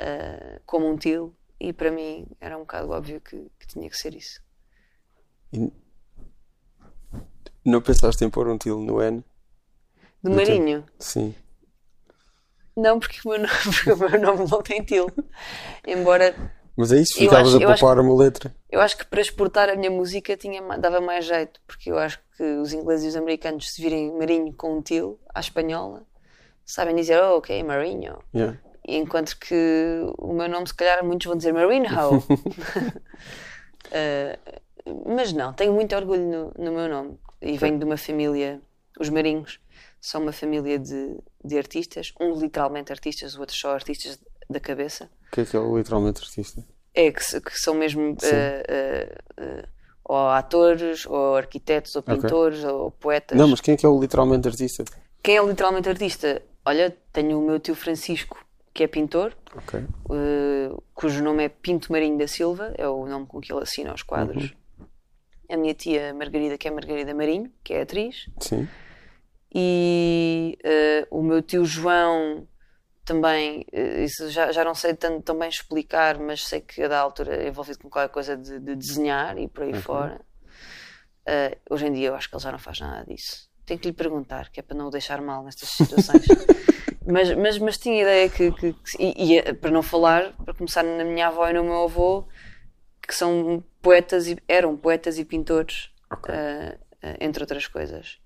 [0.00, 1.34] ah, como um til.
[1.60, 4.42] E para mim era um bocado óbvio que, que tinha que ser isso.
[5.52, 5.70] E
[7.64, 9.24] não pensaste em pôr um til no N?
[10.22, 10.84] Do No Marinho?
[10.98, 11.34] Sim.
[12.76, 13.50] Não, porque o meu nome,
[13.92, 15.06] o meu nome não tem til.
[15.86, 16.34] Embora
[16.76, 18.54] Mas é isso, ficavas a poupar uma letra.
[18.70, 22.18] eu acho que para exportar a minha música tinha, dava mais jeito, porque eu acho
[22.36, 26.02] que os ingleses e os americanos, se virem Marinho com um til à espanhola,
[26.64, 28.18] sabem dizer, oh, ok, Marinho.
[28.34, 28.58] Yeah.
[28.86, 31.88] Enquanto que o meu nome, se calhar, muitos vão dizer Marinho.
[33.96, 34.38] Eh,
[35.14, 37.18] mas não, tenho muito orgulho no, no meu nome.
[37.40, 38.60] E venho de uma família,
[38.98, 39.60] os Marinhos
[40.04, 44.18] são uma família de, de artistas, uns literalmente artistas, outros só artistas
[44.50, 45.08] da cabeça.
[45.28, 46.62] O que é que é o literalmente artista?
[46.94, 49.68] É que, que são mesmo eh, eh, eh,
[50.04, 53.38] ou atores, ou arquitetos, ou pintores, ou poetas.
[53.38, 54.84] Não, mas quem é que é o literalmente artista?
[55.22, 56.42] Quem é literalmente artista?
[56.66, 58.44] Olha, tenho o meu tio Francisco,
[58.74, 59.80] que é pintor, Ok.
[59.80, 63.94] eh, cujo nome é Pinto Marinho da Silva, é o nome com que ele assina
[63.94, 64.54] os quadros.
[64.78, 64.86] Uhum.
[65.48, 68.28] A minha tia Margarida, que é Margarida Marinho, que é atriz.
[68.38, 68.68] Sim.
[69.54, 72.48] E eh, o meu tio João
[73.04, 76.98] também, eh, isso já, já não sei tanto também explicar, mas sei que a da
[76.98, 80.20] altura é envolvido com qualquer coisa de, de desenhar e por aí fora.
[81.26, 83.48] Eh, hoje em dia eu acho que ele já não faz nada disso.
[83.64, 86.26] Tenho que lhe perguntar, que é para não o deixar mal nestas situações.
[87.06, 88.50] mas, mas, mas tinha ideia que.
[88.52, 91.62] que- que- e, e, eh, para não falar, para começar na minha avó e no
[91.64, 92.26] meu avô,
[93.00, 96.34] que são poetas e eram poetas e pintores, Ok.
[96.34, 96.78] eh,
[97.20, 98.18] entre outras coisas.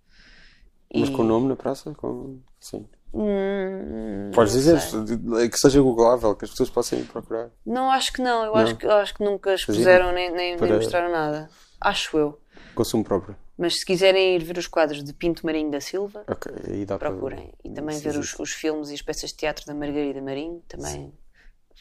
[0.95, 1.95] Mas E- com nome na praça?
[1.95, 2.39] Com...
[2.61, 2.87] Sim.
[3.13, 5.49] Hum, Podes dizer, sei.
[5.49, 7.51] que seja googlável, que as pessoas possam ir procurar.
[7.65, 8.45] Não, acho que não.
[8.45, 8.59] Eu, Não?
[8.61, 11.49] Acho, que, acho que nunca expuseram nem, nem, nem Para- mostraram nada.
[11.81, 12.41] Acho eu.
[12.75, 13.37] Consumo próprio.
[13.57, 16.97] Mas se quiserem ir ver os quadros de Pinto Marinho da Silva, Ok, aí dá
[16.99, 17.11] para.
[17.11, 17.53] procurem.
[17.65, 20.63] E também Isso ver os, os filmes e as peças de teatro da Margarida Marinho,
[20.69, 21.13] também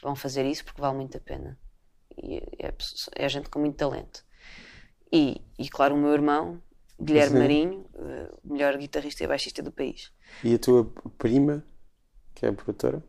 [0.01, 1.57] vão fazer isso porque vale muito a pena.
[2.17, 2.73] E é,
[3.15, 4.23] é gente com muito talento.
[5.11, 6.59] E, e claro, o meu irmão,
[6.99, 7.39] Guilherme Sim.
[7.39, 10.11] Marinho, eh, o melhor guitarrista e baixista do país.
[10.43, 11.63] E a tua prima,
[12.33, 13.03] que é a produtora?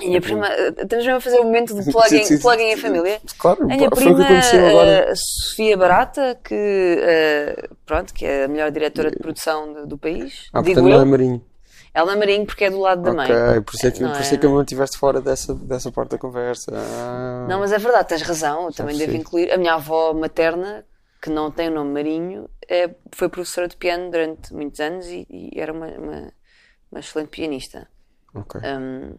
[0.00, 2.62] E a minha prima, eh, estamos mesmo a fazer um momento de plugin, Sim, sim,
[2.62, 3.20] em família.
[3.38, 4.90] Claro, A minha o prima, aconteceu agora.
[4.90, 9.98] eh, Sofia Barata, que, eh, pronto, que é a melhor diretora de produção do, do
[9.98, 10.96] país, Ah, digo portanto eu.
[10.96, 11.44] não é Marinho.
[11.94, 13.30] Ela é Marinho porque é do lado da mãe.
[13.30, 15.20] Ok, por isso é que, Não por é- isso é que eu me mantiveste fora
[15.20, 16.72] dessa, dessa parte da conversa.
[16.74, 17.46] Ah.
[17.50, 19.52] Não, mas é verdade, tens razão, eu também devo incluir.
[19.52, 20.86] A minha avó materna,
[21.22, 25.24] que não tem o nome Marinho, é, foi professora de piano durante muitos anos e,
[25.30, 26.32] e era uma, uma,
[26.90, 27.88] uma excelente pianista.
[28.34, 28.60] Ok.
[28.60, 29.14] Hum,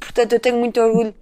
[0.00, 1.14] portanto, eu tenho muito orgulho.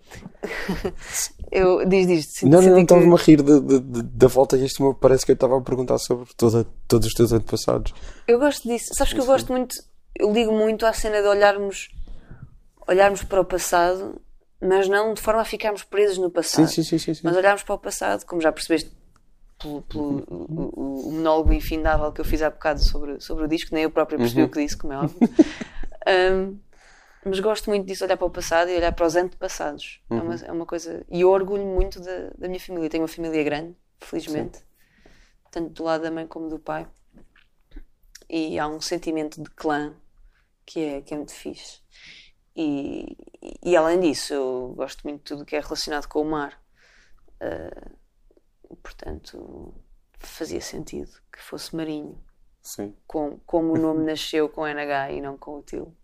[1.52, 4.81] eu, diz, sinto- Não, não, não, senti que- estava-me a rir da volta e este
[4.81, 7.93] meu parece que eu estava a perguntar sobre toda, todos os teus antepassados.
[8.27, 8.94] Eu gosto disso.
[8.94, 9.74] Sabes que eu gosto muito,
[10.19, 11.90] eu ligo muito à cena de olharmos,
[12.89, 14.19] olharmos para o passado,
[14.59, 16.66] mas não de forma a ficarmos presos no passado.
[16.66, 17.12] sim, sim, sim.
[17.12, 17.20] sim.
[17.24, 19.01] Mas olharmos para o passado, como já percebeste
[19.62, 23.48] pelo, pelo o, o- o monólogo infindável que eu fiz há bocado sobre, sobre o
[23.48, 25.18] disco, nem eu próprio percebi o que disse, como é óbvio.
[26.34, 26.59] Um,
[27.24, 30.02] mas gosto muito disso, olhar para o passado e olhar para os antepassados.
[30.10, 31.05] É, uma, é uma coisa.
[31.09, 32.90] E eu orgulho muito da, da minha família.
[32.90, 34.59] Tenho uma família grande, felizmente,
[35.51, 36.86] tanto do lado da mãe como do pai.
[38.28, 39.94] E há um sentimento de clã
[40.66, 41.80] que é, que é muito fixe.
[42.56, 43.16] E,
[43.64, 46.60] e além disso, eu gosto muito de tudo que é relacionado com o mar.
[47.40, 47.90] Uh,
[48.76, 49.74] portanto,
[50.18, 52.18] fazia sentido que fosse marinho.
[52.62, 52.94] Sim.
[53.06, 55.94] Com, como o nome nasceu com NH e não com o til.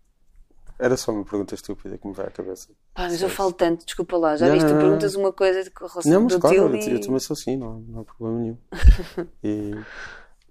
[0.79, 2.69] Era só uma pergunta estúpida que me vai à cabeça.
[2.95, 4.37] Pá, mas eu falo tanto, desculpa lá.
[4.37, 4.69] Já Não, viste?
[4.69, 6.93] Tu perguntas uma coisa com relação Não, mas do claro, til eu, e...
[6.93, 8.59] eu também sou assim, não, não há problema nenhum.
[9.43, 9.73] e,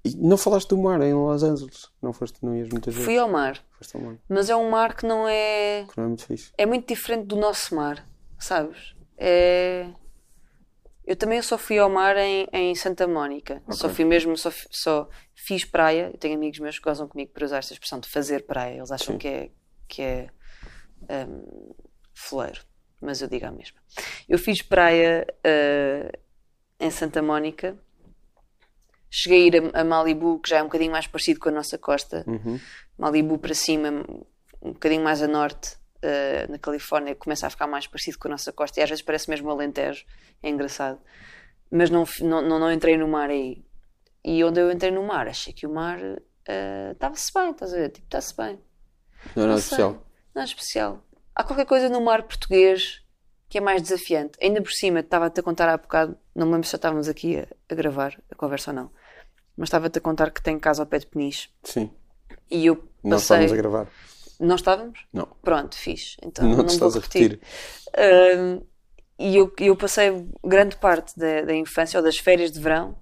[0.04, 1.90] e não falaste do mar em Los Angeles?
[2.02, 3.06] Não foste, não ias muitas vezes?
[3.06, 5.86] Fui ao mar, Foste ao mar, mas é um mar que não é.
[5.90, 6.52] que não é muito fixe.
[6.58, 8.06] É muito diferente do nosso mar,
[8.38, 8.96] sabes?
[9.18, 9.90] É.
[11.08, 13.64] Eu também só fui ao mar em, em Santa Mónica.
[13.70, 16.12] Só fui mesmo, só, só fiz praia.
[16.12, 18.76] Eu tenho amigos meus que gozam comigo por usar esta expressão de fazer praia.
[18.76, 19.18] Eles acham Sim.
[19.18, 19.50] que é,
[19.88, 20.30] que é
[21.10, 21.74] hum,
[22.14, 22.60] foleiro,
[23.02, 23.80] mas eu digo a mesma.
[24.28, 26.12] Eu fiz praia eh,
[26.78, 27.78] em Santa Mónica.
[29.10, 31.54] Cheguei a ir a, a Malibu, que já é um bocadinho mais parecido com a
[31.54, 32.26] nossa costa.
[32.28, 32.60] Uhum.
[32.98, 34.06] Malibu para cima,
[34.62, 38.32] um bocadinho mais a norte, eh, na Califórnia, começa a ficar mais parecido com a
[38.32, 40.06] nossa costa e às vezes parece mesmo Alentejo,
[40.44, 41.00] é engraçado.
[41.72, 43.64] Mas não, não, não, não entrei no mar aí.
[44.24, 46.00] E onde eu entrei no mar, achei que o mar
[46.48, 47.90] eh, estava-se bem, estás a ver?
[47.90, 48.60] Tipo, está-se bem.
[49.36, 50.06] Não Não sei, especial.
[50.36, 51.06] Não é especial.
[51.36, 53.02] Há qualquer coisa no mar português
[53.50, 54.38] que é mais desafiante.
[54.42, 57.38] Ainda por cima, estava-te a contar há bocado, não me lembro se já estávamos aqui
[57.40, 58.92] a, a gravar a conversa ou não,
[59.56, 61.50] mas estava-te a contar que tenho casa ao pé de Peniche.
[61.64, 61.90] Sim.
[62.52, 63.46] E eu Não passei.
[63.46, 63.88] estávamos a gravar.
[64.40, 65.00] Não estávamos?
[65.12, 65.28] Não.
[65.42, 66.16] Pronto, fiz.
[66.24, 67.32] Então Não, não, te vou estás a repetir.
[67.32, 67.40] repetir.
[67.98, 68.62] Ahm,
[69.20, 72.96] e eu, eu passei grande parte da, da infância ou das férias de verão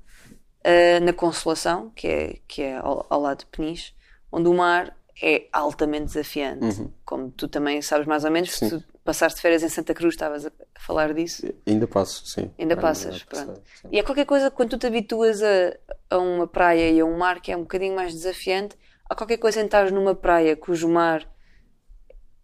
[0.64, 3.94] ah, na Consolação, que é, que é ao, ao lado de Peniche,
[4.32, 6.90] onde o mar é altamente desafiante.
[7.06, 8.70] Como tu também sabes mais ou menos, Uhum.
[8.70, 8.80] Sim.
[8.80, 11.46] tu passaste férias em Santa Cruz, estavas a falar disso.
[11.68, 12.50] Ainda passo, sim.
[12.58, 13.62] Ainda passas, passei, pronto.
[13.82, 13.88] sim.
[13.92, 15.78] E é qualquer coisa, quando tu te habituas a,
[16.10, 18.76] a uma praia e a um mar que é um bocadinho mais desafiante,
[19.10, 21.28] há qualquer coisa em estares numa praia cujo mar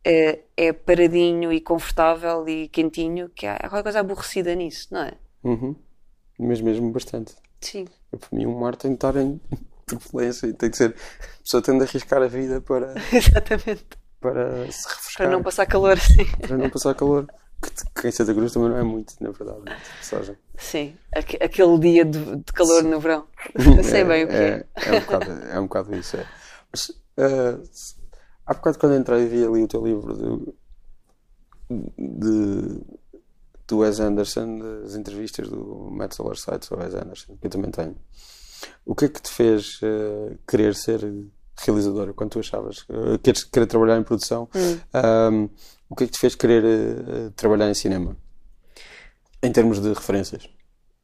[0.03, 5.01] é, é paradinho e confortável e quentinho, que há, há qualquer coisa aborrecida nisso, não
[5.01, 5.13] é?
[5.43, 5.75] Uhum.
[6.39, 7.35] Mas mesmo bastante.
[7.59, 7.85] Sim.
[8.11, 9.39] Eu, para mim, um mar tem de estar em
[9.85, 10.95] turbulência e tem de ser.
[11.39, 13.85] A pessoa tem de arriscar a vida para, Exatamente.
[14.19, 16.25] para se refrescar, Para não passar calor assim.
[16.41, 17.27] para não passar calor.
[17.61, 19.59] Que, que em Santa Cruz também não é muito, na verdade.
[19.65, 20.35] de passagem.
[20.57, 20.95] Sim.
[21.15, 23.27] Aque- Aquele dia de, de calor no verão.
[23.53, 24.65] Eu sei bem o que é.
[24.75, 24.89] é.
[24.89, 26.17] É um bocado, é um bocado isso.
[26.17, 26.25] É.
[27.17, 27.57] Eh,
[28.45, 30.53] há bocado, quando entrei, vi ali o teu livro de,
[31.97, 32.81] de,
[33.67, 37.71] do Wes Anderson, das entrevistas do Matt Solar Sites ao Wes Anderson, que eu também
[37.71, 37.95] tenho.
[38.85, 41.01] O que é que te fez eh, querer ser
[41.65, 44.49] realizadora quando tu achavas uh, queres querer trabalhar em produção?
[44.93, 45.49] Um,
[45.89, 48.15] o que é que te fez querer eh, trabalhar em cinema?
[49.43, 50.47] Em termos de referências.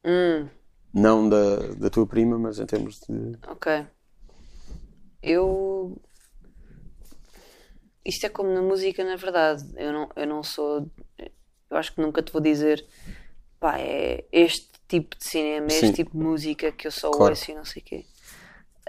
[0.05, 0.47] Hum,
[0.93, 3.37] Não da, da tua prima, mas em termos de.
[3.47, 3.85] ok.
[5.29, 5.97] Eu.
[8.05, 9.63] Isto é como na música, na verdade.
[9.75, 10.89] Eu não, eu não sou.
[11.69, 12.85] Eu acho que nunca te vou dizer.
[13.59, 15.75] Pá, é este tipo de cinema, Sim.
[15.87, 17.31] este tipo de música que eu só Claro.
[17.31, 18.05] ouço e não sei o quê.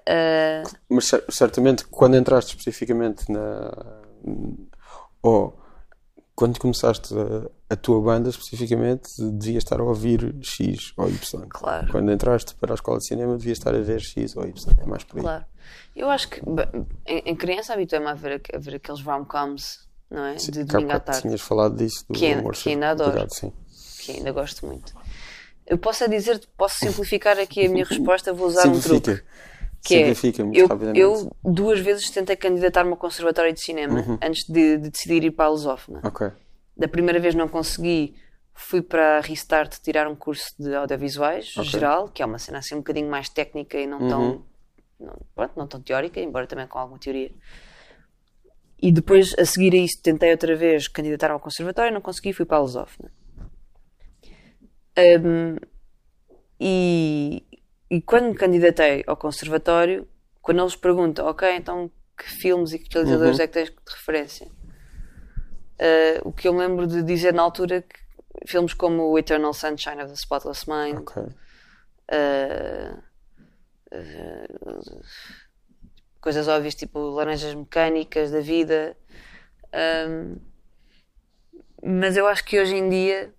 [0.06, 3.73] Ah, Mas cer- certamente quando entraste especificamente na.
[5.23, 5.59] Ou
[6.39, 11.48] quando começaste a, a tua banda especificamente, devias estar a ouvir X ou Y.
[11.48, 11.90] Claro.
[11.90, 14.55] Quando entraste para a escola de cinema, devias estar a ver X ou Y.
[14.81, 15.23] É mais por aí.
[15.23, 15.44] Claro.
[15.97, 16.40] Eu acho que
[17.05, 20.39] em, em criança habituei-me a ver, a ver aqueles rom-coms não é?
[20.39, 21.23] Sim, de domingo à tarde.
[21.23, 23.27] tinhas falado disso, do Que amor que ainda adoro.
[23.31, 23.52] Sim.
[24.01, 24.94] Que ainda gosto muito.
[25.66, 29.20] Eu posso dizer, posso simplificar aqui a minha resposta, vou usar um truque.
[29.80, 30.36] Simplifica.
[30.36, 31.00] Que é, muito eu, rapidamente.
[31.00, 34.18] eu duas vezes tentei candidatar-me ao Conservatório de Cinema Uhum.
[34.22, 36.00] antes de, de decidir ir para a Lusófona.
[36.05, 36.30] Ok.
[36.76, 38.14] Da primeira vez não consegui,
[38.55, 41.70] fui para a Restart tirar um curso de audiovisuais Ok.
[41.70, 44.09] geral, que é uma cena assim um bocadinho mais técnica e não Uhum.
[44.09, 44.44] tão,
[45.00, 47.30] não, pronto, não tão teórica, embora também com alguma teoria.
[48.80, 52.44] E depois, a seguir a isso, tentei outra vez candidatar ao conservatório, não consegui, fui
[52.46, 53.10] para a Lusófona.
[54.96, 55.56] Hum,
[56.60, 57.44] e,
[57.90, 60.06] e quando me candidatei ao conservatório,
[60.43, 63.44] quando eles perguntam, ok, então que filmes e que realizadores Uhum.
[63.44, 64.47] é que tens de referência?
[64.47, 67.98] Uh, o que eu me lembro de dizer na altura que
[68.47, 71.23] filmes como o Eternal Sunshine of the Spotless Mind, Ok.
[71.23, 72.98] uh,
[73.93, 75.02] uh,
[76.20, 78.97] coisas óbvias tipo Laranjas Mecânicas da vida.
[80.09, 80.36] Um,
[81.82, 83.32] mas eu acho que hoje em dia.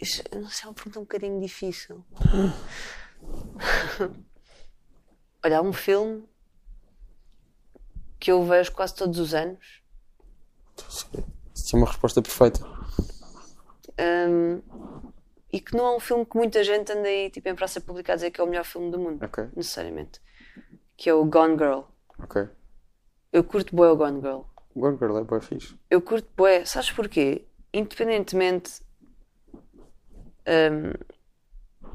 [0.00, 2.04] Isso não sei, é uma pergunta um bocadinho difícil.
[5.42, 6.24] Olha, há um filme
[8.18, 9.82] que eu vejo quase todos os anos.
[11.54, 12.60] Isso é uma resposta perfeita.
[13.98, 14.60] Um,
[15.52, 18.12] e que não é um filme que muita gente anda aí tipo, em praça pública
[18.12, 19.48] a dizer que é o melhor filme do mundo, Ok.
[19.54, 20.20] necessariamente.
[20.96, 21.82] Que é o Gone Girl.
[22.18, 22.48] Ok.
[23.32, 24.40] Eu curto bué o Gone Girl.
[24.74, 25.78] Gone Girl é bem fixe.
[25.90, 26.64] Eu curto bué.
[26.64, 27.44] Sabes porquê?
[27.72, 28.80] Independentemente
[30.46, 30.92] um,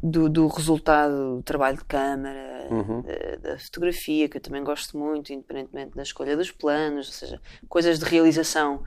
[0.02, 3.02] do, do resultado do trabalho de câmara, Uhum.
[3.02, 7.42] da, da fotografia, que eu também gosto muito, independentemente da escolha dos planos, ou seja,
[7.68, 8.84] coisas de realização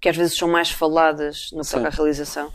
[0.00, 2.52] que às vezes são mais faladas no que toca à realização.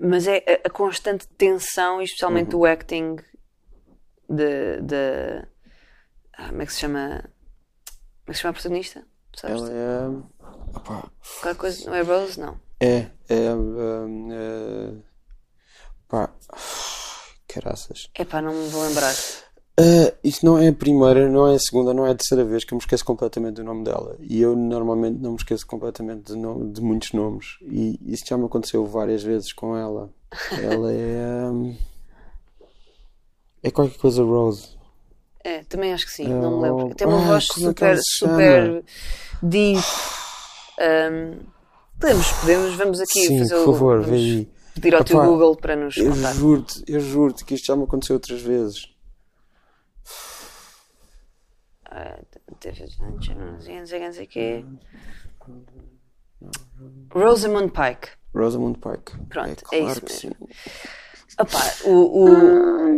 [0.00, 2.62] Mas é a, a constante tensão, e especialmente Uhum.
[2.62, 3.16] o acting
[4.28, 5.46] de, de-
[6.34, 7.22] ah, como é que se chama?
[7.24, 9.06] Como é que se chama a protagonista?
[9.36, 9.62] Sabes?
[9.62, 10.08] Ela é.
[10.76, 11.10] Opá,
[11.40, 12.38] Qualquer coisa, não é Rose?
[12.40, 12.58] Não.
[12.82, 13.06] É.
[13.28, 13.54] É.
[13.54, 14.92] hum, é...
[16.08, 16.30] Pá.
[17.46, 18.08] Caraças.
[18.18, 19.14] Epá, não me vou lembrar.
[19.78, 22.64] Ah, isso não é a primeira, não é a segunda, não é a terceira vez
[22.64, 24.16] que eu me esqueço completamente do nome dela.
[24.20, 27.58] E eu normalmente não me esqueço completamente de, de muitos nomes.
[27.62, 30.10] E isso já me aconteceu várias vezes com ela.
[30.60, 31.50] Ela é.
[31.50, 31.76] hum,
[33.62, 34.76] É qualquer coisa Rose.
[35.44, 36.94] É, também acho que sim, É, não me lembro.
[36.94, 38.84] Tem uma ah, voz é super, super
[39.42, 39.82] deep.
[40.80, 41.61] Um,
[42.02, 43.72] podemos, podemos, vamos aqui Sim, fazer por o.
[43.72, 44.48] favor, vamos vê aí.
[44.74, 46.34] pedir ao teu Google para nos Eu contar.
[46.34, 48.88] juro-te, eu juro-te que isto já me aconteceu outras vezes.
[51.86, 52.18] Ah,
[52.60, 54.64] teve- não sei, não sei, não sei, não sei o quê.
[57.12, 58.08] Rosamund Pike.
[58.34, 59.12] Rosamund Pike.
[59.28, 60.36] Pronto, é, é claro isso que mesmo.
[60.48, 61.01] sim.
[61.40, 62.96] Opá, o, o-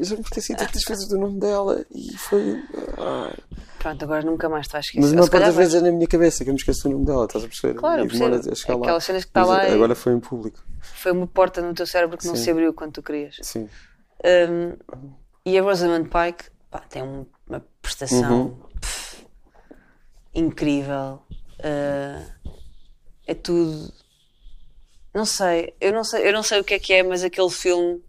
[0.00, 2.62] já me esqueci tantas vezes do nome dela e foi.
[2.98, 3.34] ai.
[3.78, 5.00] Pronto, agora nunca mais te vais esquecer.
[5.02, 6.54] Mas a Ou maior se calhar parte das vezes é na minha cabeça que eu
[6.54, 7.74] me esqueço do nome dela, estás a perceber?
[7.74, 8.80] Claro, e demora a chegar lá.
[8.82, 10.64] Aquelas cenas que está lá e- Agora foi em público.
[10.80, 12.42] foi uma porta no teu cérebro que não Sim.
[12.44, 13.36] se abriu quando tu querias.
[13.42, 13.68] Sim.
[14.24, 14.76] Um,
[15.44, 18.56] e a Rosamund Pike pá, tem um- uma prestação Uhum.
[18.80, 19.26] pff,
[20.34, 21.20] incrível.
[21.60, 22.24] Uh,
[23.26, 23.92] é tudo.
[25.14, 27.50] Não sei, eu não sei, eu não sei o que é que é, mas aquele
[27.50, 28.02] filme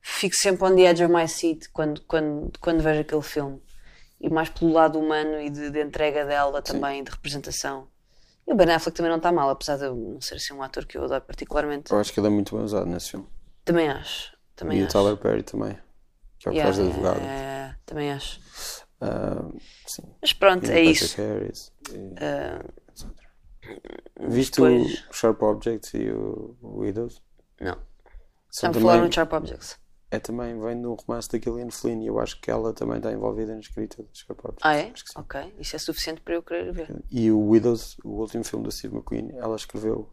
[0.00, 3.62] fico sempre on the edge of my seat quando, quando, quando vejo aquele filme.
[4.20, 7.88] E mais pelo lado humano e de, de entrega dela também, de representação.
[8.46, 10.62] E o Ben Affleck também não está mal, apesar de eu não ser assim um
[10.62, 11.92] ator que eu adoro particularmente.
[11.92, 13.26] Eu acho que ele é muito bem usado nesse filme.
[13.64, 14.34] Também acho.
[14.56, 14.92] Também e o acho.
[14.92, 15.78] Tyler Perry também.
[16.38, 17.20] Que é o Yeah, faz de advogado.
[17.20, 18.40] é, é, também acho.
[19.86, 20.14] Sim.
[20.22, 21.16] Mas pronto, E o é isso.
[21.20, 22.64] Harris, e- Ah,
[24.28, 27.22] Viste depois- o Sharp Objects e o o Widows?
[27.60, 27.76] não.
[28.50, 29.78] São Já me falaram de Sharp Objects.
[30.12, 33.10] é também, vem do romance da Gillian Flynn e eu acho que ela também está
[33.12, 34.60] envolvida na escrita de Sharp Objects.
[34.62, 34.92] Ah, é?
[35.16, 35.54] Ok.
[35.58, 37.04] Isso é suficiente para eu querer ver.
[37.10, 40.08] E o Widows, o último filme do Steve McQueen, ela escreveu.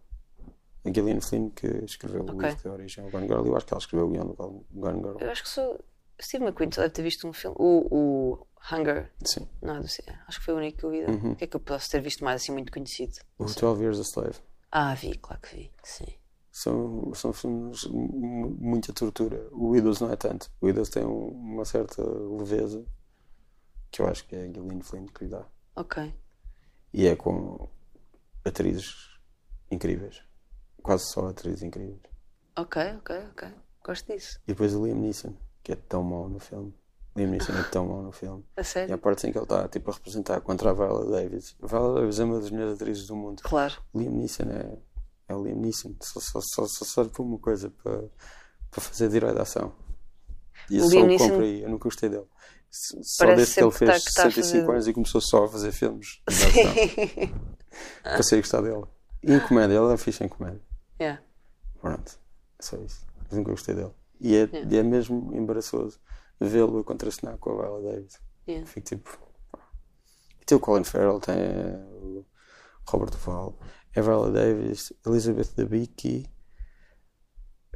[0.84, 2.40] A Gillian Flynn que escreveu o Ok.
[2.50, 3.46] livro de origem, o Gone Girl.
[3.46, 5.18] Eu acho que ela escreveu o guion do Gone Girl.
[5.20, 5.80] Eu acho que sou.
[6.24, 7.56] Steve McQueen só deve ter visto um filme.
[7.60, 9.12] O, o Hunger.
[9.26, 9.48] Sim.
[9.62, 11.04] Não, do acho que foi o único que eu vi.
[11.06, 11.32] Uhum.
[11.32, 13.14] O que é que eu posso ter visto mais assim muito conhecido?
[13.38, 14.40] O 12 Years a Slave.
[14.72, 15.72] Ah, vi, claro que vi.
[15.84, 16.08] Sim.
[16.52, 19.48] São, são filmes mu- muita tortura.
[19.52, 20.52] O Widows não é tanto.
[20.62, 22.86] O Widows tem um- uma certa leveza
[23.90, 25.46] que eu acho que é a Gillian Flynn que lhe dá.
[25.76, 26.14] Ok.
[26.94, 27.70] E é com
[28.46, 29.10] atrizes
[29.70, 30.22] incríveis.
[30.82, 32.02] Quase só atrizes incríveis.
[32.58, 33.48] Ok, ok, ok.
[33.84, 34.40] Gosto disso.
[34.46, 35.34] E depois o Liam Neeson,
[35.64, 36.74] que é tão mau no filme.
[37.16, 38.44] Liam Neeson é tão mau no filme.
[38.56, 38.96] A E sério?
[38.96, 41.56] a parte em que ele está tipo, a representar contra a Viola Davis.
[41.62, 43.42] A Viola Davis é uma das melhores atrizes do mundo.
[43.44, 43.74] Claro.
[43.94, 44.78] Liam Neeson é,
[45.28, 45.94] é o Liam Neeson.
[46.02, 48.04] Só, só, só, só serve para uma coisa, para,
[48.72, 49.74] para fazer herói de ação.
[50.70, 51.62] E eu O só Liam o Neeson- compro aí.
[51.64, 52.26] Eu nunca gostei dele.
[52.70, 54.94] Só Parece desde que ele que fez tá- que tá a 65 fazer- anos e
[54.94, 56.22] começou só a fazer filmes.
[56.32, 57.34] Sim.
[58.04, 58.84] Passei a gostar dele.
[59.24, 60.62] E em comédia, ele é fixe em comédia.
[61.00, 61.22] Yeah.
[61.82, 62.18] Pronto,
[62.60, 63.06] é só isso.
[63.28, 63.92] Mas nunca gostei dele.
[64.22, 66.00] E é, e é mesmo embaraçoso
[66.40, 68.22] vê-lo a contracenar com a Viola Davis.
[68.48, 68.68] Yeah.
[68.68, 69.20] Fico tipo.
[70.40, 71.36] E tem o Colin Farrell, tem
[72.02, 72.26] o
[72.88, 73.60] Robert Duvall,
[73.96, 76.30] é a Viola Davis, Elizabeth Debicki,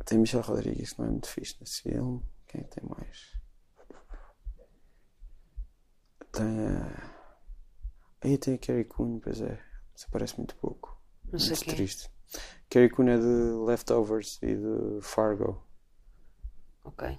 [0.05, 2.23] tem Michelle Rodrigues, não é muito fixe nesse filme.
[2.47, 3.35] Quem é que tem mais?
[6.31, 7.15] Tem a.
[8.21, 9.59] Aí tem a Carrie Coon, pois é.
[9.93, 11.01] Mas aparece muito pouco.
[11.31, 11.73] Não sei muito quem.
[11.73, 11.75] é.
[11.75, 12.11] triste.
[12.69, 15.65] Carrie Coon é de Leftovers e de Fargo.
[16.85, 17.17] Ok.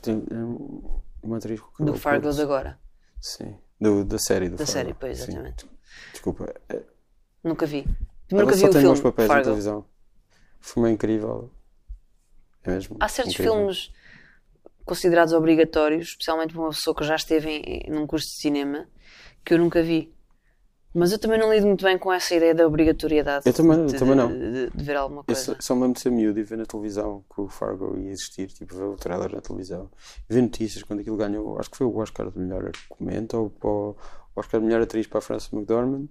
[0.00, 2.78] Tem é uma atriz com Do Fargo de agora.
[3.20, 3.56] Sim.
[3.80, 4.72] Do, da série do Da Fargo.
[4.72, 5.24] série, pois, Sim.
[5.32, 5.66] exatamente.
[6.12, 6.52] Desculpa.
[6.68, 6.82] é-
[7.44, 7.84] Nunca vi.
[8.30, 9.44] Ela Nunca vi só o tem filme bons papéis na Fargo.
[9.44, 9.78] televisão.
[10.60, 11.50] O filme é incrível.
[12.64, 12.96] É mesmo.
[13.00, 13.54] Há certos incrível.
[13.54, 13.92] filmes
[14.84, 18.88] considerados obrigatórios, especialmente para uma pessoa que já esteve em, num curso de cinema,
[19.44, 20.12] que eu nunca vi.
[20.94, 23.98] Mas eu também não lido muito bem com essa ideia da obrigatoriedade Eu também- de,
[23.98, 24.28] também não.
[24.28, 25.40] de- de ver alguma Eu coisa.
[25.40, 28.10] só, só me lembro de ser miúdo e ver na televisão que o Fargo ia
[28.10, 29.90] existir, tipo, ver o trailer na televisão.
[30.28, 33.96] E ver notícias quando aquilo ganhou, acho que foi o Oscar de melhor argumento ou
[34.34, 36.08] o Oscar de melhor atriz para a Frances McDormand.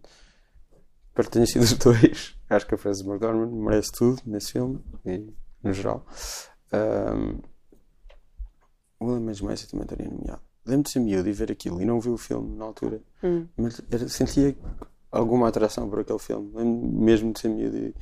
[1.09, 2.35] Espero que tenha sido os dois.
[2.49, 5.31] Acho que a Frances McDormand merece tudo nesse filme, e,
[5.63, 6.05] no geral.
[6.73, 7.39] Um,
[8.99, 9.43] o William.
[9.43, 10.41] Macy também estaria nomeado.
[10.65, 13.01] Lembro de ser miúdo e ver aquilo e não vi o filme na altura.
[13.23, 13.47] Hum.
[13.57, 14.55] Mas era- sentia
[15.11, 16.51] alguma atração por aquele filme.
[16.55, 17.95] Lembro mesmo de ser miúdo e,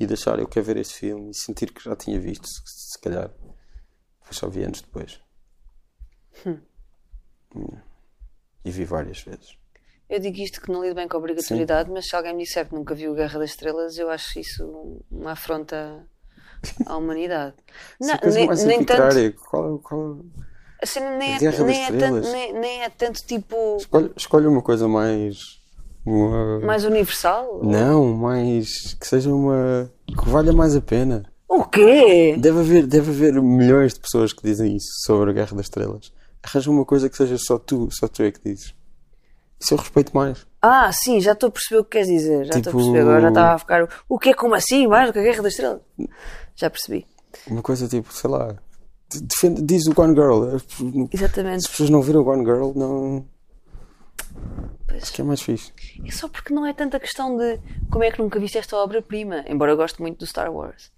[0.00, 2.62] e de achar eu quero ver este filme e sentir que já tinha visto, se,
[2.92, 3.28] se calhar.
[4.20, 5.20] Depois só vi anos depois.
[6.46, 6.58] Hum.
[8.64, 9.56] E vi várias vezes.
[10.08, 12.68] Eu digo isto que não lido bem com a obrigatoriedade, mas se alguém me disser
[12.68, 16.06] que nunca viu Guerra das Estrelas, eu acho isso uma afronta
[16.86, 17.56] à humanidade.
[18.00, 18.48] Não, coisa nem,
[18.78, 19.00] nem tanto.
[19.48, 20.24] Qual, é- qual,
[20.84, 24.60] A cena nem é, nem, é tanto, nem, nem é tanto tipo escolhe, escolhe uma
[24.60, 25.38] coisa mais.
[26.04, 27.60] Uma, mais universal.
[27.62, 28.92] Não, mais.
[29.00, 29.90] que seja uma.
[30.06, 31.24] que valha mais a pena.
[31.48, 32.36] O quê?
[32.38, 36.12] Deve haver, deve haver milhões de pessoas que dizem isso sobre a Guerra das Estrelas.
[36.42, 38.74] Arranja uma coisa que seja só tu, só tu é que dizes.
[39.58, 40.46] Isso eu respeito mais.
[40.60, 42.44] Ah, sim, já estou a perceber o que queres dizer.
[42.44, 43.00] Já estou Tipo- a perceber.
[43.00, 43.88] Agora já estava a ficar.
[44.06, 44.86] O que é como assim?
[44.86, 45.80] Mais do que a Guerra das Estrelas?
[46.54, 47.06] Já percebi.
[47.46, 48.56] Uma coisa tipo, sei lá.
[49.10, 50.44] De- Defende, diz o Gone Girl.
[50.80, 51.56] Não- Se Exatamente.
[51.64, 53.24] as pessoas não viram o Gone Girl, não.
[54.86, 55.02] Pois.
[55.04, 55.72] Acho que é mais fixe.
[56.06, 57.58] É só porque não é tanta questão de
[57.90, 59.44] como é que nunca viste esta obra-prima.
[59.48, 60.90] Embora eu goste muito do Star Wars.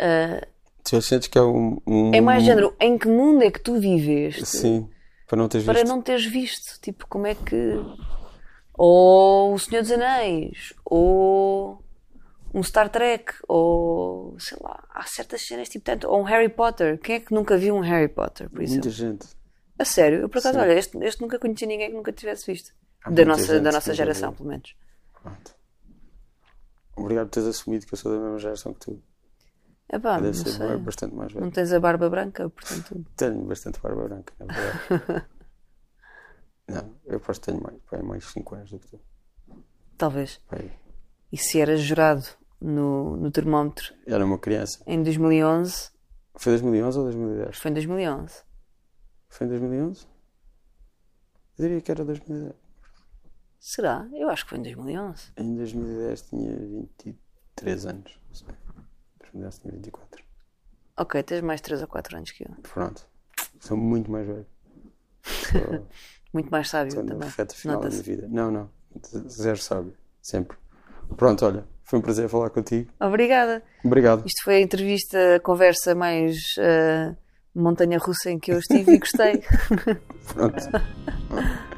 [0.00, 0.46] Ah,
[0.82, 1.78] Tu sentes que é um.
[1.86, 2.74] um- é mais género.
[2.80, 4.88] Em que mundo é que tu viveste Sim,
[5.28, 5.88] para não teres para visto.
[5.88, 6.80] não teres visto?
[6.80, 7.78] Tipo, como é que.
[8.74, 10.72] Ou O Senhor dos Anéis.
[10.84, 11.82] Ou.
[12.52, 13.32] Um Star Trek.
[13.48, 14.38] Ou.
[14.38, 14.82] Sei lá.
[14.90, 16.08] Há certas cenas tipo tanto.
[16.08, 16.98] Ou um Harry Potter.
[16.98, 18.84] Quem é que nunca viu um Harry Potter, por exemplo?
[18.84, 19.26] Muita gente.
[19.78, 20.60] A sério, eu por acaso, Sim.
[20.64, 22.72] olha, este, este nunca conheci ninguém que nunca tivesse visto.
[23.02, 24.74] Há Da nossa, da nossa geração, pelo menos.
[25.22, 25.54] Pronto.
[26.96, 29.02] Obrigado por teres assumido que eu sou da mesma geração que tu.
[29.88, 30.76] É pá, não Deve ser sei.
[30.76, 31.44] bastante mais velho.
[31.44, 33.04] Não tens a barba branca, portanto.
[33.16, 35.26] Tenho bastante barba branca, na verdade.
[36.68, 39.00] não, eu aposto que tenho mais, pai, mais 5 anos do que tu.
[39.96, 40.40] Talvez.
[40.48, 40.70] Pai,
[41.32, 42.24] E se eras jurado
[42.60, 44.82] no, no termómetro era uma criança.
[44.86, 45.90] em 2011,
[46.36, 47.58] Foi 2011 ou 2010?
[47.58, 48.42] foi em 2011.
[49.28, 50.06] Foi em 2011?
[51.58, 52.54] Eu diria que era 2010.
[53.58, 54.08] Será?
[54.12, 55.32] Eu acho que foi em 2011.
[55.36, 56.56] Em 2010 tinha
[57.04, 58.18] 23 anos.
[58.28, 58.48] Não sei.
[59.20, 60.24] 2010 tinha 24.
[60.96, 62.54] Ok, tens mais 3 ou 4 anos que eu.
[62.62, 63.06] Pronto.
[63.60, 64.46] Sou muito mais velho.
[65.24, 65.86] Estou
[66.32, 67.28] Muito mais sábio na também.
[67.28, 68.28] reta final da minha vida.
[68.28, 68.70] Não, não.
[69.28, 69.94] Zero sábio.
[70.22, 70.56] Sempre.
[71.16, 71.64] Pronto, olha.
[71.90, 72.88] Foi um prazer falar contigo.
[73.00, 73.64] Obrigada.
[73.84, 74.24] Obrigado.
[74.24, 77.16] Isto foi a entrevista, a conversa mais ah,
[77.52, 79.42] montanha russa em que eu estive e gostei.
[80.32, 80.70] Pronto.